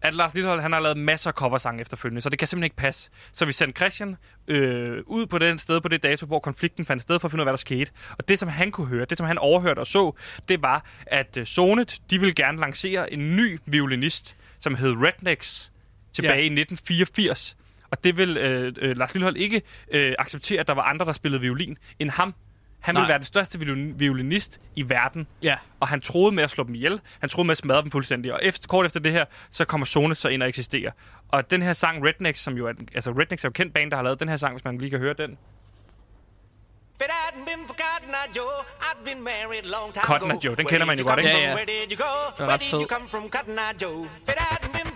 at 0.03 0.15
Lars 0.15 0.35
Lillehold, 0.35 0.61
han 0.61 0.73
har 0.73 0.81
lavet 0.81 0.97
masser 0.97 1.31
af 1.31 1.35
coversange 1.35 1.81
efterfølgende, 1.81 2.21
så 2.21 2.29
det 2.29 2.39
kan 2.39 2.49
simpelthen 2.49 2.65
ikke 2.67 2.77
passe. 2.77 3.11
Så 3.33 3.45
vi 3.45 3.53
sendte 3.53 3.77
Christian 3.77 4.17
øh, 4.49 5.03
ud 5.07 5.27
på 5.27 5.39
den 5.39 5.59
sted 5.59 5.81
på 5.81 5.89
det 5.89 6.03
dato, 6.03 6.27
hvor 6.27 6.39
konflikten 6.39 6.85
fandt 6.85 7.03
sted, 7.03 7.19
for 7.21 7.29
at 7.29 7.33
finde 7.33 7.41
ud 7.41 7.43
af, 7.43 7.47
hvad 7.47 7.53
der 7.53 7.57
skete. 7.57 7.91
Og 8.19 8.29
det, 8.29 8.39
som 8.39 8.49
han 8.49 8.71
kunne 8.71 8.87
høre, 8.87 9.05
det, 9.05 9.19
som 9.19 9.27
han 9.27 9.39
overhørte 9.39 9.79
og 9.79 9.87
så, 9.87 10.13
det 10.49 10.63
var, 10.63 10.85
at 11.07 11.37
øh, 11.37 11.47
Sonet, 11.47 12.01
de 12.11 12.21
ville 12.21 12.35
gerne 12.35 12.59
lancere 12.61 13.13
en 13.13 13.37
ny 13.37 13.59
violinist, 13.67 14.37
som 14.61 14.75
hed 14.75 14.93
Rednecks, 14.93 15.73
tilbage 16.13 16.35
Ja. 16.35 16.43
i 16.43 16.47
1984. 16.47 17.57
Og 17.91 18.05
det 18.05 18.17
vil 18.17 18.37
øh, 18.37 18.73
øh, 18.79 18.97
Lars 18.97 19.15
Lillehold 19.15 19.37
ikke 19.37 19.63
øh, 19.91 20.15
acceptere, 20.19 20.61
at 20.61 20.67
der 20.67 20.75
var 20.75 20.83
andre, 20.83 21.07
der 21.07 21.13
spillede 21.13 21.41
violin 21.41 21.79
end 21.99 22.11
ham. 22.11 22.35
Han 22.81 22.95
Nej. 22.95 23.03
ville 23.03 23.09
være 23.09 23.19
den 23.19 23.25
største 23.25 23.59
violin- 23.59 23.95
violinist 23.99 24.61
i 24.77 24.89
verden 24.91 25.27
Ja. 25.43 25.57
og 25.81 25.89
han 25.89 26.01
troede 26.01 26.33
med 26.35 26.43
at 26.45 26.51
slå 26.51 26.65
dem 26.65 26.75
ihjel. 26.75 27.01
Han 27.21 27.29
troede 27.29 27.47
med 27.47 27.53
at 27.53 27.59
smadre 27.59 27.83
dem 27.83 27.91
fuldstændig. 27.91 28.33
Og 28.33 28.41
efter, 28.43 28.69
kort 28.69 28.87
efter 28.87 29.01
det 29.01 29.13
her, 29.13 29.25
så 29.51 29.65
kommer 29.65 29.85
Sonet 29.85 30.17
så 30.17 30.29
ind 30.29 30.43
og 30.43 30.49
eksisterer. 30.49 30.91
Og 31.29 31.51
den 31.51 31.63
her 31.63 31.73
sang 31.73 32.07
Rednecks, 32.07 32.41
som 32.41 32.55
jo 32.55 32.67
er, 32.67 32.73
altså 32.95 33.11
Rednecks 33.11 33.45
er 33.45 33.49
jo 33.49 33.53
kendt 33.53 33.75
band, 33.75 33.91
der 33.91 33.97
har 33.97 34.05
lavet 34.05 34.21
den 34.21 34.29
her 34.29 34.37
sang, 34.37 34.55
hvis 34.55 34.65
man 34.65 34.79
lige 34.79 34.91
kan 34.91 34.99
høre 34.99 35.15
den. 35.19 35.31
If 35.31 37.03
it 37.07 37.11
hadn't 37.11 37.45
been 37.45 37.67
for 37.67 37.75
Cotton 37.75 38.15
Eye 38.15 38.37
Joe, 38.37 38.65
I'd 38.81 39.05
been 39.05 39.23
married 39.25 39.63
long 39.65 39.93
time 39.93 40.05
Cotton 40.05 40.31
ago. 40.31 40.41
Joe, 40.45 40.57
den 40.57 40.67
kender 40.67 40.87
man 40.87 40.99
jo 40.99 41.05
godt, 41.05 41.19
ikke? 41.19 41.31
Ja, 41.31 41.39
ja. 41.39 41.55
Where 41.55 41.67
did 41.67 41.93
you 41.93 41.97
go? 42.07 42.13
Den 42.39 42.45
Where 42.47 42.53
ret 42.55 42.61
did 42.61 42.73
you 42.73 42.87
come 42.87 43.09
from, 43.09 43.29
Cotton 43.31 43.59
Eye 43.59 43.75
Joe? 43.83 44.09
Hadn't 44.29 44.73
been 44.73 44.87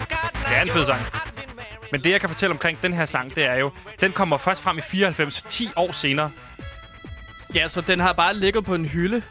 Det 0.51 0.57
er 0.59 0.63
en 0.63 0.69
fed 0.69 0.87
sang. 0.87 1.01
Men 1.93 2.05
det, 2.05 2.11
jeg 2.11 2.21
kan 2.21 2.29
fortælle 2.29 2.53
omkring 2.53 2.79
den 2.83 2.93
her 2.93 3.05
sang, 3.05 3.35
det 3.37 3.45
er 3.45 3.55
jo, 3.55 3.71
den 4.01 4.13
kommer 4.13 4.37
først 4.39 4.63
frem 4.63 4.79
i 4.79 4.81
94, 4.81 5.43
10 5.49 5.69
år 5.77 5.93
senere. 5.93 6.31
Ja, 7.55 7.69
så 7.69 7.81
den 7.81 8.01
har 8.01 8.13
bare 8.13 8.35
ligget 8.35 8.65
på 8.65 8.75
en 8.75 8.85
hylde 8.85 9.23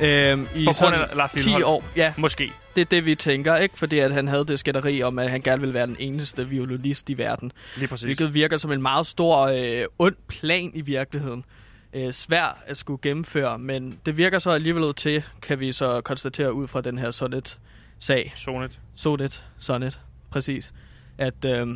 øhm, 0.00 0.46
i 0.54 0.64
På 0.66 0.72
grund 0.72 0.94
af 0.94 1.00
sådan 1.00 1.16
Lars 1.16 1.30
10 1.32 1.36
Lillehold. 1.38 1.64
år. 1.64 1.84
Ja, 1.96 2.12
Måske. 2.16 2.52
det 2.74 2.80
er 2.80 2.84
det, 2.84 3.06
vi 3.06 3.14
tænker, 3.14 3.56
ikke? 3.56 3.78
Fordi 3.78 3.98
at 3.98 4.12
han 4.12 4.28
havde 4.28 4.44
det 4.46 4.58
skænderi 4.58 5.02
om, 5.02 5.18
at 5.18 5.30
han 5.30 5.40
gerne 5.42 5.60
ville 5.60 5.74
være 5.74 5.86
den 5.86 5.96
eneste 5.98 6.48
violinist 6.48 7.10
i 7.10 7.18
verden. 7.18 7.52
Lige 7.76 7.88
præcis. 7.88 8.04
Hvilket 8.04 8.34
virker 8.34 8.58
som 8.58 8.72
en 8.72 8.82
meget 8.82 9.06
stor, 9.06 9.38
øh, 9.40 9.84
ond 9.98 10.16
plan 10.28 10.70
i 10.74 10.80
virkeligheden. 10.80 11.44
Øh, 11.92 12.12
svær 12.12 12.58
at 12.66 12.76
skulle 12.76 12.98
gennemføre, 13.02 13.58
men 13.58 13.98
det 14.06 14.16
virker 14.16 14.38
så 14.38 14.50
alligevel 14.50 14.94
til, 14.94 15.22
kan 15.42 15.60
vi 15.60 15.72
så 15.72 16.00
konstatere 16.00 16.52
ud 16.52 16.68
fra 16.68 16.80
den 16.80 16.98
her 16.98 17.10
Sonnet-sag. 17.10 18.32
Sonet. 18.36 18.80
Sonnet, 18.96 19.42
Sonnet, 19.58 20.00
præcis. 20.30 20.72
At, 21.18 21.44
øh, 21.44 21.66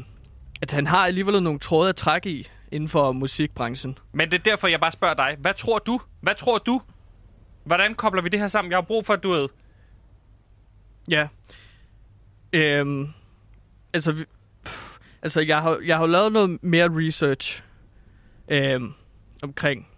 at 0.62 0.70
han 0.70 0.86
har 0.86 1.06
alligevel 1.06 1.42
nogle 1.42 1.58
tråde 1.58 1.88
at 1.88 1.96
trække 1.96 2.30
i 2.30 2.48
inden 2.72 2.88
for 2.88 3.12
musikbranchen. 3.12 3.98
Men 4.12 4.30
det 4.30 4.38
er 4.38 4.42
derfor, 4.42 4.68
jeg 4.68 4.80
bare 4.80 4.92
spørger 4.92 5.14
dig. 5.14 5.36
Hvad 5.38 5.54
tror 5.54 5.78
du? 5.78 6.00
Hvad 6.20 6.34
tror 6.34 6.58
du? 6.58 6.80
Hvordan 7.64 7.94
kobler 7.94 8.22
vi 8.22 8.28
det 8.28 8.40
her 8.40 8.48
sammen? 8.48 8.70
Jeg 8.72 8.76
har 8.76 8.82
brug 8.82 9.06
for, 9.06 9.14
at 9.14 9.22
du 9.22 9.30
ved... 9.30 9.48
Ja. 11.08 11.28
Øhm, 12.52 13.08
altså, 13.92 14.12
vi, 14.12 14.24
pff, 14.64 14.98
altså 15.22 15.40
jeg, 15.40 15.62
har, 15.62 15.78
jeg 15.84 15.96
har 15.96 16.06
lavet 16.06 16.32
noget 16.32 16.62
mere 16.62 16.88
research 17.06 17.62
øhm, 18.48 18.92
omkring 19.42 19.88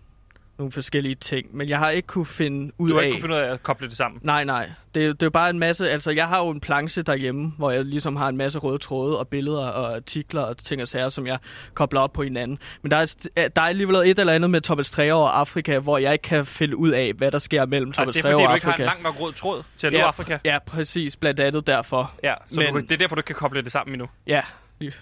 nogle 0.59 0.73
forskellige 0.73 1.15
ting, 1.15 1.57
men 1.57 1.69
jeg 1.69 1.79
har 1.79 1.91
ikke 1.91 2.07
kunne 2.07 2.27
finde 2.27 2.73
ud 2.79 2.89
Du 2.91 2.95
har 2.95 3.03
af... 3.03 3.07
ikke 3.07 3.15
kunne 3.15 3.21
finde 3.23 3.35
ud 3.35 3.41
af 3.41 3.53
at 3.53 3.63
koble 3.63 3.89
det 3.89 3.97
sammen. 3.97 4.21
Nej, 4.25 4.45
nej. 4.45 4.71
Det, 4.95 5.05
er- 5.07 5.13
det 5.13 5.23
er 5.23 5.27
jo 5.27 5.31
bare 5.31 5.51
en 5.51 5.59
masse... 5.59 5.91
Altså, 5.91 6.11
jeg 6.11 6.29
har 6.29 6.39
jo 6.45 6.51
en 6.51 6.61
planche 6.61 7.03
derhjemme, 7.03 7.53
hvor 7.59 7.71
jeg 7.71 7.85
ligesom 7.85 8.17
har 8.17 8.29
en 8.29 8.37
masse 8.37 8.59
røde 8.59 8.79
tråde 8.79 9.19
og 9.19 9.29
billeder 9.29 9.67
og 9.67 9.95
artikler 9.95 10.41
og 10.43 10.59
ting 10.59 10.83
og 10.83 10.89
sager, 10.89 11.09
som 11.09 11.27
jeg 11.27 11.39
kobler 11.75 12.01
op 12.01 12.13
på 12.13 12.23
hinanden. 12.23 12.59
Men 12.83 12.91
der 12.91 12.97
er, 12.97 13.49
der 13.49 13.63
er 13.63 13.67
alligevel 13.67 13.97
et 13.97 14.19
eller 14.19 14.33
andet 14.33 14.51
med 14.51 14.61
Thomas 14.61 14.91
Trejo 14.91 15.21
og 15.21 15.39
Afrika, 15.41 15.79
hvor 15.79 15.99
jeg 15.99 16.13
ikke 16.13 16.23
kan 16.23 16.47
finde 16.47 16.77
ud 16.77 16.91
af, 16.91 17.13
hvad 17.13 17.31
der 17.31 17.39
sker 17.39 17.67
mellem 17.67 17.89
Og 17.89 17.95
Thomas 17.95 18.15
det 18.15 18.19
er 18.19 18.23
Trejo 18.23 18.37
fordi, 18.37 18.47
du 18.47 18.55
ikke 18.55 18.67
Afrika. 18.67 18.85
har 18.87 18.93
en 18.95 19.03
lang 19.05 19.15
nok 19.15 19.21
rød 19.21 19.33
tråd 19.33 19.63
til 19.77 19.87
at 19.87 19.93
nå 19.93 19.99
ja, 19.99 20.07
Afrika. 20.07 20.39
Ja, 20.45 20.59
præcis. 20.67 21.17
Blandt 21.17 21.41
andet 21.41 21.67
derfor. 21.67 22.13
Ja, 22.23 22.35
så 22.49 22.61
Men- 22.61 22.75
du, 22.75 22.81
det 22.81 22.93
er 22.93 22.97
derfor, 22.97 23.15
du 23.17 23.21
ikke 23.21 23.27
kan 23.27 23.37
koble 23.37 23.63
det 23.63 23.73
sammen 23.73 23.95
endnu. 23.95 24.09
Ja, 24.27 24.41
lige- 24.81 24.93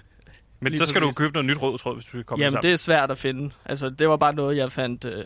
Men 0.61 0.73
Lige 0.73 0.79
så 0.81 0.87
skal 0.87 1.01
præcis. 1.01 1.17
du 1.17 1.23
købe 1.23 1.33
noget 1.33 1.47
nyt 1.47 1.63
rød 1.63 1.79
tråd, 1.79 1.95
hvis 1.95 2.05
du 2.05 2.09
skal 2.11 2.21
det 2.21 2.31
Jamen, 2.31 2.51
sammen. 2.51 2.63
det 2.63 2.73
er 2.73 2.77
svært 2.77 3.11
at 3.11 3.19
finde. 3.19 3.51
Altså, 3.65 3.91
det 3.91 4.09
var 4.09 4.17
bare 4.17 4.35
noget, 4.35 4.57
jeg 4.57 4.73
fandt, 4.73 5.05
øh, 5.05 5.25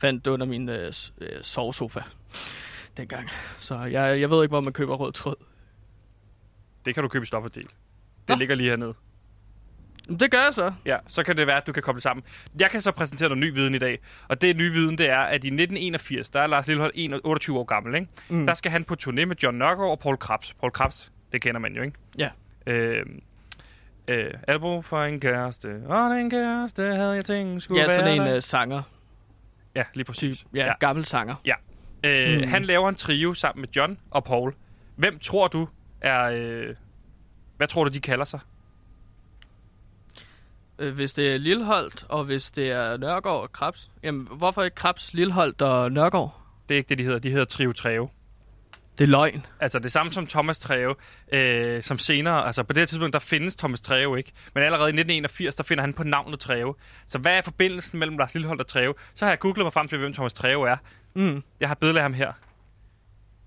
fandt 0.00 0.26
under 0.26 0.46
min 0.46 0.68
øh, 0.68 0.92
øh, 1.20 1.28
sovesofa 1.42 2.00
dengang. 2.96 3.28
Så 3.58 3.78
jeg, 3.78 4.20
jeg 4.20 4.30
ved 4.30 4.42
ikke, 4.42 4.52
hvor 4.52 4.60
man 4.60 4.72
køber 4.72 4.94
rød 4.94 5.12
tråd. 5.12 5.36
Det 6.84 6.94
kan 6.94 7.02
du 7.02 7.08
købe 7.08 7.22
i 7.22 7.26
stofferdel. 7.26 7.62
Det 7.62 7.72
Nå. 8.28 8.34
ligger 8.34 8.54
lige 8.54 8.68
hernede. 8.70 8.94
Det 10.20 10.30
gør 10.30 10.38
jeg 10.44 10.54
så. 10.54 10.72
Ja, 10.84 10.96
så 11.08 11.22
kan 11.22 11.36
det 11.36 11.46
være, 11.46 11.56
at 11.56 11.66
du 11.66 11.72
kan 11.72 11.82
koble 11.82 12.00
sammen. 12.00 12.24
Jeg 12.60 12.70
kan 12.70 12.82
så 12.82 12.92
præsentere 12.92 13.28
noget 13.28 13.40
ny 13.40 13.52
viden 13.54 13.74
i 13.74 13.78
dag. 13.78 13.98
Og 14.28 14.40
det 14.40 14.56
nye 14.56 14.70
viden, 14.72 14.98
det 14.98 15.10
er, 15.10 15.18
at 15.18 15.44
i 15.44 15.48
1981, 15.48 16.30
der 16.30 16.40
er 16.40 16.46
Lars 16.46 16.66
Lillehold 16.66 16.92
21 16.94 17.20
28 17.24 17.58
år 17.58 17.64
gammel, 17.64 17.94
ikke? 17.94 18.06
Mm. 18.28 18.46
Der 18.46 18.54
skal 18.54 18.70
han 18.72 18.84
på 18.84 18.96
turné 19.02 19.24
med 19.24 19.36
John 19.42 19.58
Nørgaard 19.58 19.90
og 19.90 19.98
Paul 19.98 20.16
Krabs. 20.16 20.54
Paul 20.60 20.72
Krabs, 20.72 21.12
det 21.32 21.42
kender 21.42 21.60
man 21.60 21.74
jo, 21.76 21.82
ikke? 21.82 21.98
Ja. 22.18 22.30
Øh, 22.66 23.06
øh, 24.08 24.30
Albo 24.48 24.82
for 24.82 25.04
en 25.04 25.20
kæreste, 25.20 25.82
og 25.86 26.10
den 26.10 26.30
kæreste 26.30 26.82
havde 26.82 27.12
jeg 27.12 27.24
tænkt 27.24 27.62
skulle 27.62 27.80
Ja, 27.80 27.86
være 27.86 27.96
sådan 27.96 28.14
en 28.20 28.26
der. 28.26 28.36
øh, 28.36 28.42
sanger. 28.42 28.82
Ja, 29.74 29.84
lige 29.94 30.04
præcis. 30.04 30.46
Ja, 30.54 30.66
ja. 30.66 30.72
gammel 30.80 31.04
sanger. 31.04 31.34
Ja. 31.44 31.54
Øh, 32.04 32.38
Mm. 32.40 32.48
Han 32.48 32.64
laver 32.64 32.88
en 32.88 32.94
trio 32.94 33.34
sammen 33.34 33.60
med 33.60 33.68
John 33.76 33.98
og 34.10 34.24
Paul. 34.24 34.54
Hvem 34.96 35.18
tror 35.18 35.48
du 35.48 35.68
er... 36.00 36.22
Øh, 36.34 36.74
hvad 37.56 37.68
tror 37.68 37.84
du, 37.84 37.90
de 37.90 38.00
kalder 38.00 38.24
sig? 38.24 38.40
Øh, 40.78 40.94
hvis 40.94 41.12
det 41.12 41.34
er 41.34 41.38
Lilleholdt, 41.38 42.06
og 42.08 42.24
hvis 42.24 42.50
det 42.50 42.70
er 42.70 42.96
Nørgaard 42.96 43.42
og 43.42 43.52
Krabs. 43.52 43.90
Jamen, 44.02 44.28
hvorfor 44.30 44.62
ikke 44.62 44.74
Krabs, 44.74 45.14
Lilleholdt 45.14 45.62
og 45.62 45.92
Nørgaard? 45.92 46.40
Det 46.68 46.74
er 46.74 46.78
ikke 46.78 46.88
det, 46.88 46.98
de 46.98 47.04
hedder. 47.04 47.18
De 47.18 47.30
hedder 47.30 47.44
Trio 47.44 47.72
Treo. 47.72 48.08
Det 48.98 49.04
er 49.04 49.08
løgn. 49.08 49.46
Altså 49.60 49.78
det 49.78 49.92
samme 49.92 50.12
som 50.12 50.26
Thomas 50.26 50.58
Treve, 50.58 50.94
øh, 51.32 51.82
som 51.82 51.98
senere, 51.98 52.46
altså 52.46 52.62
på 52.62 52.72
det 52.72 52.80
her 52.80 52.86
tidspunkt, 52.86 53.12
der 53.12 53.18
findes 53.18 53.56
Thomas 53.56 53.80
Treve 53.80 54.18
ikke. 54.18 54.32
Men 54.54 54.62
allerede 54.64 54.84
i 54.88 54.92
1981, 54.92 55.56
der 55.56 55.62
finder 55.62 55.82
han 55.82 55.92
på 55.92 56.04
navnet 56.04 56.40
Treve. 56.40 56.74
Så 57.06 57.18
hvad 57.18 57.32
er 57.38 57.42
forbindelsen 57.42 57.98
mellem 57.98 58.18
Lars 58.18 58.34
Lillehold 58.34 58.60
og 58.60 58.66
Treve? 58.66 58.94
Så 59.14 59.24
har 59.24 59.32
jeg 59.32 59.38
googlet 59.38 59.64
mig 59.64 59.72
frem 59.72 59.88
til, 59.88 59.98
hvem 59.98 60.12
Thomas 60.12 60.32
Treve 60.32 60.68
er. 60.68 60.76
Mm. 61.14 61.42
Jeg 61.60 61.68
har 61.68 61.74
et 61.74 61.78
billede 61.78 61.98
af 61.98 62.02
ham 62.02 62.14
her. 62.14 62.32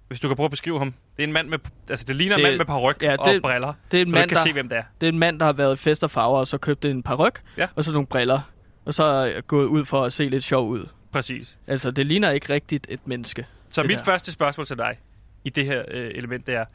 Hvis 0.08 0.20
du 0.20 0.28
kan 0.28 0.36
prøve 0.36 0.46
at 0.46 0.52
beskrive 0.52 0.80
ham. 0.80 0.94
Det 1.18 1.24
er 1.24 1.28
en 1.28 1.34
mand 1.34 1.48
med, 1.50 1.60
altså 1.90 2.06
det 2.06 2.16
ligner 2.16 2.36
en 2.36 2.40
Det- 2.42 2.50
mand 2.50 2.58
med 2.58 2.66
paryk 2.66 3.04
ja, 3.04 3.16
og 3.20 3.30
det- 3.30 3.42
briller. 3.42 3.74
Det 3.92 3.98
er 3.98 4.02
en 4.06 4.12
mand, 4.12 4.30
kan 4.30 4.38
der, 4.38 4.44
se, 4.44 4.54
hvem 4.54 4.70
det 4.70 4.78
er. 4.78 4.84
det 5.02 5.08
er 5.08 5.12
en 5.12 5.20
mand, 5.20 5.40
der 5.40 5.46
har 5.46 5.54
været 5.54 5.74
i 5.76 5.78
fest 5.84 6.04
og 6.04 6.12
farver, 6.12 6.40
og 6.40 6.48
så 6.48 6.58
købte 6.58 6.90
en 6.92 7.04
paryk, 7.04 7.42
Ja. 7.58 7.68
og 7.76 7.84
så 7.84 7.92
nogle 7.92 8.08
briller. 8.08 8.40
Og 8.86 8.94
så 8.94 9.04
er 9.04 9.42
gået 9.42 9.66
ud 9.66 9.86
for 9.86 10.04
at 10.06 10.14
se 10.14 10.30
lidt 10.30 10.44
sjov 10.44 10.68
ud. 10.70 10.88
Præcis. 11.12 11.58
Altså, 11.68 11.92
det 11.92 12.06
ligner 12.06 12.32
ikke 12.32 12.54
rigtigt 12.54 12.88
et 12.90 13.00
menneske. 13.08 13.46
Så 13.70 13.84
mit 13.84 13.98
der. 13.98 14.04
første 14.04 14.32
spørgsmål 14.32 14.66
til 14.68 14.78
dig 14.78 14.98
i 15.44 15.50
det 15.50 15.66
her 15.66 15.84
øh, 15.88 16.12
element, 16.16 16.48
det 16.48 16.56
er, 16.56 16.66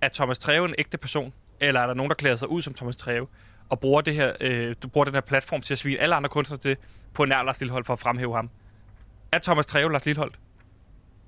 er 0.00 0.08
Thomas 0.08 0.38
Treve 0.38 0.64
en 0.68 0.74
ægte 0.78 0.98
person? 0.98 1.32
Eller 1.60 1.80
er 1.80 1.86
der 1.86 1.94
nogen, 1.94 2.10
der 2.10 2.16
klæder 2.16 2.36
sig 2.36 2.50
ud 2.50 2.62
som 2.62 2.74
Thomas 2.74 2.96
Treve? 2.96 3.26
Og 3.68 3.80
bruger, 3.80 4.00
det 4.00 4.14
her, 4.14 4.32
øh, 4.40 4.74
du 4.82 4.88
bruger 4.88 5.04
den 5.04 5.14
her 5.14 5.20
platform 5.20 5.60
til 5.60 5.74
at 5.74 5.78
svine 5.78 5.98
alle 5.98 6.14
andre 6.14 6.28
kunstnere 6.28 6.60
til 6.60 6.76
på 7.14 7.24
nær 7.24 7.42
Lars 7.42 7.60
Lillehold 7.60 7.84
for 7.84 7.92
at 7.92 7.98
fremhæve 7.98 8.34
ham? 8.34 8.50
Er 9.32 9.38
Thomas 9.38 9.66
Treve 9.66 9.92
Lars 9.92 10.06
Lillehold? 10.06 10.32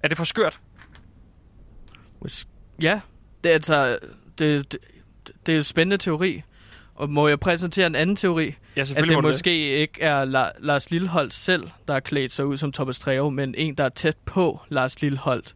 Er 0.02 0.08
det 0.08 0.16
for 0.16 0.24
skørt? 0.24 0.60
Ja, 2.80 3.00
det 3.44 3.50
er 3.50 3.54
altså... 3.54 3.98
Det, 4.38 4.72
det, 4.72 4.80
det 5.46 5.52
er 5.52 5.56
en 5.58 5.64
spændende 5.64 5.96
teori. 5.96 6.42
Og 6.94 7.10
må 7.10 7.28
jeg 7.28 7.40
præsentere 7.40 7.86
en 7.86 7.94
anden 7.94 8.16
teori? 8.16 8.54
Ja, 8.76 8.80
At 8.80 8.88
det 8.96 9.12
må 9.12 9.20
måske 9.20 9.80
ikke 9.80 10.02
er 10.02 10.24
La- 10.24 10.58
Lars 10.66 10.90
Lilleholdt 10.90 11.34
selv, 11.34 11.68
der 11.88 11.92
har 11.92 12.00
klædt 12.00 12.32
sig 12.32 12.46
ud 12.46 12.56
som 12.56 12.72
Thomas 12.72 12.98
Treve, 12.98 13.30
men 13.30 13.54
en, 13.58 13.74
der 13.74 13.84
er 13.84 13.88
tæt 13.88 14.16
på 14.24 14.60
Lars 14.68 15.02
Lilleholdt, 15.02 15.54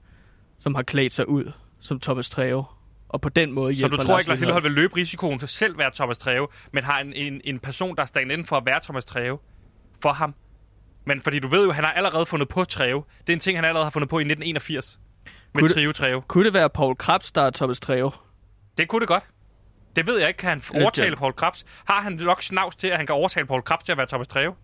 som 0.64 0.74
har 0.74 0.82
klædt 0.82 1.12
sig 1.12 1.28
ud 1.28 1.52
som 1.80 2.00
Thomas 2.00 2.30
Treve. 2.30 2.64
Og 3.08 3.20
på 3.20 3.28
den 3.28 3.52
måde 3.52 3.74
Så 3.74 3.78
hjælper 3.78 3.96
du 3.96 4.02
tror 4.02 4.18
ikke, 4.18 4.28
Lars 4.28 4.40
Lillehold 4.40 4.62
vil 4.62 4.72
løbe 4.72 4.96
risikoen 4.96 5.38
til 5.38 5.48
selv 5.48 5.78
være 5.78 5.90
Thomas 5.94 6.18
Treve, 6.18 6.48
men 6.72 6.84
har 6.84 7.00
en, 7.00 7.12
en, 7.12 7.40
en 7.44 7.58
person, 7.58 7.96
der 7.96 8.02
er 8.02 8.06
stand 8.06 8.32
inden 8.32 8.46
for 8.46 8.56
at 8.56 8.66
være 8.66 8.80
Thomas 8.82 9.04
Treve 9.04 9.38
for 10.02 10.12
ham? 10.12 10.34
Men 11.06 11.20
fordi 11.20 11.38
du 11.38 11.48
ved 11.48 11.64
jo, 11.64 11.72
han 11.72 11.84
har 11.84 11.92
allerede 11.92 12.26
fundet 12.26 12.48
på 12.48 12.64
Treve. 12.64 13.04
Det 13.26 13.32
er 13.32 13.32
en 13.32 13.40
ting, 13.40 13.58
han 13.58 13.64
allerede 13.64 13.84
har 13.84 13.90
fundet 13.90 14.08
på 14.08 14.18
i 14.18 14.22
1981. 14.22 15.00
Med 15.54 15.62
Kunne 15.62 15.68
Trio 15.68 15.92
Treve. 15.92 16.22
Kunne 16.22 16.44
det 16.44 16.54
være 16.54 16.70
Paul 16.70 16.96
Krabs, 16.96 17.32
der 17.32 17.42
er 17.42 17.50
Thomas 17.50 17.80
Treve? 17.80 18.10
Det 18.78 18.88
kunne 18.88 19.00
det 19.00 19.08
godt. 19.08 19.24
Det 19.96 20.06
ved 20.06 20.18
jeg 20.18 20.28
ikke. 20.28 20.38
Kan 20.38 20.48
han 20.48 20.82
overtale. 20.82 21.16
Paul 21.16 21.32
Krabs? 21.32 21.64
Har 21.84 22.00
han 22.00 22.12
nok 22.12 22.42
snavs 22.42 22.76
til, 22.76 22.86
at 22.86 22.96
han 22.96 23.06
kan 23.06 23.14
overtale 23.14 23.46
Paul 23.46 23.62
Krabs 23.62 23.84
til 23.84 23.92
at 23.92 23.98
være 23.98 24.06
Thomas 24.06 24.28
Treve? 24.28 24.54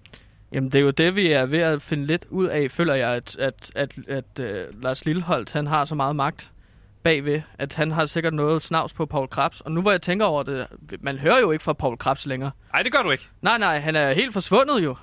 Jamen, 0.52 0.70
det 0.70 0.78
er 0.78 0.82
jo 0.82 0.90
det, 0.90 1.16
vi 1.16 1.32
er 1.32 1.46
ved 1.46 1.58
at 1.58 1.82
finde 1.82 2.06
lidt 2.06 2.26
ud 2.30 2.46
af, 2.46 2.70
føler 2.70 2.94
jeg, 2.94 3.10
at, 3.10 3.36
at, 3.36 3.70
at, 3.76 3.92
at 4.08 4.24
uh, 4.40 4.82
Lars 4.82 5.04
Lilleholdt, 5.04 5.52
han 5.52 5.66
har 5.66 5.84
så 5.84 5.94
meget 5.94 6.16
magt 6.16 6.52
bagved, 7.02 7.42
at 7.58 7.74
han 7.74 7.90
har 7.90 8.06
sikkert 8.06 8.34
noget 8.34 8.62
snavs 8.62 8.92
på 8.92 9.06
Paul 9.06 9.28
Krabs. 9.28 9.60
Og 9.60 9.72
nu 9.72 9.82
hvor 9.82 9.90
jeg 9.90 10.02
tænker 10.02 10.26
over 10.26 10.42
det, 10.42 10.66
man 11.00 11.18
hører 11.18 11.40
jo 11.40 11.50
ikke 11.50 11.64
fra 11.64 11.72
Paul 11.72 11.96
Krabs 11.98 12.26
længere. 12.26 12.50
Nej, 12.72 12.82
det 12.82 12.92
gør 12.92 13.02
du 13.02 13.10
ikke. 13.10 13.28
Nej, 13.42 13.58
nej, 13.58 13.78
han 13.78 13.96
er 13.96 14.12
helt 14.12 14.32
forsvundet 14.32 14.84
jo. 14.84 14.96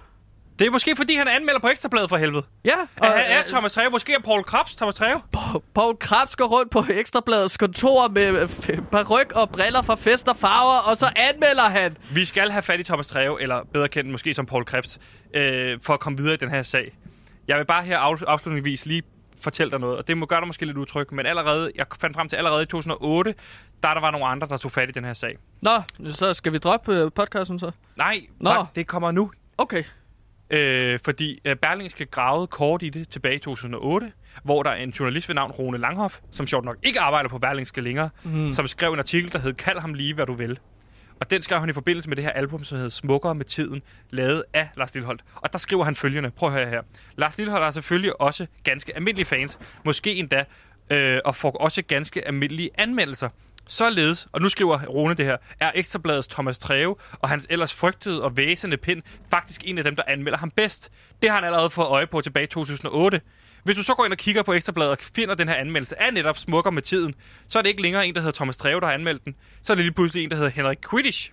Det 0.59 0.67
er 0.67 0.71
måske, 0.71 0.95
fordi 0.95 1.15
han 1.15 1.27
anmelder 1.27 1.59
på 1.59 1.67
Ekstrabladet 1.67 2.09
for 2.09 2.17
helvede. 2.17 2.43
Ja, 2.65 2.75
Og 3.01 3.07
han 3.07 3.23
er 3.25 3.43
Thomas 3.47 3.73
Treve. 3.73 3.89
Måske 3.89 4.13
er 4.13 4.19
Paul 4.19 4.43
Krabs 4.43 4.75
Thomas 4.75 4.95
Treve. 4.95 5.21
Pa- 5.37 5.59
Paul 5.75 5.97
Krabs 5.99 6.35
går 6.35 6.45
rundt 6.45 6.71
på 6.71 6.85
Ekstrabladets 6.89 7.57
kontor 7.57 8.07
med 8.07 8.47
paryk 8.91 9.31
og 9.31 9.49
briller 9.49 9.81
fra 9.81 9.95
fest 9.95 10.27
og 10.27 10.37
farver, 10.37 10.77
og 10.79 10.97
så 10.97 11.09
anmelder 11.15 11.69
han. 11.69 11.97
Vi 12.13 12.25
skal 12.25 12.51
have 12.51 12.61
fat 12.61 12.79
i 12.79 12.83
Thomas 12.83 13.07
Treve, 13.07 13.41
eller 13.41 13.61
bedre 13.73 13.87
kendt 13.87 14.11
måske 14.11 14.33
som 14.33 14.45
Paul 14.45 14.65
Krebs, 14.65 14.99
øh, 15.33 15.77
for 15.81 15.93
at 15.93 15.99
komme 15.99 16.17
videre 16.17 16.33
i 16.33 16.37
den 16.37 16.49
her 16.49 16.63
sag. 16.63 16.97
Jeg 17.47 17.57
vil 17.57 17.65
bare 17.65 17.83
her 17.83 17.99
af, 17.99 18.15
afslutningsvis 18.27 18.85
lige 18.85 19.03
fortælle 19.41 19.71
dig 19.71 19.79
noget, 19.79 19.97
og 19.97 20.07
det 20.07 20.17
må 20.17 20.25
gøre 20.25 20.39
dig 20.39 20.47
måske 20.47 20.65
lidt 20.65 20.77
utryg, 20.77 21.13
men 21.13 21.25
allerede, 21.25 21.71
jeg 21.75 21.85
fandt 21.99 22.15
frem 22.15 22.29
til 22.29 22.35
allerede 22.35 22.63
i 22.63 22.65
2008, 22.65 23.33
der 23.83 23.93
der 23.93 24.01
var 24.01 24.11
nogle 24.11 24.25
andre, 24.27 24.47
der 24.47 24.57
tog 24.57 24.71
fat 24.71 24.89
i 24.89 24.91
den 24.91 25.05
her 25.05 25.13
sag. 25.13 25.37
Nå, 25.61 25.81
så 26.11 26.33
skal 26.33 26.53
vi 26.53 26.57
droppe 26.57 26.95
øh, 26.95 27.11
podcasten 27.15 27.59
så? 27.59 27.71
Nej, 27.95 28.19
Nå. 28.39 28.53
Nå. 28.53 28.65
det 28.75 28.87
kommer 28.87 29.11
nu. 29.11 29.31
Okay. 29.57 29.83
Øh, 30.49 30.99
fordi 31.05 31.39
øh, 31.45 31.55
Berlingske 31.55 32.05
gravede 32.05 32.47
kort 32.47 32.83
i 32.83 32.89
det 32.89 33.09
tilbage 33.09 33.35
i 33.35 33.39
2008, 33.39 34.11
hvor 34.43 34.63
der 34.63 34.69
er 34.69 34.75
en 34.75 34.89
journalist 34.89 35.29
ved 35.29 35.35
navn 35.35 35.51
Rune 35.51 35.77
Langhoff, 35.77 36.19
som 36.31 36.47
sjovt 36.47 36.65
nok 36.65 36.77
ikke 36.83 36.99
arbejder 36.99 37.29
på 37.29 37.39
Berlingske 37.39 37.81
længere, 37.81 38.09
mm. 38.23 38.53
som 38.53 38.67
skrev 38.67 38.93
en 38.93 38.99
artikel, 38.99 39.31
der 39.31 39.39
hed 39.39 39.53
Kald 39.53 39.79
ham 39.79 39.93
lige, 39.93 40.13
hvad 40.13 40.25
du 40.25 40.33
vil. 40.33 40.59
Og 41.19 41.29
den 41.29 41.41
skrev 41.41 41.59
han 41.59 41.69
i 41.69 41.73
forbindelse 41.73 42.09
med 42.09 42.15
det 42.15 42.23
her 42.23 42.31
album, 42.31 42.63
som 42.63 42.75
hedder 42.75 42.89
Smukkere 42.89 43.35
med 43.35 43.45
tiden, 43.45 43.81
lavet 44.09 44.43
af 44.53 44.69
Lars 44.77 44.93
Lilleholdt. 44.93 45.23
Og 45.35 45.51
der 45.53 45.59
skriver 45.59 45.83
han 45.83 45.95
følgende. 45.95 46.31
Prøv 46.31 46.49
at 46.49 46.55
høre 46.55 46.69
her. 46.69 46.81
Lars 47.15 47.37
Lilleholdt 47.37 47.63
har 47.63 47.71
selvfølgelig 47.71 48.21
også 48.21 48.47
ganske 48.63 48.95
almindelige 48.95 49.25
fans, 49.25 49.59
måske 49.85 50.15
endda, 50.15 50.45
øh, 50.89 51.19
og 51.25 51.35
får 51.35 51.51
også 51.51 51.81
ganske 51.81 52.27
almindelige 52.27 52.69
anmeldelser. 52.75 53.29
Således, 53.67 54.27
og 54.31 54.41
nu 54.41 54.49
skriver 54.49 54.85
Rune 54.85 55.13
det 55.13 55.25
her, 55.25 55.37
er 55.59 55.71
Ekstrabladets 55.75 56.27
Thomas 56.27 56.57
Treve 56.59 56.95
og 57.13 57.29
hans 57.29 57.47
ellers 57.49 57.73
frygtede 57.73 58.23
og 58.23 58.37
væsende 58.37 58.77
pind 58.77 59.01
faktisk 59.29 59.61
en 59.65 59.77
af 59.77 59.83
dem, 59.83 59.95
der 59.95 60.03
anmelder 60.07 60.37
ham 60.37 60.51
bedst. 60.51 60.91
Det 61.21 61.29
har 61.29 61.35
han 61.37 61.45
allerede 61.45 61.69
fået 61.69 61.85
øje 61.87 62.07
på 62.07 62.21
tilbage 62.21 62.43
i 62.43 62.47
2008. 62.47 63.21
Hvis 63.63 63.75
du 63.75 63.83
så 63.83 63.93
går 63.93 64.05
ind 64.05 64.13
og 64.13 64.17
kigger 64.17 64.43
på 64.43 64.53
Ekstrabladet 64.53 64.91
og 64.91 64.97
finder 65.15 65.35
den 65.35 65.47
her 65.47 65.55
anmeldelse 65.55 66.01
af 66.01 66.13
netop 66.13 66.37
Smukker 66.37 66.71
med 66.71 66.81
tiden, 66.81 67.15
så 67.47 67.57
er 67.59 67.61
det 67.63 67.69
ikke 67.69 67.81
længere 67.81 68.07
en, 68.07 68.15
der 68.15 68.21
hedder 68.21 68.35
Thomas 68.35 68.57
Treve, 68.57 68.79
der 68.79 68.85
har 68.85 68.93
anmeldt 68.93 69.25
den. 69.25 69.35
Så 69.61 69.73
er 69.73 69.75
det 69.75 69.85
lige 69.85 69.93
pludselig 69.93 70.23
en, 70.23 70.29
der 70.29 70.35
hedder 70.35 70.49
Henrik 70.51 70.77
Quidditch. 70.89 71.31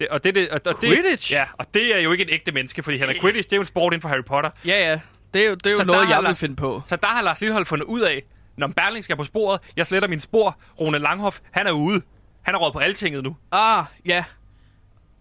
Det, 0.00 0.08
og 0.08 0.24
det, 0.24 0.34
det, 0.34 0.48
og, 0.50 0.60
og 0.66 0.80
Quidditch? 0.80 1.28
Det, 1.28 1.36
ja, 1.36 1.44
og 1.58 1.74
det 1.74 1.96
er 1.96 2.00
jo 2.00 2.12
ikke 2.12 2.24
en 2.24 2.30
ægte 2.30 2.52
menneske, 2.52 2.82
fordi 2.82 2.98
Henrik 2.98 3.20
Quidditch, 3.20 3.48
det 3.48 3.52
er 3.52 3.56
jo 3.56 3.62
en 3.62 3.66
sport 3.66 3.92
inden 3.92 4.02
for 4.02 4.08
Harry 4.08 4.24
Potter. 4.26 4.50
Ja, 4.66 4.90
ja. 4.90 5.00
Det 5.34 5.42
er 5.42 5.48
jo, 5.48 5.54
det 5.54 5.66
er 5.66 5.70
jo 5.70 5.76
Så 5.76 5.84
noget, 5.84 6.08
jeg 6.08 6.22
vil 6.22 6.34
finde 6.34 6.56
på. 6.56 6.82
Så 6.88 6.96
der 6.96 7.06
har 7.06 7.22
Lars 7.22 7.40
Lillehold 7.40 7.66
fundet 7.66 7.86
ud 7.86 8.00
af, 8.00 8.22
når 8.60 8.66
Berling 8.76 9.04
skal 9.04 9.16
på 9.16 9.24
sporet, 9.24 9.60
jeg 9.76 9.86
sletter 9.86 10.08
min 10.08 10.20
spor, 10.20 10.58
Rune 10.80 10.98
Langhoff, 10.98 11.38
han 11.50 11.66
er 11.66 11.72
ude. 11.72 12.02
Han 12.42 12.54
er 12.54 12.58
råd 12.58 12.72
på 12.72 12.78
altinget 12.78 13.22
nu. 13.24 13.36
Ah, 13.52 13.84
ja. 14.06 14.24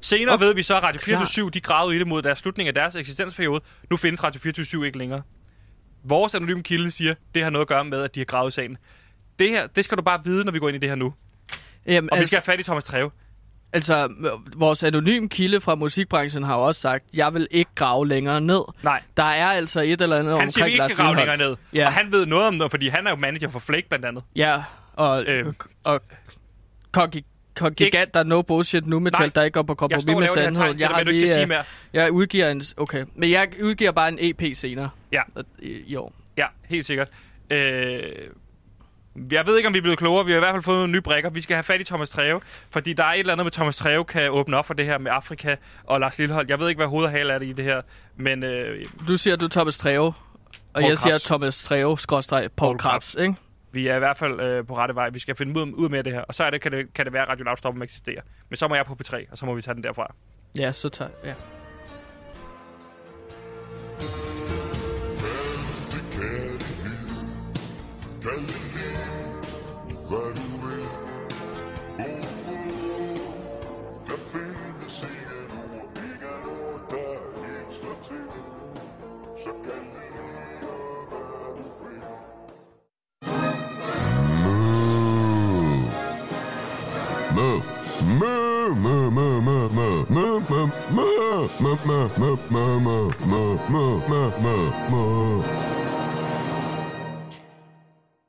Senere 0.02 0.34
Og- 0.36 0.40
ved 0.40 0.56
vi 0.56 0.64
så, 0.64 0.78
at 0.78 0.84
Radio 0.84 1.02
Klar. 1.02 1.18
24 1.18 1.50
de 1.50 1.60
gravede 1.62 1.96
i 1.96 2.00
det 2.00 2.08
mod 2.08 2.22
deres 2.22 2.40
slutning 2.40 2.68
af 2.68 2.74
deres 2.74 2.96
eksistensperiode. 2.96 3.62
Nu 3.90 3.98
findes 3.98 4.24
Radio 4.24 4.40
24 4.42 4.86
ikke 4.86 4.98
længere. 4.98 5.22
Vores 6.04 6.36
anonyme 6.36 6.64
kilde 6.64 6.92
siger, 6.92 7.16
det 7.36 7.44
har 7.44 7.50
noget 7.50 7.64
at 7.64 7.68
gøre 7.68 7.86
med, 7.86 8.02
at 8.04 8.16
de 8.16 8.20
har 8.20 8.26
gravet 8.26 8.54
sagen. 8.54 8.78
Det 9.40 9.50
her, 9.50 9.68
det 9.68 9.86
skal 9.86 9.98
du 9.98 10.04
bare 10.04 10.22
vide, 10.24 10.46
når 10.46 10.52
vi 10.52 10.60
går 10.60 10.68
ind 10.70 10.76
i 10.76 10.80
det 10.80 10.90
her 10.90 10.96
nu. 10.96 11.14
Jamen, 11.86 12.10
Og 12.12 12.16
vi 12.16 12.20
altså, 12.20 12.28
skal 12.28 12.38
have 12.38 12.44
fat 12.54 12.60
i 12.60 12.64
Thomas 12.64 12.84
Treve. 12.84 13.12
Altså, 13.74 14.04
øh, 14.20 14.60
vores 14.60 14.84
anonym 14.84 15.28
kilde 15.28 15.62
fra 15.62 15.76
musikbranchen 15.76 16.44
har 16.44 16.56
jo 16.58 16.66
også 16.68 16.82
sagt, 16.82 17.06
jeg 17.14 17.34
vil 17.34 17.48
ikke 17.52 17.72
grave 17.76 18.08
længere 18.08 18.42
ned. 18.42 18.62
Nej, 18.84 19.02
Der 19.18 19.24
er 19.24 19.46
altså 19.48 19.82
et 19.82 20.02
eller 20.02 20.18
andet 20.20 20.40
han 20.40 20.52
siger, 20.52 20.66
vi 20.66 20.72
omkring 20.72 20.74
ikke 20.84 20.94
skal 20.94 21.04
grave 21.06 21.16
længere 21.16 21.38
ned. 21.38 21.56
Ja. 21.74 21.86
Og 21.86 21.94
han 21.94 22.12
ved 22.12 22.26
noget 22.26 22.48
om 22.48 22.54
noget, 22.54 22.72
fordi 22.72 22.88
han 22.88 23.08
er 23.08 23.10
jo 23.12 23.16
manager 23.16 23.50
for 23.50 23.60
Flake 23.60 23.90
blandt 23.90 24.06
andet. 24.06 24.24
Ja, 24.36 24.64
og, 24.94 25.24
Øh. 25.28 25.48
øh, 25.48 25.54
og 25.84 26.02
Kongi- 26.98 27.54
Kongigant, 27.56 28.14
der 28.14 28.20
er 28.20 28.24
no 28.24 28.42
bullshit 28.42 28.88
nu 28.88 29.00
metal, 29.00 29.20
Nej. 29.22 29.32
der 29.36 29.44
ikke 29.44 29.54
går 29.54 29.62
på 29.64 29.72
Jeg 29.74 29.78
kompromis 29.78 30.06
med 30.06 30.22
det 30.22 30.30
sandheden. 30.56 30.96
men 30.98 31.06
du 31.06 31.12
ikke 31.12 31.28
skal 31.28 31.36
sige 31.36 31.46
mere. 31.46 31.64
jeg 31.94 32.12
udgiver 32.12 32.50
en... 32.52 32.62
Okay, 32.78 33.06
men 33.16 33.32
jeg 33.32 33.48
udgiver 33.64 33.92
bare 33.92 34.10
en 34.10 34.18
EP 34.22 34.56
senere 34.56 34.90
Ja, 35.12 35.22
øh, 35.38 35.44
i, 35.60 35.84
i 35.88 35.96
år. 35.96 36.14
ja, 36.38 36.46
helt 36.66 36.86
sikkert. 36.86 37.08
Øh, 37.50 38.02
jeg 39.32 39.48
ved 39.48 39.58
ikke, 39.58 39.68
om 39.68 39.74
vi 39.74 39.78
er 39.78 39.82
blevet 39.82 39.98
klogere. 39.98 40.26
Vi 40.26 40.32
har 40.32 40.38
i 40.38 40.40
hvert 40.40 40.54
fald 40.54 40.64
fået 40.64 40.78
nogle 40.78 40.92
nye 40.92 41.02
brækker. 41.02 41.30
Vi 41.30 41.42
skal 41.42 41.56
have 41.56 41.64
fat 41.64 41.82
i 41.82 41.84
Thomas 41.84 42.10
Treve, 42.10 42.42
fordi 42.70 42.94
der 42.94 43.04
er 43.04 43.14
et 43.14 43.20
eller 43.20 43.34
andet 43.34 43.46
med 43.46 43.52
Thomas 43.52 43.76
Treve 43.76 44.06
kan 44.06 44.32
åbne 44.32 44.58
op 44.58 44.66
for 44.66 44.74
det 44.74 44.86
her 44.86 44.98
med 44.98 45.12
Afrika 45.12 45.56
og 45.84 46.00
Lars 46.00 46.18
Lillehold. 46.18 46.46
Jeg 46.50 46.60
ved 46.60 46.70
ikke, 46.70 46.80
hvad 46.80 46.88
hoved 46.88 47.06
og 47.06 47.12
hale 47.12 47.34
er 47.34 47.40
det 47.40 47.46
i 47.46 47.54
det 47.54 47.66
her, 47.66 47.82
men 48.16 48.44
øh, 48.44 48.80
Du 49.08 49.18
siger, 49.18 49.36
du 49.36 49.46
er 49.46 49.50
Thomas 49.50 49.78
Treve, 49.78 50.06
og 50.06 50.14
Paul 50.74 50.84
jeg 50.84 50.98
siger 50.98 51.14
Krebs. 51.14 51.24
Thomas 51.24 51.64
Treve, 51.64 52.00
skråstreg, 52.00 52.50
Paul 52.58 52.70
Paul 52.70 52.78
Krabs, 52.78 53.16
ikke? 53.20 53.36
vi 53.72 53.88
er 53.88 53.96
i 53.96 54.00
hvert 54.00 54.18
fald 54.18 54.40
øh, 54.40 54.66
på 54.66 54.78
rette 54.78 54.96
vej. 54.96 55.10
Vi 55.10 55.20
skal 55.20 55.36
finde 55.36 55.62
ud, 55.62 55.74
ud 55.74 55.90
med 55.90 56.04
det 56.04 56.14
her, 56.14 56.22
og 56.22 56.36
så 56.36 56.44
er 56.44 56.50
det, 56.50 56.62
kan, 56.62 56.72
det, 56.72 56.94
kan 56.94 57.06
det 57.06 57.14
være, 57.14 57.22
at 57.24 57.30
Radio 57.30 57.44
Loud 57.46 57.58
stopper 57.58 57.78
med 57.78 57.88
at 57.88 57.90
eksistere. 57.90 58.22
Men 58.50 58.58
så 58.58 58.68
må 58.68 58.76
jeg 58.76 58.86
på 58.86 58.98
P3, 59.04 59.26
og 59.32 59.38
så 59.38 59.46
må 59.46 59.54
vi 59.56 59.62
tage 59.62 59.76
den 59.76 59.84
derfra. 59.84 60.16
Ja, 60.60 60.72
så 60.72 60.90
tager 60.90 61.12
ja. 61.24 61.34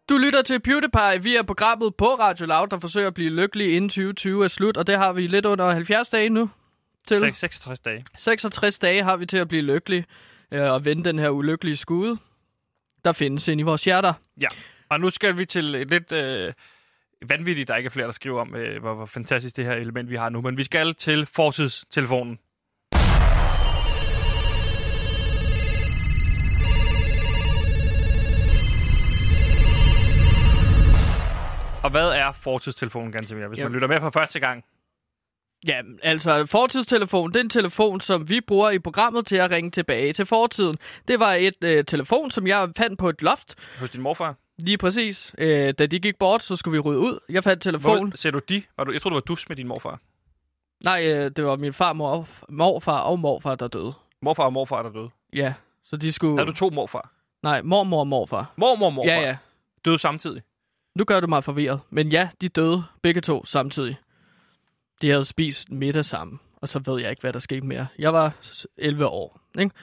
Du 0.09 0.19
lytter 0.19 0.43
til 0.43 0.61
PewDiePie. 0.61 1.23
Vi 1.23 1.37
er 1.37 1.43
programmet 1.43 1.95
på 1.95 2.05
Radio 2.05 2.47
Loud, 2.47 2.69
der 2.69 2.79
forsøger 2.79 3.07
at 3.07 3.15
blive 3.15 3.31
lykkelig 3.31 3.77
inden 3.77 3.89
2020 3.89 4.45
er 4.45 4.49
slut, 4.49 4.77
og 4.77 4.87
det 4.87 4.97
har 4.97 5.13
vi 5.13 5.27
lidt 5.27 5.47
under 5.47 5.71
70 5.71 6.09
dage 6.09 6.29
nu. 6.29 6.51
Til. 7.09 7.21
6, 7.21 7.39
66 7.39 7.81
dage. 7.81 8.05
66 8.17 8.79
dage 8.79 9.03
har 9.03 9.17
vi 9.17 9.27
til 9.27 9.37
at 9.37 9.49
blive 9.49 9.63
lykkelig 9.63 10.05
øh, 10.53 10.63
og 10.63 10.85
vende 10.85 11.05
den 11.05 11.19
her 11.19 11.31
ulykkelige 11.31 11.77
skude, 11.77 12.19
der 13.05 13.13
findes 13.13 13.49
inde 13.49 13.61
i 13.61 13.65
vores 13.65 13.85
hjerter. 13.85 14.13
Ja, 14.41 14.49
og 14.89 15.01
nu 15.01 15.11
skal 15.11 15.39
vi 15.39 15.45
til 15.45 15.75
et 15.75 15.91
lidt 15.91 16.13
øh, 16.13 16.53
vanvittigt, 17.29 17.69
der 17.69 17.77
ikke 17.77 17.87
er 17.87 17.91
flere, 17.91 18.07
der 18.07 18.13
skriver 18.13 18.41
om, 18.41 18.55
øh, 18.55 18.81
hvor, 18.81 18.95
hvor 18.95 19.07
fantastisk 19.07 19.57
det 19.57 19.65
her 19.65 19.73
element, 19.73 20.11
vi 20.11 20.17
har 20.17 20.29
nu. 20.29 20.41
Men 20.41 20.59
vi 20.59 20.65
skal 20.65 20.95
til 20.95 21.27
fortidstelefonen. 21.27 22.39
Og 31.83 31.91
hvad 31.91 32.09
er 32.09 32.33
fortidstelefonen, 32.33 33.13
ganske 33.13 33.37
mere? 33.37 33.49
Hvis 33.49 33.59
Jamen. 33.59 33.73
man 33.73 33.75
lytter 33.75 33.89
med 33.89 34.01
for 34.01 34.11
første 34.11 34.41
gang. 34.41 34.65
Ja, 35.67 35.81
altså 36.03 36.47
fortidstelefon, 36.47 37.31
det 37.33 37.37
er 37.37 37.41
en 37.45 37.51
telefon, 37.51 38.01
som 38.01 38.29
vi 38.29 38.41
bruger 38.41 38.71
i 38.71 38.79
programmet 38.79 39.27
til 39.27 39.37
at 39.37 39.51
ringe 39.51 39.71
tilbage 39.71 40.13
til 40.13 40.27
fortiden. 40.27 40.79
Det 41.09 41.21
var 41.21 41.33
et 41.35 41.65
øh, 41.65 41.85
telefon, 41.85 42.31
som 42.31 42.47
jeg 42.47 42.69
fandt 42.77 42.99
på 42.99 43.09
et 43.09 43.23
loft, 43.23 43.55
Hos 43.79 43.91
din 43.91 44.01
morfar. 44.03 44.35
lige 44.59 44.79
præcis. 44.79 45.35
Øh, 45.39 45.75
da 45.79 45.87
de 45.87 45.99
gik 46.01 46.19
bort, 46.19 46.43
så 46.43 46.57
skulle 46.57 46.73
vi 46.73 46.79
rydde 46.79 46.99
ud. 46.99 47.19
Jeg 47.29 47.45
fandt 47.45 47.63
telefonen. 47.63 48.09
Hvor 48.09 48.17
ser 48.17 48.31
du 48.31 48.41
de? 48.49 48.63
Var 48.77 48.85
du, 48.85 48.93
jeg 48.93 49.03
tror 49.03 49.11
du 49.11 49.17
var 49.17 49.21
dus 49.21 49.49
med 49.49 49.57
din 49.57 49.69
morfar. 49.69 50.01
Nej, 50.85 51.07
øh, 51.13 51.31
det 51.37 51.45
var 51.45 51.57
min 51.57 51.73
far, 51.73 51.93
mor, 51.93 52.29
morfar 52.49 52.99
og 52.99 53.19
morfar, 53.19 53.55
der 53.55 53.69
døde. 53.69 53.93
Morfar 54.23 54.45
og 54.45 54.53
morfar 54.53 54.79
er 54.79 54.83
der 54.83 54.93
døde. 54.93 55.11
Ja, 55.33 55.55
så 55.85 55.97
de 55.97 56.13
skulle... 56.13 56.37
Havde 56.39 56.47
du 56.51 56.57
to 56.57 56.71
morfar? 56.71 57.13
Nej, 57.43 57.63
mormor 57.63 58.01
og 58.01 58.07
morfar. 58.07 58.53
Mormor 58.57 58.87
og 58.87 58.93
morfar 58.93 59.13
Ja, 59.13 59.21
ja. 59.21 59.37
døde 59.85 59.99
samtidig. 59.99 60.43
Nu 60.95 61.05
gør 61.05 61.21
du 61.21 61.27
mig 61.27 61.45
forvirret. 61.45 61.81
Men 61.91 62.09
ja, 62.09 62.29
de 62.41 62.49
døde 62.49 62.85
begge 63.03 63.21
to 63.21 63.45
samtidig. 63.45 63.97
De 65.03 65.11
havde 65.11 65.25
spist 65.25 65.71
middag 65.71 66.05
sammen, 66.05 66.41
og 66.57 66.69
så 66.69 66.79
ved 66.87 67.01
jeg 67.01 67.11
ikke, 67.11 67.21
hvad 67.21 67.33
der 67.33 67.39
skete 67.39 67.67
mere. 67.67 67.87
Jeg 67.99 68.13
var 68.13 68.33
11 68.79 69.07
år. 69.07 69.41
Ikke? 69.59 69.75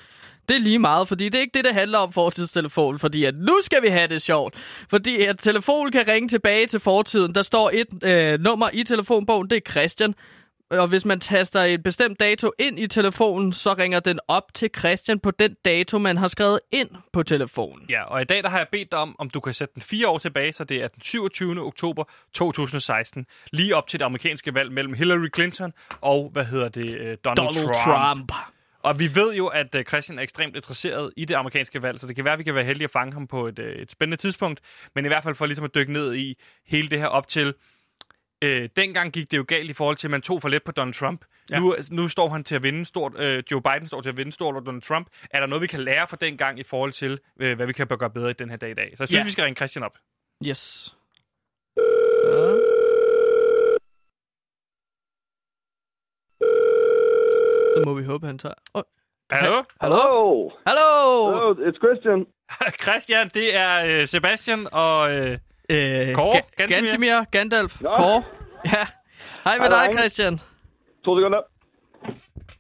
Det 0.50 0.56
er 0.56 0.60
lige 0.60 0.80
meget, 0.80 1.08
fordi 1.08 1.26
det 1.30 1.36
er 1.36 1.42
ikke 1.42 1.58
det, 1.58 1.66
det 1.66 1.74
handler 1.74 1.98
om 1.98 2.12
fortidstelefonen, 2.12 3.00
fordi 3.00 3.24
at 3.24 3.36
nu 3.36 3.54
skal 3.64 3.82
vi 3.82 3.88
have 3.88 4.08
det 4.08 4.22
sjovt. 4.22 4.56
Fordi 4.90 5.22
at 5.22 5.40
telefonen 5.40 5.92
kan 5.92 6.08
ringe 6.08 6.30
tilbage 6.30 6.68
til 6.68 6.80
fortiden. 6.80 7.36
Der 7.36 7.44
står 7.44 7.72
et 7.74 7.88
øh, 8.06 8.40
nummer 8.40 8.70
i 8.74 8.84
telefonbogen, 8.84 9.50
det 9.50 9.56
er 9.56 9.72
Christian. 9.72 10.16
Og 10.70 10.88
hvis 10.88 11.06
man 11.06 11.20
taster 11.20 11.64
en 11.64 11.84
bestemt 11.84 12.20
dato 12.20 12.52
ind 12.60 12.80
i 12.80 12.88
telefonen, 12.88 13.54
så 13.54 13.74
ringer 13.74 14.00
den 14.00 14.20
op 14.28 14.54
til 14.54 14.70
Christian 14.78 15.20
på 15.20 15.32
den 15.32 15.56
dato, 15.66 15.98
man 15.98 16.18
har 16.18 16.28
skrevet 16.28 16.60
ind 16.72 16.90
på 17.14 17.24
telefonen. 17.24 17.86
Ja, 17.90 18.04
og 18.04 18.22
i 18.22 18.26
dag 18.26 18.44
der 18.44 18.50
har 18.50 18.58
jeg 18.58 18.68
bedt 18.72 18.92
dig 18.92 19.00
om, 19.00 19.16
om 19.20 19.30
du 19.30 19.40
kan 19.40 19.54
sætte 19.54 19.74
den 19.74 19.82
fire 19.82 20.08
år 20.08 20.18
tilbage, 20.18 20.54
så 20.54 20.64
det 20.64 20.84
er 20.84 20.88
den 20.88 21.02
27. 21.02 21.62
oktober 21.62 22.04
2016, 22.34 23.26
lige 23.52 23.76
op 23.76 23.88
til 23.88 24.00
det 24.00 24.06
amerikanske 24.06 24.54
valg 24.54 24.72
mellem 24.72 24.94
Hillary 24.94 25.28
Clinton 25.36 25.74
og, 26.02 26.30
hvad 26.34 26.46
hedder 26.46 26.70
det, 26.70 26.98
øh, 26.98 27.18
Donald, 27.26 27.38
Donald 27.38 27.54
Trump. 27.56 28.30
Trump. 28.30 28.32
Og 28.84 29.00
vi 29.00 29.16
ved 29.16 29.36
jo, 29.36 29.48
at 29.48 29.76
øh, 29.76 29.84
Christian 29.84 30.20
er 30.20 30.24
ekstremt 30.24 30.56
interesseret 30.56 31.14
i 31.18 31.26
det 31.26 31.36
amerikanske 31.36 31.82
valg, 31.82 32.00
så 32.00 32.08
det 32.08 32.16
kan 32.16 32.26
være, 32.26 32.34
at 32.34 32.40
vi 32.40 32.44
kan 32.44 32.56
være 32.56 32.64
heldige 32.64 32.84
at 32.84 32.92
fange 32.92 33.14
ham 33.14 33.28
på 33.28 33.48
et, 33.48 33.60
øh, 33.60 33.76
et 33.76 33.92
spændende 33.92 34.18
tidspunkt. 34.22 34.62
Men 34.96 35.06
i 35.06 35.08
hvert 35.08 35.24
fald 35.24 35.36
for 35.36 35.46
ligesom 35.46 35.66
at 35.66 35.76
dykke 35.76 35.94
ned 35.94 36.16
i 36.16 36.38
hele 36.66 36.90
det 36.90 37.00
her 37.00 37.08
op 37.08 37.28
til... 37.28 37.54
Øh, 38.44 38.70
dengang 38.76 39.12
gik 39.14 39.32
det 39.32 39.38
jo 39.38 39.46
galt 39.48 39.70
i 39.70 39.74
forhold 39.74 39.96
til, 39.98 40.08
at 40.08 40.12
man 40.12 40.22
tog 40.22 40.42
for 40.42 40.50
let 40.50 40.64
på 40.64 40.72
Donald 40.72 40.94
Trump. 40.94 41.26
Ja. 41.50 41.60
Nu, 41.60 41.76
nu 41.92 42.08
står 42.08 42.28
han 42.30 42.44
til 42.44 42.56
at 42.56 42.64
vinde 42.64 42.86
stort. 42.86 43.14
Øh, 43.20 43.44
Joe 43.52 43.62
Biden 43.62 43.88
står 43.88 44.02
til 44.02 44.10
at 44.10 44.18
vinde 44.18 44.32
stort 44.32 44.54
over 44.56 44.64
Donald 44.64 44.82
Trump. 44.82 45.08
Er 45.32 45.40
der 45.40 45.48
noget, 45.48 45.62
vi 45.62 45.68
kan 45.68 45.80
lære 45.84 46.08
fra 46.08 46.18
dengang 46.22 46.60
i 46.60 46.64
forhold 46.64 46.92
til, 46.92 47.20
øh, 47.40 47.56
hvad 47.56 47.68
vi 47.68 47.74
kan 47.74 47.88
gøre 47.88 48.10
bedre 48.10 48.30
i 48.30 48.34
den 48.34 48.50
her 48.50 48.58
dag 48.58 48.72
i 48.72 48.74
dag? 48.74 48.90
Så 48.98 49.04
jeg 49.04 49.08
synes, 49.08 49.20
Ja. 49.20 49.24
vi 49.24 49.32
skal 49.32 49.44
ringe 49.44 49.56
Christian 49.56 49.84
op. 49.84 49.98
Yes. 50.46 50.96
Ja. 52.24 52.56
Så 57.76 57.84
må 57.86 57.94
vi 57.94 58.04
håbe, 58.04 58.26
han 58.28 58.38
tager... 58.38 58.54
Oh. 58.74 58.84
Hallo? 59.32 59.64
Hallo? 59.82 60.50
Hallo? 60.68 61.32
hello, 61.32 61.54
it's 61.54 61.78
Christian. 61.84 62.26
Christian, 62.84 63.30
det 63.34 63.56
er 63.56 63.86
øh, 64.02 64.08
Sebastian 64.08 64.68
og... 64.72 65.16
Øh, 65.16 65.38
Øh, 65.72 66.16
Kåre? 66.16 66.42
Ga-? 66.62 66.66
Gantemir, 66.66 67.24
Gandalf, 67.32 67.82
Nå. 67.82 67.90
Kåre. 67.96 68.24
Ja. 68.66 68.86
Hej 69.44 69.58
med 69.58 69.68
Hej, 69.68 69.88
dig. 69.88 69.98
Christian. 69.98 70.38
To 71.06 71.18
sekunder. 71.20 71.42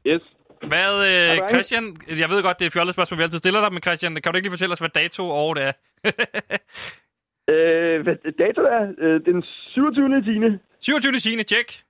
Yes. 0.07 0.21
hvad, 0.67 0.91
øh. 1.41 1.49
Christian, 1.49 1.97
jeg 2.19 2.29
ved 2.29 2.43
godt, 2.43 2.59
det 2.59 2.65
er 2.65 2.67
et 2.67 2.73
fjollet 2.73 2.95
spørgsmål, 2.95 3.17
vi 3.17 3.23
altid 3.23 3.39
stiller 3.39 3.61
dig, 3.61 3.73
men 3.73 3.81
Christian, 3.81 4.15
kan 4.15 4.31
du 4.31 4.37
ikke 4.37 4.45
lige 4.47 4.51
fortælle 4.51 4.73
os, 4.73 4.79
hvad 4.79 4.89
dato 4.89 5.23
og 5.29 5.35
år 5.47 5.53
det 5.53 5.63
er? 5.63 5.71
Øh, 7.49 8.01
hvad 8.03 8.15
dato 8.39 8.61
er? 8.61 8.83
Øh, 8.97 9.21
den 9.25 9.43
27. 9.43 10.21
10. 10.21 10.57
27. 10.81 11.19
10. 11.19 11.43
Tjek. 11.43 11.83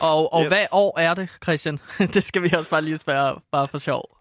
Og, 0.00 0.32
og 0.32 0.42
Yes. 0.42 0.48
hvad 0.52 0.66
år 0.72 0.98
er 1.00 1.14
det, 1.14 1.28
Christian? 1.44 1.78
det 2.14 2.24
skal 2.24 2.42
vi 2.42 2.50
også 2.56 2.70
bare 2.70 2.82
lige 2.82 2.96
spørge, 2.96 3.40
bare 3.52 3.68
for 3.68 3.78
sjov. 3.78 4.15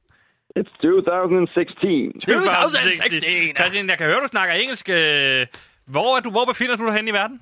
It's 0.60 0.72
2016. 0.82 2.20
2016. 2.20 3.56
Christian, 3.60 3.90
jeg 3.90 3.98
kan 3.98 4.08
høre, 4.10 4.20
du 4.26 4.28
snakker 4.28 4.54
engelsk. 4.56 4.90
Øh, 4.90 5.46
Hvor, 5.94 6.10
er 6.18 6.22
du, 6.26 6.30
hvor 6.32 6.46
befinder 6.46 6.76
du 6.76 6.86
dig 6.88 6.94
henne 6.94 7.10
i 7.10 7.14
verden? 7.14 7.38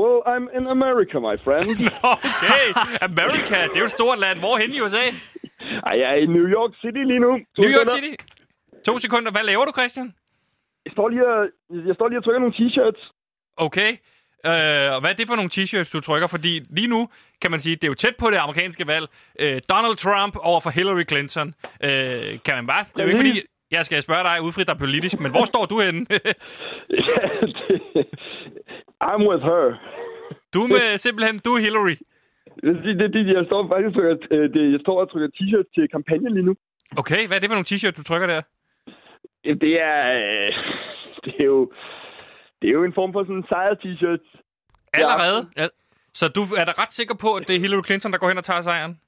Well, 0.00 0.18
I'm 0.32 0.46
in 0.58 0.64
America, 0.76 1.16
my 1.28 1.36
friend. 1.44 1.66
Okay, 2.14 2.66
America, 3.10 3.56
det 3.68 3.76
er 3.76 3.84
jo 3.84 3.90
et 3.92 3.96
stort 4.00 4.18
land. 4.18 4.38
Hvor 4.38 4.56
hen 4.62 4.70
i 4.76 4.80
USA? 4.80 5.04
Ej, 5.88 5.94
jeg 6.00 6.08
er 6.14 6.18
i 6.24 6.26
New 6.36 6.46
York 6.56 6.72
City 6.82 7.02
lige 7.10 7.18
nu. 7.26 7.32
To 7.56 7.62
New 7.62 7.70
York. 7.78 7.88
City? 7.96 8.12
To 8.86 8.98
sekunder. 8.98 9.30
Hvad 9.36 9.44
laver 9.50 9.64
du, 9.64 9.72
Christian? 9.78 10.14
Jeg 10.84 10.92
står 10.96 11.08
lige 11.08 11.26
og, 11.34 11.40
jeg 11.88 11.94
står 11.94 12.08
lige 12.08 12.18
og 12.20 12.24
trykker 12.24 12.40
nogle 12.44 12.54
t-shirts. 12.58 13.02
Okay. 13.66 13.90
Øh, 14.50 14.94
og 14.94 15.00
hvad 15.00 15.10
er 15.10 15.14
det 15.14 15.26
for 15.28 15.36
nogle 15.40 15.50
t-shirts, 15.54 15.90
du 15.92 16.00
trykker? 16.00 16.28
Fordi 16.28 16.52
lige 16.70 16.86
nu, 16.86 17.08
kan 17.42 17.50
man 17.50 17.60
sige, 17.60 17.76
det 17.76 17.84
er 17.84 17.88
jo 17.88 17.94
tæt 17.94 18.16
på 18.16 18.30
det 18.30 18.36
amerikanske 18.36 18.86
valg. 18.86 19.06
Øh, 19.40 19.60
Donald 19.72 19.96
Trump 19.96 20.34
over 20.50 20.60
for 20.60 20.70
Hillary 20.70 21.04
Clinton. 21.10 21.48
Øh, 21.84 22.38
kan 22.44 22.54
man 22.58 22.66
bare... 22.66 22.82
Det 22.84 23.00
er 23.00 23.04
jo 23.04 23.08
ikke 23.08 23.22
fordi, 23.24 23.42
jeg 23.70 23.84
skal 23.86 24.02
spørge 24.02 24.24
dig 24.30 24.36
udfrit 24.46 24.66
dig 24.66 24.78
politisk, 24.78 25.20
men 25.20 25.30
hvor 25.30 25.44
står 25.44 25.64
du 25.72 25.76
henne? 25.80 26.06
I'm 29.08 29.22
with 29.30 29.44
her. 29.50 29.64
du 30.54 30.58
er 30.64 30.68
med 30.68 30.98
simpelthen, 30.98 31.38
du 31.44 31.50
er 31.56 31.60
Hillary. 31.60 31.96
Det, 32.62 32.98
det, 33.00 33.12
det, 33.14 33.26
jeg 33.26 33.44
står 33.46 33.68
faktisk 33.68 33.88
og 33.88 33.94
trykker, 33.94 34.16
øh, 34.30 34.52
det, 34.54 34.72
jeg 34.72 34.80
står 34.80 35.00
og 35.00 35.10
trykker 35.10 35.28
t-shirts 35.36 35.70
til 35.74 35.88
kampagne 35.88 36.30
lige 36.34 36.46
nu. 36.48 36.54
Okay, 36.96 37.26
hvad 37.26 37.36
er 37.36 37.40
det 37.40 37.50
for 37.50 37.58
nogle 37.58 37.70
t-shirts, 37.70 37.96
du 38.00 38.02
trykker 38.02 38.28
der? 38.34 38.40
Det 39.64 39.72
er, 39.90 39.98
øh, 40.20 40.50
det 41.24 41.34
er 41.40 41.44
jo, 41.44 41.72
det 42.64 42.70
er 42.70 42.78
jo 42.80 42.84
en 42.84 42.94
form 42.94 43.12
for 43.12 43.22
sådan 43.22 43.36
en 43.36 43.44
sejr-t-shirt. 43.52 44.24
Allerede? 44.92 45.40
Ja. 45.56 45.66
Så 46.14 46.28
du 46.28 46.40
er 46.60 46.64
da 46.64 46.72
ret 46.82 46.92
sikker 46.92 47.14
på, 47.14 47.34
at 47.34 47.48
det 47.48 47.56
er 47.56 47.60
Hillary 47.60 47.84
Clinton, 47.84 48.12
der 48.12 48.18
går 48.18 48.28
hen 48.28 48.38
og 48.38 48.44
tager 48.44 48.60
sejren? 48.60 49.00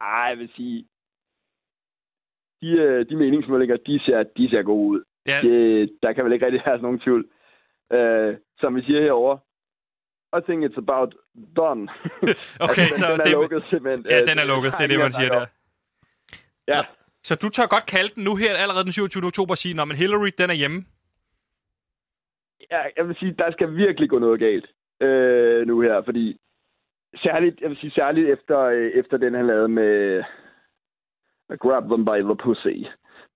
Ej, 0.00 0.26
jeg 0.30 0.38
vil 0.38 0.50
sige, 0.56 0.86
de, 2.62 2.68
øh, 2.68 3.08
de 3.08 3.16
meningsmålinger, 3.16 3.76
de 3.76 4.00
ser, 4.04 4.22
de 4.36 4.50
ser 4.50 4.62
gode 4.62 4.88
ud. 4.90 5.00
Ja, 5.26 5.40
Det, 5.42 5.90
der 6.02 6.12
kan 6.12 6.24
vel 6.24 6.32
ikke 6.32 6.46
rigtig 6.46 6.60
have 6.60 6.74
sådan 6.76 6.82
nogen 6.82 7.00
tvivl. 7.00 7.22
Øh, 7.92 8.36
som 8.60 8.76
vi 8.76 8.82
siger 8.82 9.00
herovre, 9.02 9.38
I 10.38 10.40
think 10.48 10.64
it's 10.64 10.78
about 10.78 11.14
done. 11.56 11.82
okay, 12.66 12.82
altså, 12.82 12.96
så 12.96 13.06
den, 13.06 13.12
den 13.12 13.20
er 13.20 13.24
det, 13.24 13.32
lukket 13.32 13.64
simpelthen. 13.70 14.06
ja, 14.10 14.24
den 14.24 14.38
er 14.38 14.44
lukket. 14.44 14.72
Det 14.78 14.84
er 14.84 14.88
det, 14.88 14.98
man 14.98 15.12
siger 15.12 15.30
der. 15.38 15.46
Ja, 16.68 16.82
Så 17.22 17.34
du 17.34 17.48
tør 17.48 17.66
godt 17.66 17.86
kalde 17.86 18.14
den 18.14 18.24
nu 18.24 18.36
her 18.36 18.56
allerede 18.56 18.84
den 18.84 18.92
27. 18.92 19.24
oktober 19.24 19.50
og 19.54 19.58
sige, 19.58 19.80
at 19.82 19.96
Hillary, 19.96 20.30
den 20.38 20.50
er 20.50 20.54
hjemme. 20.54 20.84
Ja, 22.70 22.80
jeg 22.96 23.08
vil 23.08 23.16
sige, 23.16 23.34
der 23.38 23.50
skal 23.52 23.76
virkelig 23.76 24.10
gå 24.10 24.18
noget 24.18 24.40
galt 24.40 24.66
øh, 25.00 25.66
nu 25.66 25.80
her, 25.80 26.02
fordi 26.02 26.38
særligt, 27.22 27.60
jeg 27.60 27.70
vil 27.70 27.78
sige 27.78 27.90
særligt 27.90 28.28
efter, 28.28 28.58
øh, 28.60 28.90
efter 28.90 29.16
den, 29.16 29.34
han 29.34 29.46
lavede 29.46 29.68
med 29.68 30.22
Grab 31.58 31.84
Them 31.84 32.04
By 32.04 32.18
The 32.30 32.36
Pussy. 32.44 32.76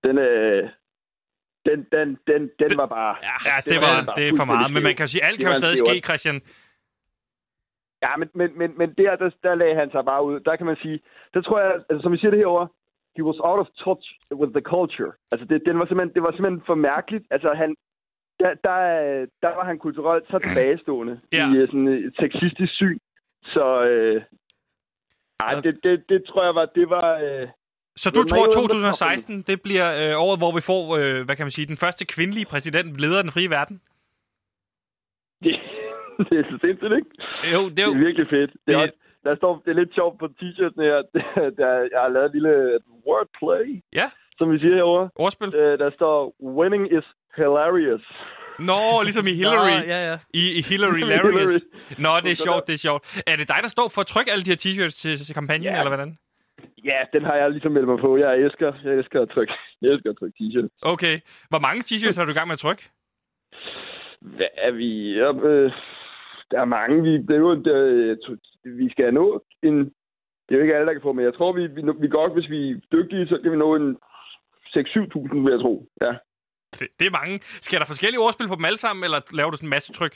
Den, 0.03 0.17
øh, 0.17 0.69
den, 1.65 1.87
den, 1.91 2.17
den, 2.27 2.41
den 2.59 2.77
var 2.77 2.85
bare... 2.85 3.15
Ja, 3.23 3.57
det, 3.57 3.71
det 3.73 3.81
var, 3.81 4.05
var 4.05 4.13
det 4.13 4.27
er 4.27 4.33
for 4.37 4.45
meget. 4.45 4.73
Men 4.73 4.83
man 4.83 4.95
kan 4.95 5.07
sige, 5.07 5.23
alt 5.23 5.39
kan 5.39 5.49
jo 5.49 5.59
stadig 5.59 5.77
ske, 5.77 6.01
Christian. 6.07 6.41
Ja, 8.05 8.11
men, 8.17 8.29
men, 8.33 8.57
men, 8.59 8.77
men 8.77 8.93
der, 8.97 9.15
der, 9.15 9.29
der 9.43 9.55
lagde 9.55 9.75
han 9.75 9.91
sig 9.91 10.05
bare 10.05 10.25
ud. 10.25 10.39
Der 10.39 10.55
kan 10.55 10.65
man 10.65 10.77
sige, 10.81 10.99
der 11.33 11.41
tror 11.41 11.59
jeg, 11.59 11.71
altså, 11.89 12.01
som 12.03 12.11
vi 12.11 12.17
siger 12.17 12.31
det 12.31 12.39
herovre, 12.39 12.67
he 13.17 13.23
was 13.23 13.39
out 13.39 13.59
of 13.59 13.67
touch 13.83 14.05
with 14.39 14.51
the 14.57 14.61
culture. 14.61 15.11
Altså, 15.31 15.45
det, 15.49 15.61
den 15.65 15.79
var 15.79 15.85
simpelthen, 15.85 16.13
det 16.15 16.23
var 16.23 16.31
simpelthen 16.31 16.63
for 16.65 16.75
mærkeligt. 16.75 17.25
Altså, 17.31 17.53
han, 17.53 17.75
der, 18.39 18.53
der, 18.63 18.77
der 19.41 19.55
var 19.57 19.65
han 19.65 19.77
kulturelt 19.79 20.25
så 20.31 20.39
tilbagestående 20.39 21.19
Ja. 21.33 21.53
i 21.53 21.57
øh, 21.57 21.67
sådan 21.67 21.87
et 21.87 22.13
sexistisk 22.19 22.73
syn. 22.75 22.97
Så, 23.43 23.65
øh, 23.89 24.21
ej, 25.39 25.53
det, 25.61 25.79
det, 25.83 26.03
det 26.09 26.23
tror 26.29 26.43
jeg 26.45 26.55
var, 26.55 26.65
det 26.65 26.89
var... 26.89 27.09
Øh, 27.25 27.47
Så 27.95 28.09
du 28.09 28.23
tror, 28.23 28.37
jeg 28.37 28.41
er 28.41 28.61
jo 28.61 28.67
2016, 28.67 29.41
det 29.41 29.61
bliver 29.61 29.87
øh, 30.01 30.13
året, 30.25 30.39
hvor 30.39 30.51
vi 30.57 30.61
får, 30.71 30.81
øh, 30.99 31.25
hvad 31.25 31.35
kan 31.35 31.45
man 31.45 31.51
sige, 31.51 31.67
den 31.67 31.77
første 31.77 32.05
kvindelige 32.05 32.45
præsident, 32.53 32.99
leder 33.01 33.17
af 33.17 33.23
den 33.23 33.31
frie 33.31 33.49
verden? 33.49 33.81
det, 35.43 35.53
det 36.29 36.35
er 36.39 36.43
så 36.51 36.57
sindssygt, 36.61 36.93
ikke? 36.99 37.09
Jo, 37.53 37.59
det 37.69 37.71
er 37.71 37.75
Det 37.75 37.85
jo... 37.85 37.91
er 37.93 38.05
virkelig 38.07 38.27
fedt. 38.29 38.51
Det 38.67 38.73
er, 38.75 38.79
Det- 38.79 38.81
også, 38.83 38.93
der 39.23 39.35
står, 39.35 39.61
det 39.65 39.71
er 39.71 39.79
lidt 39.81 39.95
sjovt 39.95 40.19
på 40.19 40.25
t-shirten 40.39 40.81
her. 40.87 40.97
Der, 41.59 41.69
jeg 41.93 41.99
har 42.05 42.09
lavet 42.09 42.25
et 42.25 42.31
lille 42.37 42.79
wordplay, 43.07 43.83
Ja, 43.93 44.07
som 44.37 44.51
vi 44.51 44.59
siger 44.59 44.75
herovre. 44.75 45.09
ordspil. 45.15 45.55
Øh, 45.55 45.79
der 45.79 45.89
står, 45.91 46.35
winning 46.59 46.83
is 46.97 47.07
hilarious. 47.37 48.05
Nå, 48.69 48.81
ligesom 49.07 49.25
i 49.27 49.35
Hillary. 49.41 49.75
Nå, 49.79 49.83
ja, 49.93 49.99
ja. 50.09 50.17
I, 50.41 50.43
i 50.59 50.61
Hillary. 50.69 50.97
Hillary. 50.99 51.59
Nå, 52.05 52.11
det 52.25 52.31
er 52.35 52.39
sjovt, 52.47 52.61
der- 52.61 52.67
det 52.69 52.73
er 52.79 52.83
sjovt. 52.87 53.01
Er 53.31 53.35
det 53.39 53.47
dig, 53.53 53.59
der 53.65 53.71
står 53.75 53.87
for 53.95 54.01
at 54.01 54.07
trykke 54.13 54.31
alle 54.31 54.43
de 54.45 54.49
her 54.53 54.61
t-shirts 54.65 54.95
til, 55.01 55.11
til 55.27 55.35
kampagnen, 55.39 55.63
Ja. 55.63 55.77
eller 55.79 55.91
hvordan? 55.95 56.11
Ja, 56.89 56.99
den 57.13 57.23
har 57.25 57.35
jeg 57.41 57.51
ligesom 57.51 57.71
meldt 57.71 57.87
mig 57.87 57.99
på. 57.99 58.17
Jeg 58.17 58.31
elsker, 58.45 58.69
jeg 58.83 58.93
elsker 58.99 59.21
at 59.21 59.29
trykke, 59.33 59.53
jeg 59.81 59.89
elsker 59.93 60.09
at 60.09 60.17
trykke 60.19 60.35
t-shirt. 60.41 60.67
Okay. 60.93 61.15
Hvor 61.51 61.59
mange 61.67 61.79
t-shirts 61.87 62.17
er 62.21 62.25
du 62.25 62.31
i 62.31 62.37
gang 62.39 62.47
med 62.47 62.53
at 62.59 62.63
trykke? 62.65 62.83
Hvad 64.21 64.51
er 64.67 64.71
vi? 64.71 64.89
Ja, 65.21 65.29
øh, 65.49 65.71
der 66.51 66.59
er 66.61 66.65
mange. 66.79 66.95
Vi, 67.03 67.11
det 67.27 67.35
er 67.35 67.43
jo, 67.47 67.53
det, 67.67 67.75
vi 68.81 68.89
skal 68.91 69.13
nå 69.13 69.43
en... 69.63 69.77
Det 70.45 70.51
er 70.51 70.55
jo 70.59 70.61
ikke 70.61 70.75
alle, 70.75 70.87
der 70.87 70.93
kan 70.93 71.01
få, 71.07 71.13
men 71.13 71.25
jeg 71.25 71.33
tror, 71.33 71.51
vi, 71.53 71.67
vi, 71.67 71.81
vi 72.01 72.07
godt, 72.07 72.33
hvis 72.33 72.49
vi 72.49 72.69
er 72.71 72.75
dygtige, 72.91 73.27
så 73.27 73.39
kan 73.43 73.51
vi 73.51 73.57
nå 73.57 73.75
en 73.75 73.97
6-7.000, 74.77 75.43
vil 75.45 75.51
jeg 75.55 75.61
tro. 75.65 75.73
Ja. 76.01 76.13
Det, 76.79 76.87
det 76.99 77.05
er 77.07 77.11
mange. 77.19 77.39
Skal 77.65 77.79
der 77.79 77.85
forskellige 77.85 78.19
ordspil 78.25 78.47
på 78.47 78.55
dem 78.55 78.65
alle 78.65 78.77
sammen, 78.85 79.03
eller 79.03 79.19
laver 79.39 79.51
du 79.51 79.57
sådan 79.57 79.67
en 79.67 79.75
masse 79.77 79.93
tryk? 79.93 80.15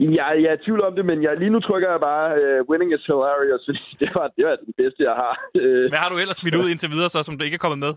Jeg, 0.00 0.32
jeg 0.42 0.50
er 0.52 0.58
i 0.60 0.64
tvivl 0.64 0.80
om 0.88 0.94
det, 0.96 1.04
men 1.10 1.22
jeg, 1.22 1.36
lige 1.38 1.50
nu 1.50 1.60
trykker 1.60 1.90
jeg 1.90 2.00
bare 2.00 2.26
uh, 2.42 2.68
winning 2.68 2.90
is 2.94 3.06
hilarious, 3.06 3.62
fordi 3.68 3.84
det 4.00 4.10
var, 4.14 4.26
det 4.36 4.44
var 4.46 4.56
den 4.66 4.74
bedste, 4.80 5.00
jeg 5.08 5.14
har. 5.22 5.34
Uh, 5.54 5.86
Hvad 5.92 5.98
har 6.04 6.08
du 6.12 6.18
ellers 6.18 6.36
smidt 6.36 6.54
ud 6.54 6.68
indtil 6.70 6.90
videre, 6.90 7.08
så, 7.08 7.22
som 7.22 7.38
du 7.38 7.44
ikke 7.44 7.54
er 7.60 7.64
kommet 7.66 7.78
med? 7.86 7.92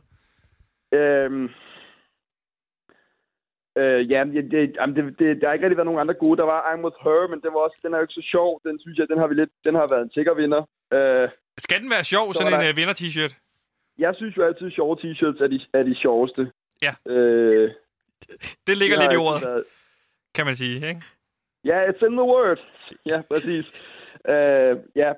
Øhm, 0.99 1.45
øh, 3.82 4.01
ja, 4.12 4.20
det, 4.36 4.43
det, 4.53 4.62
det, 4.95 5.03
det, 5.20 5.28
der 5.39 5.45
har 5.47 5.53
ikke 5.53 5.66
rigtig 5.66 5.78
været 5.80 5.89
nogen 5.91 6.03
andre 6.03 6.18
gode. 6.24 6.38
Der 6.41 6.47
var 6.53 6.60
I'm 6.72 6.82
with 6.86 6.97
her, 7.05 7.22
men 7.32 7.39
den, 7.43 7.51
var 7.55 7.62
også, 7.68 7.78
den 7.84 7.93
er 7.93 7.97
jo 7.97 8.05
ikke 8.05 8.20
så 8.22 8.26
sjov. 8.34 8.49
Den 8.68 8.76
synes 8.84 8.97
jeg, 8.99 9.07
den 9.12 9.18
har, 9.22 9.28
vi 9.28 9.36
lidt, 9.36 9.53
den 9.68 9.76
har 9.80 9.88
været 9.93 10.03
en 10.03 10.16
sikker 10.18 10.34
vinder. 10.41 10.62
Øh, 10.95 11.28
Skal 11.66 11.82
den 11.84 11.89
være 11.95 12.03
sjov, 12.14 12.26
sådan 12.34 12.51
var 12.51 12.60
en 12.60 12.66
der- 12.66 12.74
uh, 12.74 12.78
vinder-t-shirt? 12.82 13.34
jeg 14.05 14.14
synes 14.16 14.38
jo 14.38 14.43
altid, 14.47 14.68
at 14.68 14.74
sjove 14.74 14.95
t-shirts 15.01 15.39
er 15.45 15.47
de, 15.53 15.60
er 15.74 15.84
de 15.84 15.95
sjoveste. 15.95 16.41
Ja. 16.82 16.93
Øh, 17.11 17.71
Det 18.67 18.77
ligger 18.77 18.95
har 18.97 19.03
lidt 19.03 19.13
i 19.13 19.17
ordet, 19.17 19.41
været- 19.41 19.63
kan 20.36 20.45
man 20.45 20.55
sige, 20.55 20.75
ikke? 20.75 21.01
Ja, 21.65 21.86
it's 21.88 22.05
in 22.05 22.11
the 22.11 22.23
word. 22.23 22.59
Ja, 23.05 23.21
præcis. 23.32 23.65
Øh, 24.30 24.77
ja, 24.95 25.13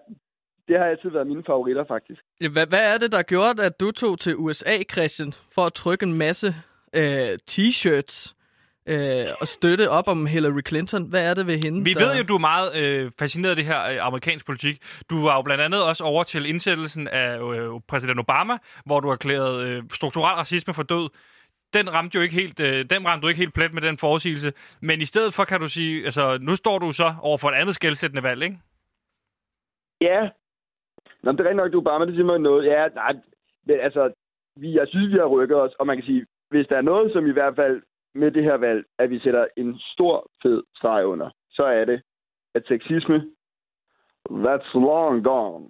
det 0.68 0.78
har 0.80 0.86
altid 0.86 1.10
været 1.10 1.28
mine 1.28 1.44
favoritter, 1.46 1.86
faktisk. 1.88 2.22
Ja, 2.42 2.48
Hvad, 2.48 2.68
hvad 2.68 2.94
er 2.94 2.98
det, 2.98 3.12
der 3.12 3.22
gjorde, 3.22 3.64
at 3.66 3.80
du 3.80 3.92
tog 3.92 4.20
til 4.20 4.36
USA, 4.36 4.84
Christian, 4.92 5.34
for 5.56 5.66
at 5.66 5.74
trykke 5.74 6.04
en 6.06 6.14
masse 6.14 6.54
øh, 6.96 7.38
t-shirts 7.52 8.34
øh, 8.86 9.26
og 9.42 9.48
støtte 9.48 9.90
op 9.90 10.08
om 10.08 10.26
Hillary 10.26 10.62
Clinton? 10.68 11.04
Hvad 11.04 11.30
er 11.30 11.34
det 11.34 11.48
ved 11.48 11.58
hende, 11.64 11.84
Vi 11.84 11.94
der... 11.94 12.06
ved 12.08 12.16
jo, 12.18 12.24
du 12.24 12.36
er 12.36 12.40
meget 12.40 12.70
øh, 12.84 13.12
fascineret 13.20 13.50
af 13.52 13.56
det 13.56 13.66
her 13.66 13.84
øh, 13.84 14.06
amerikansk 14.08 14.46
politik. 14.46 14.82
Du 15.10 15.24
var 15.26 15.36
jo 15.36 15.42
blandt 15.42 15.64
andet 15.64 15.84
også 15.84 16.04
over 16.04 16.24
til 16.24 16.46
indsættelsen 16.46 17.08
af 17.08 17.54
øh, 17.56 17.70
præsident 17.88 18.20
Obama, 18.20 18.58
hvor 18.86 19.00
du 19.00 19.10
erklærede 19.10 19.70
øh, 19.70 19.84
strukturel 19.94 20.34
racisme 20.36 20.74
for 20.74 20.84
død. 20.84 21.10
Den 21.74 21.94
ramte 21.94 22.16
jo 22.18 22.22
ikke 22.22 22.36
helt, 22.36 22.60
øh, 22.60 22.86
den 22.90 23.06
ramte 23.08 23.22
du 23.24 23.28
ikke 23.28 23.40
helt 23.42 23.54
plet 23.54 23.74
med 23.74 23.82
den 23.82 23.98
forudsigelse. 23.98 24.54
Men 24.82 25.02
i 25.02 25.06
stedet 25.06 25.34
for 25.34 25.44
kan 25.44 25.60
du 25.60 25.68
sige, 25.70 26.06
altså 26.06 26.38
nu 26.42 26.56
står 26.56 26.80
du 26.80 26.92
så 26.92 27.14
over 27.22 27.38
for 27.38 27.48
et 27.50 27.54
andet 27.62 27.76
skældsættende 27.76 28.24
valg, 28.24 28.44
ikke? 28.44 28.58
Ja, 30.02 30.30
Nå, 31.24 31.32
det 31.32 31.40
er 31.40 31.44
rigtig 31.44 31.56
nok, 31.56 31.72
du 31.74 31.82
bare 31.82 32.00
med, 32.00 32.08
det 32.08 32.26
mig 32.26 32.40
noget. 32.40 32.66
Ja, 32.66 32.88
nej, 32.88 33.14
men 33.68 33.80
altså, 33.80 34.14
vi, 34.56 34.74
jeg 34.76 34.88
synes, 34.88 35.14
vi 35.14 35.18
har 35.18 35.26
rykket 35.26 35.58
os, 35.62 35.74
og 35.80 35.88
man 35.88 35.98
kan 35.98 36.06
sige, 36.06 36.26
hvis 36.50 36.68
der 36.68 36.78
er 36.78 36.82
noget, 36.82 37.14
som 37.14 37.28
i 37.28 37.32
hvert 37.32 37.56
fald 37.56 37.82
med 38.16 38.32
det 38.32 38.44
her 38.44 38.58
valg, 38.58 38.84
at 39.00 39.10
vi 39.10 39.20
sætter 39.20 39.46
en 39.58 39.80
stor, 39.94 40.30
fed 40.44 40.64
streg 40.76 41.06
under, 41.06 41.30
så 41.52 41.64
er 41.64 41.86
det, 41.86 42.02
at 42.56 42.64
sexisme, 42.68 43.18
that's 44.32 44.74
long 44.74 45.24
gone. 45.24 45.66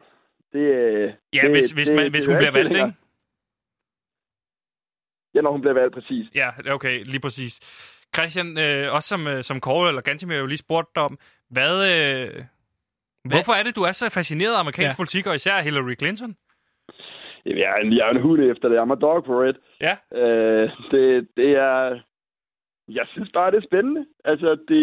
Det, 0.54 0.66
Ja, 1.34 1.41
det, 1.41 1.52
hvis, 1.52 1.72
hvis, 1.72 1.88
det- 1.88 1.95
man, 1.95 2.04
det 2.06 2.14
hvis 2.14 2.26
hun 2.26 2.36
bliver 2.36 2.47
ikke 2.58 2.58
valgt, 2.60 2.76
ikke? 2.76 2.93
Ja, 5.34 5.41
når 5.41 5.51
hun 5.51 5.61
bliver 5.61 5.73
valgt, 5.73 5.93
præcis. 5.93 6.25
Ja, 6.36 6.49
okay, 6.75 7.03
lige 7.03 7.19
præcis. 7.19 7.59
Christian, 8.15 8.57
øh, 8.57 8.93
også 8.95 9.07
som, 9.09 9.27
øh, 9.27 9.43
som 9.43 9.59
Kåre 9.61 9.88
eller 9.89 10.01
Gantimir 10.01 10.38
jo 10.38 10.45
lige 10.45 10.57
spurgt 10.57 10.95
dig 10.95 11.03
om, 11.03 11.17
hvad, 11.49 11.73
øh, 11.91 12.43
hvorfor 13.29 13.53
er 13.53 13.63
det, 13.63 13.75
du 13.75 13.82
er 13.84 13.91
så 13.91 14.09
fascineret 14.09 14.55
af 14.55 14.59
amerikansk 14.59 14.93
ja. 14.97 15.01
politik, 15.01 15.27
og 15.27 15.36
især 15.36 15.61
Hillary 15.61 15.95
Clinton? 15.99 16.36
Jamen, 17.45 17.57
Jeg 17.61 17.69
er 17.71 17.75
en, 17.86 17.97
jeg 17.97 18.07
er 18.07 18.11
en 18.11 18.21
hund 18.21 18.41
efter 18.41 18.69
det. 18.69 18.77
I'm 18.77 18.91
a 18.91 18.95
dog 18.95 19.23
for 19.25 19.43
it. 19.49 19.57
Ja, 19.82 19.95
Øh, 20.21 20.69
det, 20.91 21.27
det 21.38 21.49
er... 21.55 22.01
Jeg 22.88 23.05
synes 23.11 23.29
bare, 23.34 23.51
det 23.51 23.57
er 23.57 23.67
spændende. 23.67 24.05
Altså, 24.25 24.49
det, 24.67 24.82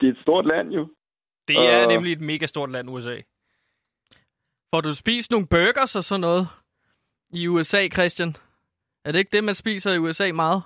det 0.00 0.06
er 0.08 0.12
et 0.12 0.18
stort 0.22 0.46
land 0.46 0.72
jo. 0.72 0.88
det 1.48 1.56
er 1.56 1.86
Og- 1.86 1.92
nemlig 1.92 2.12
et 2.12 2.20
mega 2.20 2.46
stort 2.46 2.70
land, 2.70 2.90
USA. 2.90 3.16
Får 4.74 4.80
du 4.80 4.94
spist 4.94 5.30
nogle 5.30 5.46
burgers 5.46 5.96
og 5.96 6.04
sådan 6.04 6.20
noget 6.20 6.48
i 7.30 7.46
USA, 7.48 7.88
Christian? 7.88 8.34
Er 9.08 9.12
det 9.12 9.18
ikke 9.18 9.36
det, 9.36 9.44
man 9.44 9.54
spiser 9.54 9.92
i 9.94 9.98
USA 9.98 10.32
meget? 10.32 10.62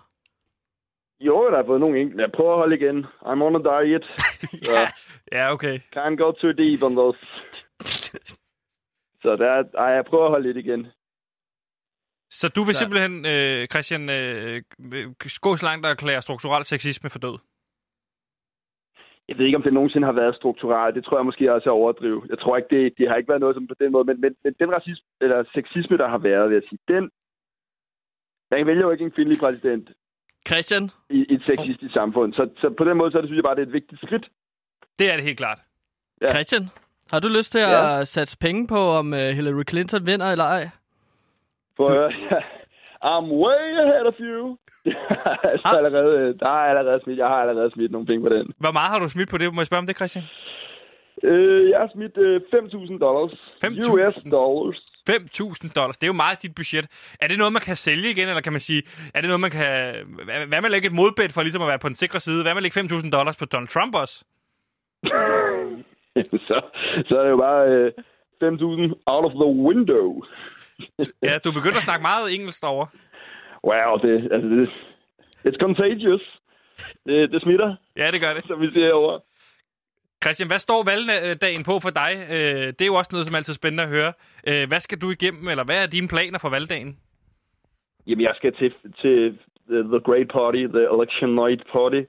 Jo, 1.20 1.50
der 1.50 1.56
har 1.56 1.64
fået 1.66 1.80
nogle 1.80 2.00
enkelte. 2.00 2.22
Jeg 2.22 2.32
prøver 2.32 2.52
at 2.52 2.58
holde 2.58 2.76
igen. 2.76 3.04
I'm 3.04 3.42
on 3.46 3.56
a 3.56 3.62
diet. 3.70 4.04
Ja, 4.70 4.82
ja 5.32 5.52
okay. 5.52 5.78
Can't 5.96 6.16
go 6.22 6.30
too 6.32 6.52
deep 6.52 6.82
on 6.82 6.92
those. 6.96 7.18
Så 9.22 9.36
der, 9.36 9.64
ej, 9.78 9.84
jeg 9.98 10.04
prøver 10.04 10.24
at 10.24 10.30
holde 10.30 10.46
lidt 10.46 10.56
igen. 10.66 10.86
Så 12.30 12.48
du 12.48 12.62
vil 12.64 12.74
Så- 12.74 12.78
simpelthen, 12.78 13.14
øh, 13.34 13.66
Christian, 13.72 14.04
øh, 14.18 14.62
gå 15.40 15.56
så 15.56 15.64
langt 15.66 15.86
og 15.86 15.90
erklære 15.90 16.22
strukturel 16.22 16.64
sexisme 16.64 17.10
for 17.10 17.18
død? 17.18 17.38
Jeg 19.28 19.38
ved 19.38 19.44
ikke, 19.46 19.56
om 19.56 19.62
det 19.62 19.72
nogensinde 19.72 20.06
har 20.06 20.12
været 20.22 20.36
strukturelt. 20.36 20.94
Det 20.96 21.04
tror 21.04 21.18
jeg 21.18 21.24
måske 21.24 21.52
også 21.54 21.68
er 21.70 21.74
overdrive. 21.74 22.26
Jeg 22.28 22.38
tror 22.38 22.56
ikke, 22.56 22.70
det, 22.76 22.98
det 22.98 23.08
har 23.08 23.16
ikke 23.16 23.28
været 23.28 23.40
noget 23.40 23.56
som 23.56 23.66
på 23.66 23.74
den 23.80 23.92
måde. 23.92 24.04
Men, 24.04 24.20
men, 24.20 24.36
men 24.44 24.52
den 24.60 24.70
racisme, 24.76 25.06
eller 25.20 25.44
sexisme, 25.54 25.96
der 25.96 26.08
har 26.08 26.18
været, 26.18 26.48
vil 26.50 26.54
jeg 26.60 26.68
sige, 26.68 26.78
den... 26.88 27.10
Man 28.52 28.66
vælger 28.66 28.82
jo 28.82 28.90
ikke 28.90 29.04
en 29.04 29.10
kvindelig 29.10 29.40
præsident 29.40 29.88
Christian, 30.48 30.90
i, 31.10 31.18
i 31.30 31.34
et 31.34 31.42
sexistisk 31.46 31.92
samfund. 31.94 32.32
Så, 32.34 32.48
så 32.60 32.74
på 32.78 32.84
den 32.84 32.96
måde, 32.96 33.10
så 33.12 33.18
det, 33.20 33.28
synes 33.28 33.36
jeg 33.36 33.44
bare, 33.44 33.54
det 33.54 33.62
er 33.62 33.66
et 33.66 33.72
vigtigt 33.72 34.00
skridt. 34.06 34.26
Det 34.98 35.10
er 35.12 35.16
det 35.16 35.24
helt 35.24 35.38
klart. 35.38 35.58
Ja. 36.22 36.28
Christian, 36.30 36.64
har 37.12 37.20
du 37.20 37.28
lyst 37.38 37.52
til 37.52 37.58
at 37.58 37.70
Ja. 37.70 38.04
satse 38.04 38.38
penge 38.38 38.66
på, 38.66 38.76
om 39.00 39.06
uh, 39.12 39.18
Hillary 39.18 39.62
Clinton 39.70 40.06
vinder 40.06 40.26
eller 40.32 40.44
ej? 40.44 40.68
For 41.76 41.86
du... 41.86 42.08
I'm 43.12 43.26
way 43.44 43.64
ahead 43.84 44.06
of 44.12 44.14
you. 44.20 44.56
altså, 45.50 45.62
Ah. 45.68 45.76
allerede, 45.78 46.38
der 46.38 46.46
er 46.46 46.64
allerede 46.72 47.00
smidt, 47.04 47.18
jeg 47.18 47.26
har 47.26 47.40
allerede 47.44 47.70
smidt 47.74 47.92
nogle 47.92 48.06
penge 48.06 48.22
på 48.28 48.34
den. 48.34 48.52
Hvor 48.58 48.72
meget 48.72 48.90
har 48.90 48.98
du 48.98 49.08
smidt 49.08 49.28
på 49.30 49.38
det? 49.38 49.54
Må 49.54 49.60
jeg 49.60 49.66
spørge 49.66 49.78
om 49.78 49.86
det, 49.86 49.96
Christian? 49.96 50.24
Øh, 51.22 51.70
jeg 51.70 51.78
har 51.78 51.90
smidt 51.94 52.16
øh, 52.18 52.40
5.000 52.54 52.98
dollars. 52.98 53.32
5.000? 53.64 53.92
US 53.92 54.14
dollars. 54.30 54.78
5.000 55.10 55.72
dollars. 55.78 55.96
Det 55.98 56.04
er 56.06 56.12
jo 56.14 56.22
meget 56.24 56.42
dit 56.42 56.54
budget. 56.54 56.86
Er 57.20 57.26
det 57.28 57.38
noget, 57.38 57.52
man 57.52 57.62
kan 57.62 57.76
sælge 57.76 58.10
igen, 58.10 58.28
eller 58.28 58.40
kan 58.40 58.52
man 58.52 58.60
sige, 58.60 58.82
er 59.14 59.20
det 59.20 59.28
noget, 59.28 59.40
man 59.40 59.50
kan... 59.50 59.94
Hvad 60.48 60.60
med 60.60 60.64
at 60.64 60.70
lægge 60.70 60.86
et 60.86 60.92
modbed 60.92 61.28
for 61.28 61.42
ligesom 61.42 61.62
at 61.62 61.68
være 61.68 61.78
på 61.78 61.88
den 61.88 61.94
sikre 61.96 62.20
side? 62.20 62.42
Hvad 62.42 62.54
med 62.54 62.62
at 62.64 62.74
lægge 62.76 62.96
5.000 62.96 63.10
dollars 63.10 63.36
på 63.36 63.44
Donald 63.44 63.68
Trump 63.68 63.94
også? 63.94 64.24
så, 66.48 66.56
så 67.08 67.14
er 67.18 67.22
det 67.22 67.30
jo 67.30 67.36
bare 67.48 67.62
øh, 67.68 67.92
5.000 68.44 69.02
out 69.06 69.24
of 69.28 69.32
the 69.42 69.50
window. 69.68 70.08
Ja, 71.28 71.34
du 71.44 71.50
begynder 71.58 71.76
at 71.82 71.88
snakke 71.88 72.02
meget 72.02 72.34
engelsk 72.34 72.62
derovre. 72.62 72.86
Wow, 73.68 73.92
det, 74.04 74.14
altså 74.34 74.48
det, 74.56 74.68
it's 75.48 75.58
contagious. 75.64 76.24
Det, 77.06 77.30
det 77.32 77.42
smitter, 77.42 77.76
Ja, 77.96 78.10
det 78.10 78.20
gør 78.20 78.32
det. 78.34 78.44
som 78.46 78.60
vi 78.60 78.66
ser 78.74 78.86
herovre. 78.90 79.20
Christian, 80.22 80.48
hvad 80.48 80.58
står 80.58 80.80
valgdagen 80.92 81.62
på 81.64 81.74
for 81.84 81.90
dig? 81.90 82.12
Øh, 82.36 82.66
Det 82.76 82.80
er 82.82 82.86
jo 82.92 82.94
også 82.94 83.10
noget, 83.12 83.26
som 83.26 83.34
er 83.34 83.38
altid 83.38 83.54
spændende 83.54 83.82
at 83.82 83.88
høre. 83.96 84.12
Øh, 84.48 84.68
Hvad 84.68 84.80
skal 84.80 84.98
du 85.02 85.10
igennem, 85.10 85.48
eller 85.48 85.64
hvad 85.64 85.82
er 85.82 85.86
dine 85.86 86.08
planer 86.08 86.38
for 86.38 86.48
valgdagen? 86.48 86.98
Jamen, 88.06 88.24
jeg 88.28 88.34
skal 88.36 88.52
til, 88.60 88.70
til 89.02 89.38
the, 89.70 90.00
Great 90.08 90.28
Party, 90.36 90.62
the 90.76 90.84
Election 90.96 91.30
Night 91.42 91.62
Party. 91.72 92.00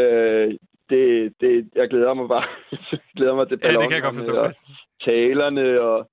Øh, 0.00 0.48
det, 0.90 1.02
det, 1.40 1.52
jeg 1.74 1.88
glæder 1.90 2.14
mig 2.14 2.28
bare. 2.28 2.46
jeg 2.92 3.00
glæder 3.16 3.34
mig 3.34 3.48
til 3.48 3.58
Ja, 3.62 3.68
det 3.72 3.88
kan 3.88 3.92
jeg 3.98 4.02
godt 4.02 4.14
ballonerne 4.16 4.52
forstå, 4.52 4.68
og 4.70 5.04
talerne 5.04 5.80
og 5.80 6.10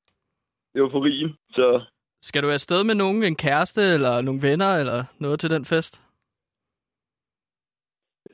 euforien. 0.75 1.29
Så 1.49 1.81
Skal 2.21 2.43
du 2.43 2.49
afsted 2.49 2.83
med 2.83 2.95
nogen, 2.95 3.23
en 3.23 3.35
kæreste 3.35 3.81
eller 3.81 4.21
nogle 4.21 4.41
venner 4.41 4.71
eller 4.81 5.03
noget 5.19 5.39
til 5.39 5.49
den 5.49 5.65
fest? 5.65 6.01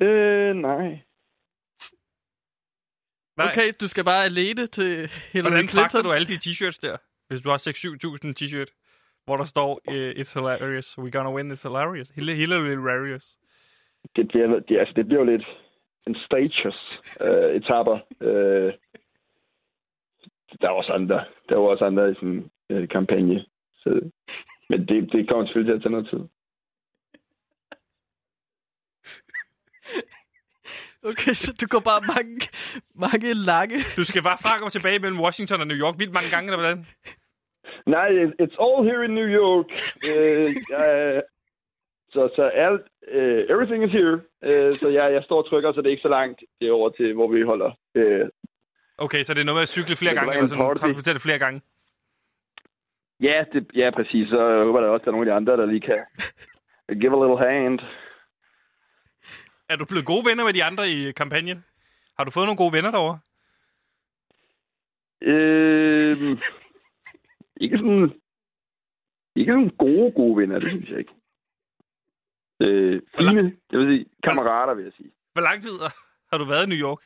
øh, 0.01 0.55
nej. 0.55 1.01
Nej. 3.44 3.52
Okay, 3.52 3.72
du 3.82 3.88
skal 3.88 4.04
bare 4.04 4.24
alene 4.26 4.68
til 4.68 5.10
Hillary 5.34 5.52
Hvordan 5.52 5.68
Clinton. 5.68 6.04
du 6.04 6.12
alle 6.12 6.28
de 6.28 6.38
t-shirts 6.46 6.80
der? 6.82 6.98
Hvis 7.28 7.42
du 7.42 7.50
har 7.50 7.58
6-7.000 7.58 8.34
t-shirt, 8.39 8.72
hvor 9.26 9.38
der 9.38 9.44
står, 9.44 9.72
uh, 9.88 10.10
it's 10.20 10.34
hilarious, 10.39 10.88
we're 11.00 11.10
gonna 11.10 11.34
win, 11.36 11.52
it's 11.52 11.64
hilarious. 11.68 12.10
Hil- 12.10 12.36
Hillary 12.42 12.70
hilarious. 12.70 13.26
Det 14.16 14.28
bliver, 14.28 14.60
det, 14.68 14.78
altså, 14.80 14.94
det 14.96 15.06
bliver 15.06 15.20
jo 15.24 15.32
lidt 15.32 15.46
en 16.08 16.16
stages 16.26 16.78
øh, 17.22 17.56
etaper. 17.60 17.98
Øh, 18.22 18.74
der 20.62 20.68
er 20.68 20.72
også 20.82 20.92
andre. 20.92 21.26
Der 21.50 21.56
er 21.56 21.60
også 21.60 21.86
andre 21.86 22.12
i 22.12 22.14
sådan 22.14 22.30
en 22.30 22.52
øh, 22.70 22.88
kampagne. 22.89 23.46
Så, 23.82 23.89
men 24.70 24.80
det, 24.88 25.12
det 25.12 25.30
kommer 25.30 25.46
selvfølgelig 25.46 25.72
til 25.72 25.78
at 25.78 25.82
tage 25.84 25.92
noget 25.92 26.10
tid. 26.10 26.20
Okay, 31.10 31.34
så 31.43 31.49
du 31.62 31.66
går 31.74 31.80
bare 31.91 32.02
mange, 32.16 32.36
mange 33.06 33.34
lange... 33.52 33.78
Du 33.99 34.04
skal 34.10 34.22
bare 34.30 34.38
frem 34.45 34.64
og 34.64 34.72
tilbage 34.72 34.99
mellem 34.99 35.20
Washington 35.26 35.62
og 35.62 35.68
New 35.68 35.78
York 35.84 35.95
vildt 35.99 36.14
mange 36.18 36.30
gange, 36.34 36.45
eller 36.47 36.62
hvordan? 36.62 36.86
Nej, 37.95 38.08
it- 38.24 38.36
it's 38.43 38.58
all 38.66 38.80
here 38.89 39.02
in 39.08 39.14
New 39.20 39.30
York. 39.41 39.68
Øh, 40.10 40.45
jeg, 40.74 41.24
så 42.14 42.22
så 42.38 42.43
alt, 42.66 42.84
øh, 43.18 43.41
everything 43.54 43.82
is 43.88 43.91
here. 43.99 44.16
Øh, 44.49 44.74
så 44.82 44.88
jeg, 44.89 45.14
jeg 45.16 45.24
står 45.24 45.38
og 45.43 45.49
trykker, 45.49 45.74
så 45.74 45.80
det 45.82 45.88
er 45.88 45.95
ikke 45.95 46.08
så 46.10 46.14
langt 46.20 46.39
det 46.60 46.68
er 46.68 46.72
over 46.80 46.89
til, 46.89 47.14
hvor 47.14 47.28
vi 47.34 47.41
holder. 47.41 47.72
Øh, 47.95 48.26
Okay, 49.06 49.24
så 49.24 49.34
det 49.34 49.41
er 49.41 49.45
noget 49.45 49.56
med 49.60 49.68
at 49.70 49.76
cykle 49.78 49.95
flere 49.95 50.16
gange, 50.16 50.34
eller 50.34 50.47
sådan, 50.47 50.76
transportere 50.78 51.14
det 51.14 51.22
flere 51.22 51.39
gange. 51.39 51.62
ja, 53.28 53.38
det, 53.54 53.64
ja, 53.76 53.89
præcis. 53.97 54.28
Så 54.28 54.39
jeg 54.47 54.64
håber 54.66 54.82
der 54.82 54.88
også, 54.89 55.04
der 55.04 55.10
er 55.12 55.16
nogle 55.16 55.28
af 55.28 55.32
de 55.34 55.38
andre, 55.39 55.58
der 55.58 55.66
lige 55.66 55.82
kan 55.89 55.97
give 57.02 57.14
a 57.18 57.20
little 57.22 57.41
hand. 57.47 57.80
Er 59.72 59.76
du 59.76 59.86
blevet 59.86 60.05
gode 60.05 60.26
venner 60.26 60.43
med 60.43 60.53
de 60.53 60.63
andre 60.63 60.89
i 60.89 61.11
kampagnen? 61.11 61.65
Har 62.17 62.24
du 62.24 62.32
fået 62.32 62.45
nogle 62.45 62.57
gode 62.57 62.74
venner 62.74 62.91
derovre? 62.91 63.19
Øh, 65.22 66.15
ikke 67.61 67.78
sådan... 67.78 68.22
Ikke 69.36 69.51
sådan 69.51 69.76
gode, 69.78 70.11
gode 70.11 70.38
venner, 70.38 70.59
det 70.59 70.69
synes 70.69 70.89
jeg 70.89 70.99
ikke. 70.99 71.13
Øh, 72.59 73.01
fine, 73.17 73.57
jeg 73.72 73.80
vil 73.80 73.88
sige, 73.88 74.05
kammerater, 74.24 74.74
vil 74.74 74.84
jeg 74.84 74.93
sige. 74.93 75.11
Hvor 75.34 75.41
lang 75.41 75.61
tid 75.61 75.72
har 76.32 76.38
du 76.38 76.45
været 76.45 76.65
i 76.65 76.69
New 76.69 76.88
York? 76.88 77.01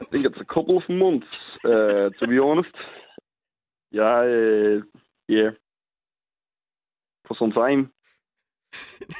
I 0.00 0.04
think 0.12 0.26
it's 0.26 0.40
a 0.40 0.44
couple 0.54 0.76
of 0.76 0.88
months, 0.88 1.58
uh, 1.64 2.06
to 2.18 2.26
be 2.32 2.38
honest. 2.46 2.76
Jeg, 3.92 4.18
uh, 4.40 4.82
yeah, 5.30 5.52
for 7.26 7.34
some 7.34 7.52
time. 7.52 7.93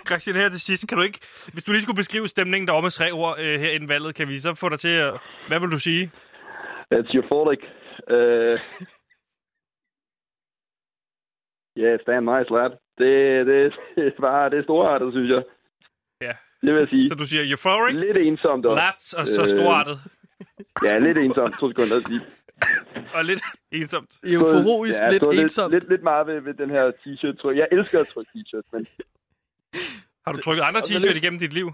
Christian, 0.08 0.36
her 0.36 0.48
til 0.48 0.60
sidst, 0.60 0.88
kan 0.88 0.98
du 0.98 1.04
ikke... 1.04 1.20
Hvis 1.52 1.64
du 1.64 1.72
lige 1.72 1.82
skulle 1.82 1.96
beskrive 1.96 2.28
stemningen 2.28 2.66
derovre 2.68 2.82
med 2.82 2.90
tre 2.90 3.10
ord 3.12 3.36
øh, 3.38 3.60
her 3.60 3.70
inden 3.70 3.88
valget, 3.88 4.14
kan 4.14 4.28
vi 4.28 4.38
så 4.38 4.54
få 4.54 4.68
dig 4.68 4.80
til 4.80 4.88
at... 5.06 5.12
Hvad 5.48 5.60
vil 5.60 5.70
du 5.70 5.78
sige? 5.78 6.10
It's 6.94 7.16
euphoric. 7.16 7.62
Uh, 8.10 8.58
yeah, 11.82 12.00
stand 12.02 12.24
nice, 12.32 12.50
lad. 12.56 12.70
Det, 12.98 13.12
det, 13.46 13.72
det 13.96 14.06
er 14.06 14.20
bare, 14.20 14.50
det 14.50 14.58
er 14.58 14.62
storartet, 14.62 15.12
synes 15.12 15.30
jeg. 15.30 15.42
Ja. 16.20 16.32
Det 16.64 16.72
vil 16.74 16.80
jeg 16.80 16.88
sige. 16.88 17.08
Så 17.08 17.14
du 17.14 17.26
siger 17.26 17.42
euphoric, 17.50 17.94
Lidt 17.94 18.16
ensomt 18.16 18.66
også. 18.66 18.82
lats 18.82 19.12
og 19.12 19.26
så 19.26 19.42
Øh, 19.42 19.48
storartet. 19.48 19.96
Ja, 20.84 20.98
lidt 20.98 21.18
ensomt. 21.18 21.54
To 21.60 21.68
sekunder. 21.70 22.08
Lige. 22.08 22.20
Og 23.14 23.24
lidt 23.24 23.42
ensomt. 23.72 24.10
Euforisk, 24.24 25.00
ja, 25.00 25.10
lidt 25.10 25.22
så 25.24 25.30
ensomt. 25.30 25.72
Lidt, 25.72 25.82
lidt, 25.84 25.90
lidt 25.90 26.02
meget 26.02 26.26
ved, 26.26 26.40
ved 26.40 26.54
den 26.54 26.70
her 26.70 26.84
t-shirt. 27.00 27.36
tror 27.40 27.50
jeg. 27.50 27.58
Jeg 27.58 27.68
elsker 27.78 28.00
at 28.00 28.06
trykke 28.08 28.30
t-shirts, 28.36 28.68
men 28.72 28.86
Har 30.24 30.32
du 30.32 30.40
trykket 30.40 30.62
andre 30.62 30.80
Og 30.80 30.84
så 30.84 30.92
t-shirt 30.92 31.06
lidt- 31.12 31.22
igennem 31.24 31.38
dit 31.38 31.52
liv? 31.52 31.68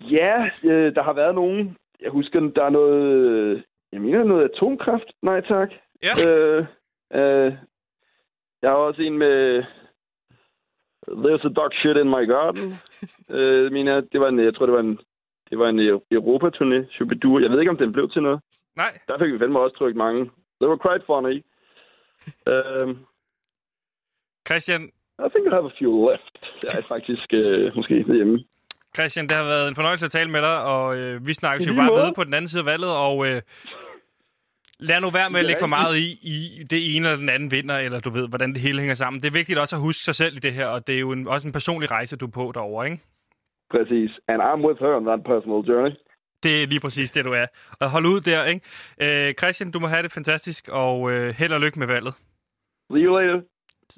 Ja, 0.00 0.44
øh, 0.64 0.94
der 0.94 1.02
har 1.02 1.12
været 1.12 1.34
nogen. 1.34 1.76
Jeg 2.00 2.10
husker, 2.10 2.40
der 2.40 2.64
er 2.64 2.70
noget... 2.70 3.04
øh, 3.28 3.62
Jeg 3.92 4.00
mener 4.00 4.24
noget 4.24 4.50
atomkraft. 4.54 5.04
Nej, 5.22 5.40
tak. 5.40 5.70
Ja. 6.02 6.12
Øh, 6.28 6.66
øh, 7.12 7.52
jeg 8.62 8.70
har 8.70 8.76
også 8.76 9.02
en 9.02 9.18
med... 9.18 9.64
There's 11.08 11.46
a 11.46 11.52
dog 11.56 11.70
shit 11.74 11.96
in 11.96 12.08
my 12.16 12.26
garden. 12.34 12.74
øh, 13.36 13.72
mener, 13.72 14.00
det 14.00 14.20
var 14.20 14.28
en, 14.28 14.38
jeg 14.44 14.54
tror, 14.54 14.66
det 14.66 14.72
var 14.74 14.80
en 14.80 14.98
Det 15.50 15.58
var 15.58 15.68
en 15.68 15.78
Eu- 15.80 16.06
Europa-turné, 16.10 16.92
Shubidua. 16.94 17.42
Jeg 17.42 17.50
ved 17.50 17.60
ikke, 17.60 17.70
om 17.70 17.76
den 17.78 17.92
blev 17.92 18.10
til 18.10 18.22
noget. 18.22 18.40
Nej. 18.76 18.98
Der 19.08 19.18
fik 19.18 19.32
vi 19.32 19.38
fandme 19.38 19.60
også 19.60 19.76
trykt 19.76 19.96
mange. 19.96 20.30
They 20.60 20.68
were 20.68 20.78
quite 20.88 21.04
funny. 21.06 21.34
Um, 22.52 23.06
Christian, 24.48 24.90
I 25.24 25.28
think 25.32 25.44
I 25.50 25.52
have 25.58 25.66
a 25.72 25.74
few 25.80 25.92
left. 26.10 26.34
Jeg 26.64 26.72
er 26.80 26.86
faktisk 26.94 27.26
øh, 27.32 27.76
måske 27.76 27.94
hjemme. 28.18 28.44
Christian, 28.96 29.26
det 29.28 29.36
har 29.36 29.44
været 29.44 29.68
en 29.68 29.74
fornøjelse 29.74 30.04
at 30.04 30.10
tale 30.10 30.30
med 30.30 30.42
dig, 30.42 30.64
og 30.74 30.96
øh, 30.98 31.26
vi 31.26 31.32
snakkes 31.34 31.68
jo 31.68 31.74
bare 31.74 31.90
måde. 31.90 32.02
ved 32.02 32.12
på 32.14 32.24
den 32.24 32.34
anden 32.34 32.48
side 32.48 32.60
af 32.60 32.66
valget, 32.66 32.92
og 33.06 33.26
øh, 33.28 33.42
lad 34.78 35.00
nu 35.00 35.10
være 35.10 35.30
med 35.30 35.40
at 35.40 35.46
lægge 35.46 35.60
for 35.66 35.74
meget 35.78 35.94
i, 36.06 36.08
i 36.34 36.36
det 36.72 36.96
ene 36.96 37.06
eller 37.06 37.20
den 37.24 37.28
anden 37.28 37.50
vinder, 37.50 37.76
eller 37.78 38.00
du 38.00 38.10
ved, 38.10 38.28
hvordan 38.28 38.52
det 38.52 38.60
hele 38.60 38.78
hænger 38.78 38.94
sammen. 38.94 39.22
Det 39.22 39.28
er 39.28 39.38
vigtigt 39.40 39.58
også 39.58 39.76
at 39.76 39.82
huske 39.82 40.02
sig 40.02 40.14
selv 40.14 40.36
i 40.36 40.38
det 40.46 40.52
her, 40.52 40.66
og 40.66 40.86
det 40.86 40.94
er 40.94 41.00
jo 41.00 41.12
en, 41.12 41.28
også 41.28 41.48
en 41.48 41.52
personlig 41.52 41.90
rejse, 41.90 42.16
du 42.16 42.26
er 42.26 42.30
på 42.30 42.52
derovre, 42.54 42.86
ikke? 42.90 43.02
Præcis. 43.70 44.10
And 44.28 44.42
I'm 44.42 44.60
with 44.66 44.78
her 44.84 44.94
on 44.98 45.04
that 45.04 45.22
personal 45.24 45.60
journey. 45.70 45.92
Det 46.42 46.62
er 46.62 46.66
lige 46.66 46.80
præcis 46.80 47.10
det, 47.10 47.24
du 47.24 47.32
er. 47.32 47.46
Og 47.80 47.90
hold 47.90 48.06
ud 48.06 48.20
der, 48.20 48.44
ikke? 48.44 48.60
Øh, 49.04 49.34
Christian, 49.34 49.70
du 49.70 49.78
må 49.78 49.86
have 49.86 50.02
det 50.02 50.12
fantastisk, 50.12 50.68
og 50.72 51.12
øh, 51.12 51.34
held 51.38 51.52
og 51.52 51.60
lykke 51.60 51.78
med 51.78 51.86
valget. 51.86 52.14
See 52.92 53.04
you 53.06 53.18
later. 53.18 53.40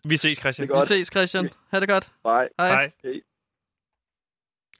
Vi 0.04 0.16
ses, 0.16 0.38
Christian. 0.38 0.68
Vi 0.68 0.86
ses, 0.86 1.06
Christian. 1.08 1.50
Ha' 1.70 1.80
det 1.80 1.88
godt. 1.88 2.04
Bye. 2.24 2.32
Hej. 2.32 2.48
Hej. 2.68 2.90
Hey. 3.04 3.22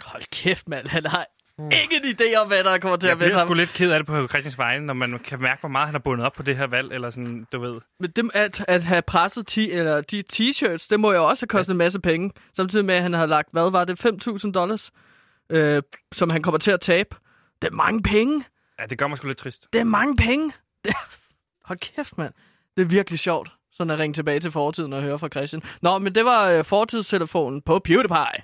Hold 0.03 0.23
kæft, 0.33 0.69
mand. 0.69 0.87
Han 0.87 1.07
har 1.07 1.27
ingen 1.59 2.05
idé 2.05 2.37
om, 2.37 2.47
hvad 2.49 2.65
der 2.65 2.79
kommer 2.79 2.97
til 2.97 3.07
Jeg 3.07 3.13
at 3.13 3.19
bliver 3.19 3.39
ham. 3.39 3.47
sgu 3.49 3.55
lidt 3.55 3.71
ked 3.71 3.93
af 3.93 3.99
det 3.99 4.07
på 4.07 4.29
Christians 4.29 4.59
vegne, 4.59 4.87
når 4.87 4.95
man 4.95 5.19
kan 5.19 5.41
mærke, 5.43 5.61
hvor 5.61 5.69
meget 5.69 5.87
han 5.87 5.95
har 5.95 5.99
bundet 5.99 6.27
op 6.27 6.33
på 6.33 6.43
det 6.43 6.57
her 6.57 6.67
valg, 6.67 6.93
eller 6.93 7.11
sådan, 7.11 7.47
du 7.53 7.59
ved. 7.61 7.81
Men 8.01 8.11
det, 8.11 8.31
at, 8.35 8.65
at 8.69 8.83
have 8.83 9.03
presset 9.03 9.47
ti, 9.47 9.71
eller 9.71 10.01
de 10.01 10.25
t-shirts, 10.33 10.87
det 10.91 11.01
må 11.01 11.13
jo 11.13 11.25
også 11.29 11.43
have 11.43 11.49
kostet 11.49 11.73
en 11.75 11.79
masse 11.79 12.01
penge. 12.01 12.31
Samtidig 12.57 12.85
med, 12.85 12.95
at 12.95 13.03
han 13.03 13.13
har 13.13 13.27
lagt, 13.27 13.49
hvad 13.53 13.71
var 13.71 13.85
det, 13.85 14.07
5.000 14.45 14.53
dollars, 14.53 14.91
øh, 15.51 15.83
som 16.13 16.31
han 16.31 16.43
kommer 16.43 16.59
til 16.59 16.71
at 16.71 16.81
tabe. 16.81 17.17
Det 17.63 17.69
er 17.69 17.73
mange 17.75 18.03
penge. 18.03 18.45
Ja, 18.81 18.87
det 18.87 18.99
gør 18.99 19.07
mig 19.07 19.19
sgu 19.19 19.27
lidt 19.27 19.39
trist. 19.39 19.67
Det 19.73 19.81
er 19.81 19.85
mange 19.85 20.17
penge. 20.17 20.53
Det. 20.85 20.95
Hold 21.65 21.79
kæft, 21.79 22.19
mand. 22.19 22.33
Det 22.77 22.83
er 22.83 22.87
virkelig 22.89 23.19
sjovt, 23.19 23.49
sådan 23.79 23.91
at 23.91 23.99
ringe 23.99 24.15
tilbage 24.15 24.41
til 24.41 24.51
fortiden 24.51 24.93
og 24.93 25.03
høre 25.03 25.19
fra 25.19 25.29
Christian. 25.29 25.63
Nå, 25.83 25.99
men 25.99 26.15
det 26.15 26.25
var 26.25 26.51
øh, 26.51 26.65
fortidstelefonen 26.65 27.63
på 27.63 27.79
PewDiePie. 27.79 28.43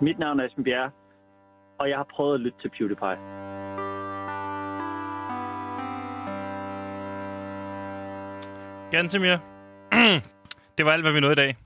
Mit 0.00 0.18
navn 0.18 0.40
er 0.40 0.44
Esben 0.44 0.64
Bjerre, 0.64 0.90
og 1.80 1.88
jeg 1.88 1.96
har 1.96 2.06
prøvet 2.16 2.34
at 2.34 2.40
lytte 2.40 2.58
til 2.62 2.68
PewDiePie. 2.68 3.18
Gantemir, 8.90 9.55
det 10.78 10.84
var 10.86 10.92
alt, 10.92 11.02
hvad 11.02 11.12
vi 11.12 11.20
nåede 11.20 11.32
i 11.32 11.36
dag. 11.36 11.56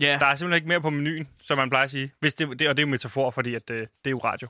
Ja, 0.00 0.16
Der 0.20 0.26
er 0.26 0.34
simpelthen 0.34 0.56
ikke 0.56 0.68
mere 0.68 0.80
på 0.80 0.90
menuen, 0.90 1.28
som 1.42 1.58
man 1.58 1.70
plejer 1.70 1.84
at 1.84 1.90
sige. 1.90 2.12
Hvis 2.20 2.34
det, 2.34 2.58
det, 2.58 2.68
og 2.68 2.76
det 2.76 2.82
er 2.82 2.86
jo 2.86 2.90
metafor, 2.90 3.30
fordi 3.30 3.54
at, 3.54 3.70
øh, 3.70 3.78
det 3.80 3.86
er 4.04 4.10
jo 4.10 4.18
radio. 4.18 4.48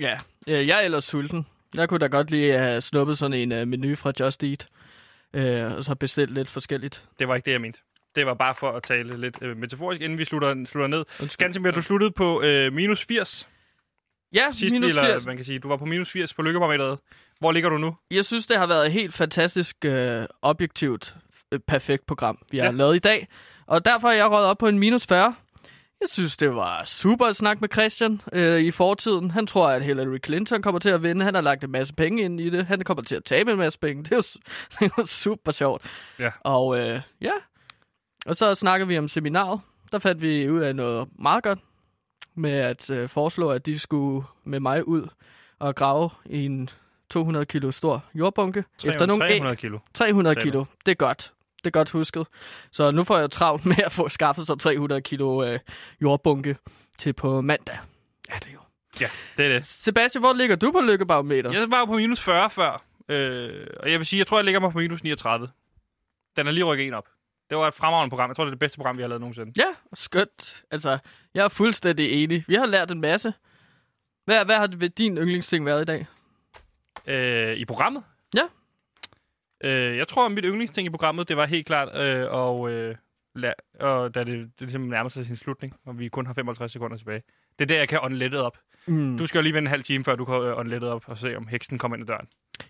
ja. 0.00 0.18
Øh, 0.48 0.68
Jeg 0.68 0.78
er 0.78 0.82
ellers 0.82 1.04
sulten. 1.04 1.46
Jeg 1.74 1.88
kunne 1.88 1.98
da 2.00 2.06
godt 2.06 2.30
lige 2.30 2.52
have 2.52 2.80
snuppet 2.80 3.18
sådan 3.18 3.52
en 3.52 3.62
uh, 3.62 3.68
menu 3.68 3.96
fra 3.96 4.12
Just 4.20 4.44
Eat. 4.44 4.66
Øh, 5.34 5.76
og 5.76 5.84
så 5.84 5.94
bestilt 5.94 6.34
lidt 6.34 6.50
forskelligt. 6.50 7.04
Det 7.18 7.28
var 7.28 7.34
ikke 7.34 7.46
det, 7.46 7.52
jeg 7.52 7.60
mente. 7.60 7.80
Det 8.14 8.26
var 8.26 8.34
bare 8.34 8.54
for 8.54 8.70
at 8.72 8.82
tale 8.82 9.20
lidt 9.20 9.38
øh, 9.42 9.56
metaforisk, 9.56 10.00
inden 10.00 10.18
vi 10.18 10.24
slutter, 10.24 10.64
slutter 10.66 10.86
ned. 10.88 11.04
Undskyld. 11.22 11.44
Gantemir, 11.44 11.70
du 11.70 11.82
sluttede 11.82 12.10
på 12.10 12.42
øh, 12.42 12.72
minus 12.72 13.04
80 13.06 13.48
Ja, 14.34 14.50
sidst, 14.50 14.72
minus 14.72 14.88
eller 14.88 15.02
80. 15.14 15.26
man 15.26 15.36
kan 15.36 15.44
sige, 15.44 15.58
du 15.58 15.68
var 15.68 15.76
på 15.76 15.84
minus 15.84 16.10
80 16.12 16.34
på 16.34 16.42
lykkebarometeret. 16.42 16.98
Hvor 17.38 17.52
ligger 17.52 17.70
du 17.70 17.78
nu? 17.78 17.96
Jeg 18.10 18.24
synes, 18.24 18.46
det 18.46 18.56
har 18.58 18.66
været 18.66 18.86
et 18.86 18.92
helt 18.92 19.14
fantastisk 19.14 19.76
øh, 19.84 20.26
objektivt 20.42 21.14
øh, 21.16 21.22
perfekt 21.58 22.06
program, 22.06 22.38
vi 22.50 22.58
har 22.58 22.64
Ja. 22.64 22.70
lavet 22.70 22.96
i 22.96 22.98
dag. 22.98 23.28
Og 23.66 23.84
derfor 23.84 24.08
er 24.08 24.12
jeg 24.12 24.30
røget 24.30 24.46
op 24.46 24.58
på 24.58 24.66
en 24.68 24.78
minus 24.78 25.06
40. 25.06 25.34
Jeg 26.00 26.08
synes, 26.08 26.36
det 26.36 26.54
var 26.54 26.84
super 26.84 27.26
at 27.26 27.36
snakke 27.36 27.60
med 27.60 27.68
Christian 27.72 28.20
øh, 28.32 28.60
i 28.60 28.70
fortiden. 28.70 29.30
Han 29.30 29.46
tror, 29.46 29.68
at 29.68 29.84
Hillary 29.84 30.18
Clinton 30.24 30.62
kommer 30.62 30.78
til 30.78 30.88
at 30.88 31.02
vinde. 31.02 31.24
Han 31.24 31.34
har 31.34 31.40
lagt 31.42 31.64
en 31.64 31.70
masse 31.70 31.94
penge 31.94 32.22
ind 32.22 32.40
i 32.40 32.50
det. 32.50 32.66
Han 32.66 32.80
kommer 32.80 33.02
til 33.02 33.16
at 33.16 33.24
tabe 33.24 33.52
en 33.52 33.58
masse 33.58 33.78
penge. 33.78 34.02
Det 34.04 34.12
er 34.12 34.16
jo, 34.16 34.22
det 34.86 34.92
er 34.98 35.04
super 35.06 35.52
sjovt. 35.52 35.82
Ja. 36.18 36.30
Og 36.40 36.78
øh, 36.78 37.00
ja, 37.20 37.30
og 38.26 38.36
så 38.36 38.54
snakker 38.54 38.86
vi 38.86 38.98
om 38.98 39.08
seminaret. 39.08 39.60
Der 39.92 39.98
fandt 39.98 40.22
vi 40.22 40.48
ud 40.50 40.60
af 40.60 40.76
noget 40.76 41.08
meget 41.18 41.42
godt 41.44 41.58
med 42.34 42.50
at 42.52 42.90
øh, 42.90 43.08
foreslå, 43.08 43.50
at 43.50 43.66
de 43.66 43.78
skulle 43.78 44.26
med 44.44 44.60
mig 44.60 44.88
ud 44.88 45.08
og 45.58 45.74
grave 45.74 46.10
i 46.26 46.44
en 46.44 46.68
200 47.10 47.46
kilo 47.46 47.70
stor 47.70 48.04
jordbunke. 48.14 48.64
300, 48.78 48.94
efter 48.94 49.06
nogle 49.06 49.24
æg. 49.24 49.30
300 49.30 49.56
kilo. 49.56 49.78
300 49.94 50.34
sagde 50.34 50.44
du. 50.46 50.50
kilo. 50.50 50.64
Det 50.86 50.92
er 50.92 50.96
godt. 50.96 51.32
Det 51.66 51.70
er 51.74 51.78
godt 51.78 51.90
husket. 51.90 52.26
Så 52.70 52.90
nu 52.90 53.04
får 53.04 53.18
jeg 53.18 53.30
travlt 53.30 53.66
med 53.66 53.76
at 53.84 53.92
få 53.92 54.08
skaffet 54.08 54.46
sig 54.46 54.58
300 54.58 55.00
kilo 55.00 55.44
øh, 55.44 55.58
jordbunke 56.02 56.56
til 56.98 57.12
på 57.12 57.40
mandag. 57.40 57.78
Ja, 58.28 58.34
det 58.34 58.48
er 58.48 58.52
jo. 58.52 58.58
Ja, 59.00 59.08
det 59.36 59.44
er 59.44 59.48
det. 59.48 59.66
Sebastian, 59.66 60.22
hvor 60.22 60.32
ligger 60.32 60.56
du 60.56 60.72
på 60.72 60.80
lykkebarometer? 60.80 61.52
Jeg 61.52 61.70
var 61.70 61.78
jo 61.78 61.84
på 61.84 61.92
minus 61.92 62.20
40 62.20 62.50
før, 62.50 62.82
øh, 63.08 63.66
og 63.80 63.90
jeg 63.90 63.98
vil 63.98 64.06
sige, 64.06 64.18
jeg 64.18 64.26
tror, 64.26 64.38
jeg 64.38 64.44
ligger 64.44 64.60
mig 64.60 64.72
på 64.72 64.78
minus 64.78 65.02
39. 65.02 65.48
Den 66.36 66.46
er 66.46 66.50
lige 66.50 66.64
rykket 66.64 66.86
en 66.86 66.94
op. 66.94 67.08
Det 67.50 67.58
var 67.58 67.68
et 67.68 67.74
fremragende 67.74 68.10
program. 68.10 68.30
Jeg 68.30 68.36
tror, 68.36 68.44
det 68.44 68.48
er 68.50 68.54
det 68.54 68.58
bedste 68.58 68.76
program, 68.76 68.96
vi 68.96 69.02
har 69.02 69.08
lavet 69.08 69.20
nogensinde. 69.20 69.52
Ja, 69.56 69.74
skønt. 69.94 70.64
Altså, 70.70 70.98
jeg 71.34 71.44
er 71.44 71.48
fuldstændig 71.48 72.22
enig. 72.22 72.44
Vi 72.48 72.54
har 72.54 72.66
lært 72.66 72.90
en 72.90 73.00
masse. 73.00 73.34
Hvad, 74.24 74.44
hvad 74.44 74.56
har 74.56 74.66
din 74.66 75.18
yndlingsting 75.18 75.66
været 75.66 75.82
i 75.82 75.84
dag? 75.84 76.06
Øh, 77.06 77.56
I 77.56 77.64
programmet? 77.64 78.04
Ja. 79.62 79.68
Øh, 79.68 79.96
jeg 79.96 80.08
tror, 80.08 80.26
at 80.26 80.32
mit 80.32 80.44
yndlingsting 80.48 80.86
i 80.86 80.90
programmet, 80.90 81.28
det 81.28 81.36
var 81.36 81.46
helt 81.46 81.66
klart, 81.66 81.88
øh, 81.96 82.26
og, 82.30 82.70
øh, 82.70 82.94
la- 83.38 83.80
og 83.86 84.14
da 84.14 84.24
det, 84.24 84.38
det 84.42 84.60
ligesom 84.60 84.82
nærmer 84.82 85.10
sig 85.10 85.26
sin 85.26 85.36
slutning, 85.36 85.74
og 85.86 85.98
vi 85.98 86.08
kun 86.08 86.26
har 86.26 86.34
55 86.34 86.72
sekunder 86.72 86.96
tilbage. 86.96 87.22
Det 87.58 87.64
er 87.64 87.66
der, 87.66 87.76
jeg 87.76 87.88
kan 87.88 87.98
ånde 88.02 88.46
op. 88.46 88.58
Mm. 88.86 89.18
Du 89.18 89.26
skal 89.26 89.38
jo 89.38 89.42
lige 89.42 89.54
vente 89.54 89.66
en 89.68 89.70
halv 89.70 89.82
time, 89.82 90.04
før 90.04 90.14
du 90.16 90.24
kan 90.24 90.34
øh, 90.34 90.58
ånde 90.58 90.92
op 90.92 91.04
og 91.06 91.18
se, 91.18 91.36
om 91.36 91.46
heksen 91.46 91.78
kommer 91.78 91.96
ind 91.96 92.02
ad 92.02 92.06
døren. 92.06 92.26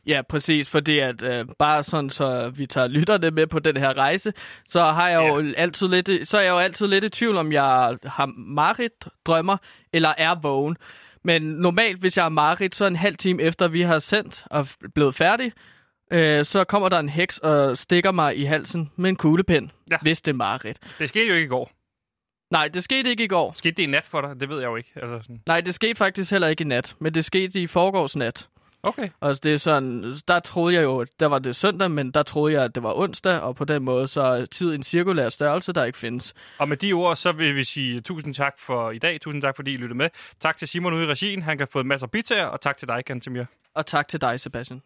Ja, 0.07 0.23
præcis, 0.29 0.71
fordi 0.71 0.99
at 0.99 1.23
øh, 1.23 1.45
bare 1.59 1.83
sådan, 1.83 2.11
så 2.11 2.49
vi 2.57 2.67
tager 2.67 2.89
lytterne 2.89 3.31
med 3.31 3.47
på 3.47 3.59
den 3.59 3.77
her 3.77 3.97
rejse, 3.97 4.33
så 4.69 4.81
har 4.85 5.09
jeg 5.09 5.29
jo 5.29 5.53
altid 5.57 5.89
lidt, 5.89 6.29
så 6.29 6.39
er 6.39 6.43
jeg 6.43 6.51
jo 6.51 6.59
altid 6.59 6.87
lidt 6.87 7.05
i 7.05 7.09
tvivl, 7.09 7.37
om 7.37 7.53
jeg 7.53 7.99
har 8.05 8.27
Marit 8.37 9.09
drømmer, 9.27 9.57
eller 9.93 10.13
er 10.19 10.35
vågen. 10.43 10.77
Men 11.25 11.43
normalt, 11.43 12.01
hvis 12.01 12.17
jeg 12.17 12.25
er 12.25 12.29
Marit, 12.29 12.75
så 12.75 12.87
en 12.87 12.97
halv 12.97 13.17
time 13.17 13.43
efter 13.43 13.69
vi 13.69 13.83
har 13.83 13.99
sendt 13.99 14.45
og 14.51 14.67
blevet 14.95 15.15
færdig, 15.15 15.53
øh, 16.13 16.45
så 16.45 16.65
kommer 16.65 16.89
der 16.89 16.99
en 16.99 17.09
heks 17.09 17.39
og 17.39 17.79
stikker 17.79 18.13
mig 18.13 18.39
i 18.39 18.45
halsen 18.45 18.91
med 18.97 19.11
en 19.11 19.17
kuglepen, 19.17 19.71
Ja. 19.91 19.97
hvis 20.03 20.23
det 20.23 20.31
er 20.31 20.37
Marit. 20.37 20.79
Det 20.99 21.09
skete 21.09 21.27
jo 21.29 21.35
ikke 21.35 21.45
i 21.47 21.49
går. 21.49 21.71
Nej, 22.51 22.69
det 22.69 22.85
skete 22.85 23.11
ikke 23.11 23.25
i 23.25 23.29
går. 23.29 23.53
Skete 23.57 23.77
det 23.77 23.83
i 23.83 23.87
nat 23.87 24.05
for 24.05 24.21
dig? 24.21 24.41
Det 24.41 24.49
ved 24.49 24.59
jeg 24.61 24.67
jo 24.67 24.77
ikke. 24.77 24.93
Altså 24.97 25.19
sådan. 25.23 25.43
Nej, 25.47 25.61
det 25.61 25.75
skete 25.75 25.95
faktisk 25.95 26.31
heller 26.31 26.49
ikke 26.49 26.65
i 26.65 26.67
nat, 26.67 26.95
men 26.99 27.15
det 27.15 27.25
skete 27.25 27.61
i 27.61 27.67
forgårs 27.67 28.17
nat. 28.17 28.49
Okay. 28.83 29.09
Og 29.21 29.43
det 29.43 29.55
er 29.55 29.59
sådan, 29.59 30.15
der 30.29 30.41
troede 30.41 30.75
jeg 30.75 30.83
jo, 30.85 31.07
der 31.21 31.27
var 31.27 31.39
det 31.39 31.57
søndag, 31.57 31.91
men 31.91 32.11
der 32.11 32.23
troede 32.23 32.55
jeg, 32.55 32.65
at 32.65 32.75
det 32.75 32.83
var 32.83 32.95
onsdag, 32.99 33.41
og 33.41 33.57
på 33.57 33.65
den 33.65 33.83
måde 33.83 34.07
så 34.09 34.21
er 34.21 34.47
tid 34.47 34.75
en 34.75 34.83
cirkulær 34.83 35.29
størrelse, 35.29 35.73
der 35.73 35.85
ikke 35.85 35.99
findes. 35.99 36.35
Og 36.59 36.69
med 36.69 36.77
de 36.77 36.93
ord, 36.93 37.17
så 37.17 37.33
vil 37.33 37.57
vi 37.57 37.65
sige 37.65 38.01
tusind 38.01 38.35
tak 38.35 38.55
for 38.59 38.91
i 38.91 38.99
dag. 38.99 39.21
Tusind 39.21 39.43
tak, 39.43 39.57
fordi 39.57 39.73
I 39.73 39.77
lyttede 39.77 39.99
med. 39.99 40.09
Tak 40.41 40.57
til 40.57 40.69
Simon 40.69 40.95
ude 40.95 41.05
i 41.05 41.07
regien. 41.07 41.43
Han 41.43 41.59
kan 41.59 41.69
få 41.73 41.81
en 41.81 41.89
masse 41.89 42.09
pizzaer. 42.09 42.47
Og 42.47 42.61
tak 42.61 42.77
til 42.77 42.89
dig, 42.89 43.03
Gantemir. 43.05 43.45
Og 43.75 43.87
tak 43.87 44.09
til 44.09 44.21
dig, 44.21 44.41
Sebastian. 44.41 44.83